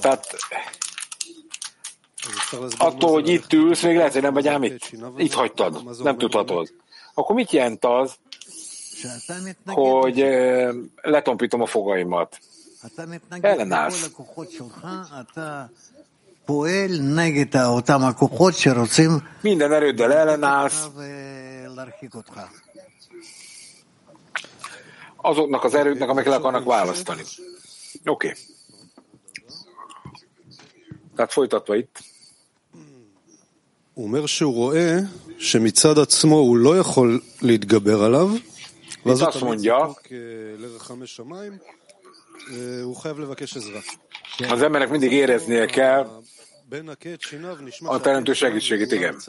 Tehát 0.00 0.36
attól, 2.78 3.10
hogy 3.10 3.28
itt 3.28 3.52
ülsz, 3.52 3.82
még 3.82 3.96
lehet, 3.96 4.12
hogy 4.12 4.22
nem 4.22 4.32
vagy 4.32 4.48
ám 4.48 4.62
itt. 4.62 4.90
Itt 5.16 5.32
hagytad, 5.32 6.02
nem 6.02 6.18
tudhatod. 6.18 6.72
Akkor 7.14 7.34
mit 7.34 7.50
jelent 7.52 7.84
az, 7.84 8.14
hogy 9.64 10.26
letompítom 11.02 11.60
a 11.60 11.66
fogaimat? 11.66 12.38
Ellenállsz. 13.40 14.10
Minden 19.40 19.72
erőddel 19.72 20.12
ellenállsz 20.12 20.88
azoknak 25.16 25.64
az 25.64 25.74
erőknek, 25.74 26.08
amik 26.08 26.24
le 26.24 26.34
akarnak 26.34 26.64
választani. 26.64 27.22
Oké. 28.04 28.28
Okay. 28.28 28.32
Tehát 31.16 31.32
folytatva 31.32 31.76
itt. 31.76 31.98
הוא 33.94 34.04
אומר 34.04 34.26
שהוא 34.26 34.54
רואה 34.54 34.98
שמצד 35.38 35.98
עצמו 35.98 36.36
הוא 36.36 36.56
לא 36.56 36.78
יכול 36.78 37.20
להתגבר 37.42 38.02
עליו, 38.02 38.30
ואז 39.06 39.22
שמיים, 41.06 41.52
Az 44.48 44.62
embernek 44.62 44.88
mindig 44.90 45.12
éreznie 45.12 45.66
kell 45.66 46.22
a 47.78 48.00
teremtő 48.00 48.32
segítségét, 48.32 48.92
igen. 48.92 49.20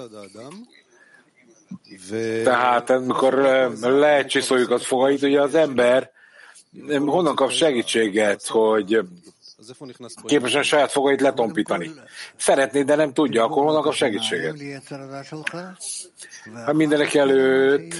Tehát 2.43 2.89
amikor 2.89 3.33
lecsiszoljuk 3.81 4.69
az 4.69 4.85
fogait, 4.85 5.21
ugye 5.21 5.41
az 5.41 5.55
ember 5.55 6.11
honnan 6.87 7.35
kap 7.35 7.51
segítséget, 7.51 8.47
hogy 8.47 8.99
képesen 10.25 10.63
saját 10.63 10.91
fogait 10.91 11.21
letompítani. 11.21 11.91
Szeretné, 12.37 12.83
de 12.83 12.95
nem 12.95 13.13
tudja, 13.13 13.43
akkor 13.43 13.63
honnan 13.63 13.81
kap 13.81 13.93
segítséget? 13.93 14.55
Hát 16.53 16.73
mindenek 16.73 17.13
előtt 17.13 17.93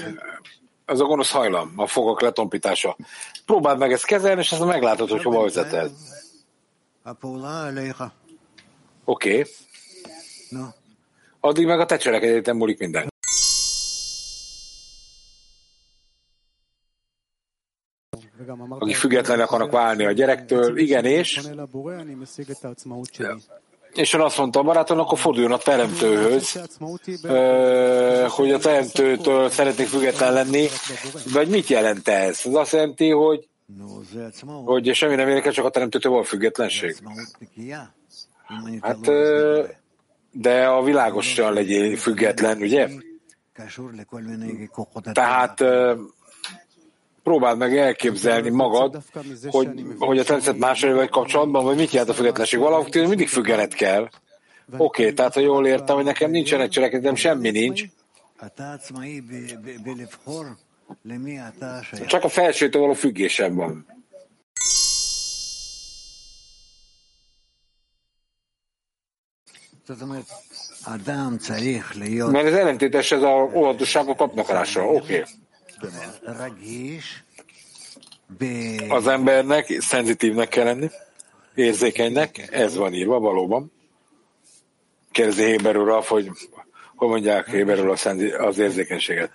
az 0.84 1.00
a 1.00 1.04
gonosz 1.04 1.30
hajlam, 1.30 1.72
a 1.76 1.86
fogak 1.86 2.20
letompítása. 2.20 2.96
Próbáld 3.46 3.78
meg 3.78 3.92
ezt 3.92 4.04
kezelni, 4.04 4.40
és 4.40 4.52
aztán 4.52 4.68
meglátod, 4.68 5.10
hogy 5.10 5.22
hova 5.22 5.42
vezet 5.42 5.72
ez. 5.72 5.90
Oké. 9.04 9.44
Okay. 10.50 10.64
Addig 11.40 11.66
meg 11.66 11.80
a 11.80 11.86
te 11.86 11.96
cselekedetem 11.96 12.56
múlik 12.56 12.78
minden. 12.78 13.10
akik 18.68 18.96
függetlenek 18.96 19.44
akarnak 19.44 19.70
válni 19.70 20.04
a 20.04 20.12
gyerektől, 20.12 20.78
igen, 20.78 21.04
és 21.04 21.40
és 23.94 24.12
én 24.12 24.20
azt 24.20 24.38
mondta 24.38 24.58
a 24.58 24.62
barátom, 24.62 24.98
akkor 24.98 25.18
forduljon 25.18 25.52
a 25.52 25.58
teremtőhöz, 25.58 26.52
hogy 28.28 28.52
a 28.52 28.58
teremtőtől 28.58 29.50
szeretnék 29.50 29.86
független 29.86 30.32
lenni, 30.32 30.66
vagy 31.32 31.48
mit 31.48 31.66
jelent 31.66 32.08
ez? 32.08 32.40
Ez 32.44 32.54
azt 32.54 32.72
jelenti, 32.72 33.10
hogy, 33.10 33.48
hogy 34.64 34.94
semmi 34.94 35.14
nem 35.14 35.28
érdekel, 35.28 35.52
csak 35.52 35.64
a 35.64 35.70
teremtőtől 35.70 36.12
van 36.12 36.22
függetlenség. 36.22 36.96
Hát, 38.80 39.10
de 40.32 40.66
a 40.66 40.82
világosan 40.82 41.52
legyél 41.52 41.96
független, 41.96 42.60
ugye? 42.60 42.88
Tehát 45.12 45.64
próbáld 47.22 47.58
meg 47.58 47.76
elképzelni 47.76 48.50
magad, 48.50 49.02
hogy, 49.48 49.68
hogy 49.98 50.18
a 50.18 50.24
természet 50.24 50.58
másra 50.58 50.94
vagy 50.94 51.08
kapcsolatban, 51.08 51.64
vagy 51.64 51.76
mit 51.76 51.90
jelent 51.90 52.10
a 52.10 52.14
függetlenség. 52.14 52.60
Valahogy 52.60 53.08
mindig 53.08 53.28
függelet 53.28 53.74
kell. 53.74 54.02
Oké, 54.76 55.02
okay, 55.02 55.14
tehát 55.14 55.34
ha 55.34 55.40
jól 55.40 55.66
értem, 55.66 55.96
hogy 55.96 56.04
nekem 56.04 56.30
nincsenek 56.30 56.68
cselekedetem, 56.68 57.14
semmi 57.14 57.50
nincs. 57.50 57.82
Csak 62.06 62.24
a 62.24 62.28
felsőtől 62.28 62.80
való 62.80 62.92
függésem 62.92 63.54
van. 63.54 63.86
Mert 72.30 72.46
ez 72.46 72.54
ellentétes 72.54 73.12
ez 73.12 73.22
a 73.22 73.50
óvatosság 73.54 74.08
a. 74.08 74.84
Oké. 74.84 75.18
Okay. 75.18 75.22
Az 78.88 79.06
embernek 79.06 79.80
szenzitívnek 79.80 80.48
kell 80.48 80.64
lenni, 80.64 80.90
érzékenynek, 81.54 82.48
ez 82.52 82.76
van 82.76 82.92
írva 82.92 83.18
valóban. 83.18 83.72
Kérdezi 85.10 85.44
Héber 85.44 85.76
hogy 86.06 86.30
hogy 87.02 87.08
mondják 87.08 87.46
Héber 87.46 87.78
az, 87.78 88.06
az 88.38 88.58
érzékenységet. 88.58 89.30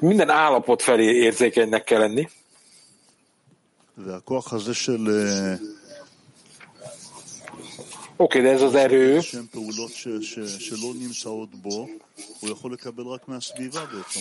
Minden 0.00 0.30
állapot 0.30 0.82
felé 0.82 1.04
érzékenynek 1.04 1.84
kell 1.84 1.98
lenni. 1.98 2.28
Oké, 8.20 8.38
okay, 8.38 8.50
de 8.50 8.56
ez 8.56 8.62
az 8.62 8.74
erő, 8.74 9.20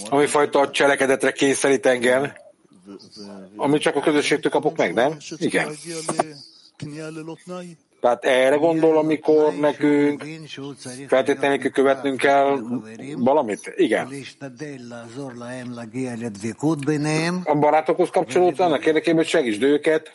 ami 0.10 0.26
fajta 0.26 0.70
cselekedetre 0.70 1.32
kényszerít 1.32 1.86
engem, 1.86 2.32
amit 3.56 3.82
csak 3.82 3.96
a 3.96 4.00
közösségtől 4.00 4.52
kapok 4.52 4.78
meg, 4.78 4.94
nem? 4.94 5.18
Igen. 5.38 5.70
Tehát 8.02 8.26
erre 8.26 8.56
gondol, 8.56 8.98
amikor 8.98 9.54
nekünk 9.54 10.26
feltétlenül 11.08 11.58
kell 11.58 11.72
követnünk 11.72 12.18
kell 12.18 12.60
valamit? 13.16 13.74
Igen. 13.76 14.08
A 17.44 17.56
barátokhoz 17.56 18.10
kapcsolódva, 18.10 18.66
annak 18.66 18.86
érdekében, 18.86 19.16
hogy 19.16 19.28
segítsd 19.28 19.64
őket. 19.64 20.12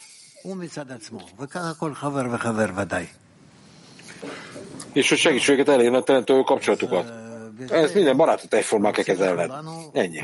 És 4.92 5.08
hogy 5.08 5.18
segíts 5.18 5.48
őket 5.48 5.68
elérni 5.68 5.96
a 5.96 6.02
teremtő 6.02 6.40
kapcsolatukat. 6.40 7.12
Ez 7.68 7.92
minden 7.92 8.16
barátot 8.16 8.54
egyformán 8.54 8.92
kell 8.92 9.04
kezelned. 9.04 9.52
Ennyi. 9.92 10.22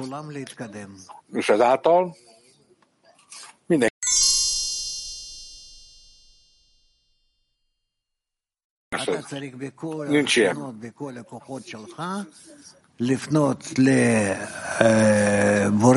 És 1.33 1.49
ezáltal 1.49 2.17
minden 3.67 3.89
Nincs 10.09 10.37
ilyen. 10.37 10.79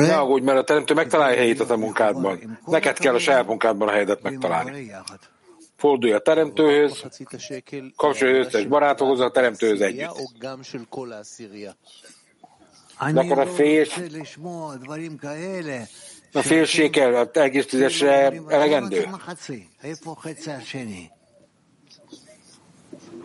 Ne 0.08 0.16
aggódj, 0.16 0.44
mert 0.44 0.58
a 0.58 0.64
teremtő 0.64 0.94
megtalálja 0.94 1.36
helyét 1.36 1.60
a 1.60 1.66
te 1.66 1.76
munkádban. 1.76 2.58
Neked 2.66 2.98
kell 2.98 3.14
a 3.14 3.18
saját 3.18 3.46
munkádban 3.46 3.88
a 3.88 3.90
helyedet 3.90 4.22
megtalálni 4.22 4.92
Fordulj 5.81 6.13
a 6.13 6.19
teremtőhöz, 6.19 7.03
kapcsolj 7.95 8.39
összes 8.39 8.65
barátokhoz, 8.65 9.19
a 9.19 9.29
teremtőhöz 9.29 9.81
együtt. 9.81 10.09
De 13.13 13.19
akkor 13.19 13.39
a 13.39 13.47
fél, 13.47 13.85
a 16.33 16.41
félsékel, 16.41 17.15
a 17.15 17.39
egész 17.39 17.65
tízesre 17.65 18.31
elegendő. 18.47 19.07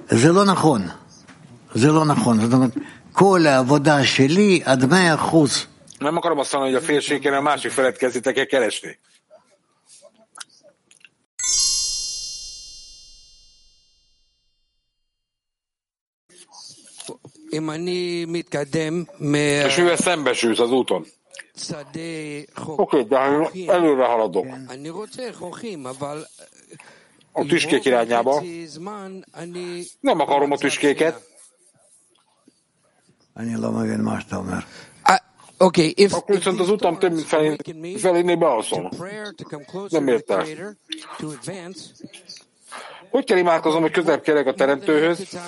זה 0.08 0.32
לא 0.32 0.44
נכון. 0.44 0.90
זה 1.74 1.88
לא 1.88 2.04
נכון. 2.04 2.40
זאת 2.40 2.52
אומרת, 2.52 2.72
כל 3.12 3.46
העבודה 3.46 4.04
שלי 4.04 4.60
עד 4.64 4.84
מאה 4.84 5.14
אחוז. 5.14 5.66
Nem 6.00 6.16
akarom 6.16 6.38
azt 6.38 6.52
mondani, 6.52 6.74
hogy 6.74 6.82
a 6.82 6.86
félségen 6.86 7.34
a 7.34 7.40
másik 7.40 7.70
felet 7.70 7.96
kezditek 7.96 8.36
el 8.38 8.46
keresni. 8.46 8.98
És 19.65 19.75
mivel 19.75 19.95
szembesülsz 19.95 20.59
az 20.59 20.71
úton? 20.71 21.05
Oké, 22.65 22.99
okay, 22.99 23.03
de 23.03 23.17
előre 23.71 24.05
haladok 24.05 24.45
a 27.31 27.45
tüskék 27.45 27.85
irányába. 27.85 28.43
Nem 29.99 30.19
akarom 30.19 30.51
a 30.51 30.57
tüskéket. 30.57 31.35
Okay, 35.59 35.93
if, 35.95 36.13
Akkor 36.13 36.35
viszont 36.35 36.59
az 36.59 36.69
utam 36.69 36.97
több 36.99 37.11
mint 37.11 37.25
felé, 37.25 37.55
felé 37.97 38.35
bealszom. 38.35 38.89
Nem 39.89 40.07
értek. 40.07 40.75
Hogy 43.16 43.24
kell 43.24 43.38
imádkozom, 43.38 43.80
hogy 43.80 43.90
közelebb 43.90 44.22
kerek 44.22 44.46
a 44.46 44.54
teremtőhöz, 44.54 45.38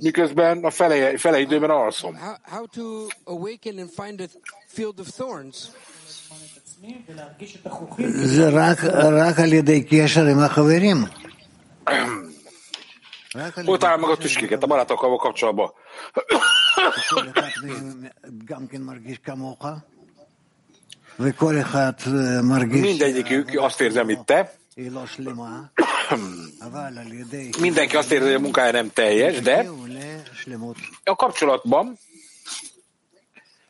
miközben 0.00 0.64
a 0.64 0.70
fele, 0.70 1.18
fele 1.18 1.38
időben 1.40 1.70
alszom? 1.70 2.18
זה 8.24 8.48
רק, 8.48 8.84
רק 8.84 9.38
על 9.38 9.52
ידי 9.52 9.84
קשר 9.90 10.26
עם 10.26 10.38
החברים. 10.38 10.96
Hogy 13.66 13.78
talál 13.78 13.96
meg 13.96 14.10
a 14.10 14.16
tüskéket 14.16 14.62
a 14.62 14.66
barátokkal 14.66 15.16
kapcsolatban? 15.16 15.72
Mindegyikük 22.66 23.60
azt 23.60 23.80
érzi, 23.80 23.98
amit 23.98 24.24
te. 24.24 24.52
Mindenki 27.59 27.95
azt 27.95 28.11
érzi, 28.11 28.25
hogy 28.25 28.33
a 28.33 28.39
munkája 28.39 28.71
nem 28.71 28.91
teljes, 28.93 29.39
de 29.39 29.69
a 31.03 31.15
kapcsolatban 31.15 31.97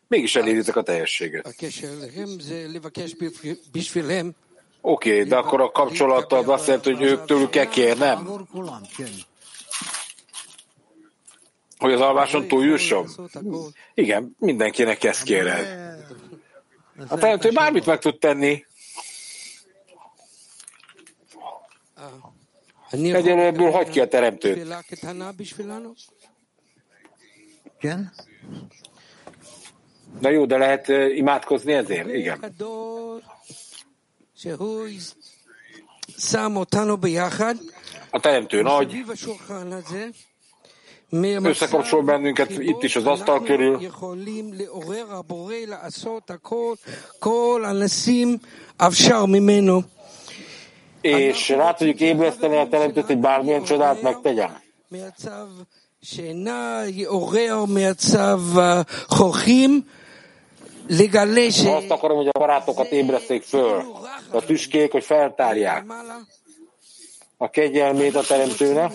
mégis 0.08 0.36
eléritek 0.36 0.76
a 0.76 0.82
teljességet. 0.82 1.48
Oké, 4.82 5.12
okay, 5.12 5.24
de 5.24 5.36
akkor 5.36 5.62
a 5.62 5.72
kapcsolatod 5.72 6.50
azt 6.50 6.68
jelenti, 6.68 6.94
hogy 6.94 7.04
ők 7.04 7.26
tőlük 7.26 7.50
kell 7.50 7.68
kérnem? 7.68 8.46
Hogy 11.78 11.94
az 11.94 12.02
alváson 12.02 12.48
túljusson? 12.48 13.08
Igen, 13.94 14.36
mindenkinek 14.40 15.04
ezt 15.04 15.24
kéred. 15.24 15.68
A 17.08 17.18
teremtő 17.18 17.52
bármit 17.52 17.86
meg 17.86 18.00
tud 18.00 18.18
tenni. 18.20 18.66
Egyelőbből 23.04 23.72
hagy 23.72 23.90
ki 23.90 24.00
a 24.00 24.08
teremtőt. 24.08 24.68
Igen? 27.80 28.12
Na 30.20 30.30
jó, 30.30 30.46
de 30.46 30.58
lehet 30.58 30.88
imádkozni 31.16 31.74
ezért? 31.74 32.08
Igen. 32.14 32.54
A 38.10 38.20
teremtő 38.20 38.62
nagy, 38.62 39.04
összekapcsol 41.46 42.02
bennünket 42.04 42.50
itt 42.50 42.84
is 42.84 42.96
az 42.96 43.06
asztal 43.06 43.44
körül 43.44 43.80
és 51.06 51.50
rá 51.50 51.74
tudjuk 51.74 52.00
ébreszteni 52.00 52.58
a 52.58 52.68
teremtőt, 52.68 53.06
hogy 53.06 53.18
bármilyen 53.18 53.64
csodát 53.64 54.02
megtegyen. 54.02 54.62
Azt 61.76 61.90
akarom, 61.90 62.18
hogy 62.18 62.28
a 62.28 62.40
barátokat 62.40 62.92
ébreszték 62.92 63.44
föl, 63.44 63.84
a 64.32 64.42
tüskék, 64.46 64.92
hogy 64.92 65.04
feltárják 65.04 65.86
a 67.38 67.50
kegyelmét 67.50 68.16
a 68.16 68.22
teremtőnek. 68.22 68.92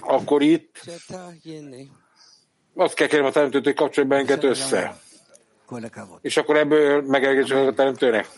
Akkor 0.00 0.42
itt 0.42 0.80
azt 2.78 2.94
kell 2.94 3.06
kérni 3.06 3.26
a 3.26 3.30
Teremtőt, 3.30 3.64
hogy 3.64 3.74
kapcsolj 3.74 4.06
bennünket 4.06 4.44
össze. 4.44 4.96
És 6.20 6.36
akkor 6.36 6.56
ebből 6.56 7.02
megelégítsük 7.02 7.56
a 7.56 7.72
Teremtőnek. 7.72 8.28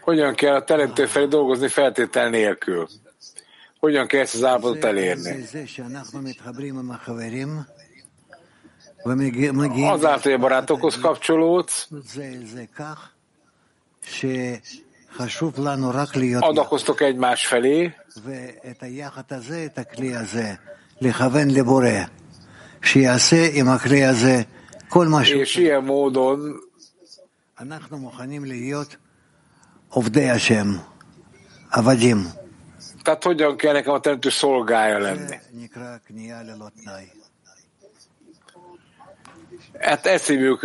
Hogyan 0.00 0.34
kell 0.34 0.54
a 0.54 0.64
teremtő 0.64 1.06
felé 1.06 1.26
dolgozni 1.26 1.68
feltétel 1.68 2.28
nélkül? 2.28 2.88
Hogyan 3.78 4.06
kell 4.06 4.20
ezt 4.20 4.34
az 4.34 4.44
állapotot 4.44 4.84
elérni? 4.84 5.44
Azáltal, 9.90 10.22
hogy 10.22 10.32
a 10.32 10.38
barátokhoz 10.38 10.98
kapcsolódsz, 10.98 11.88
adakoztok 16.42 17.00
egymás 17.00 17.46
felé, 17.46 17.94
és 25.40 25.56
ilyen 25.56 25.82
módon 25.82 26.60
tehát 33.02 33.24
hogyan 33.24 33.56
kell 33.56 33.72
nekem 33.72 33.92
a 33.92 34.00
teremtő 34.00 34.28
szolgája 34.28 34.98
lenni? 34.98 35.36
Hát 39.82 40.06
hívjuk 40.26 40.60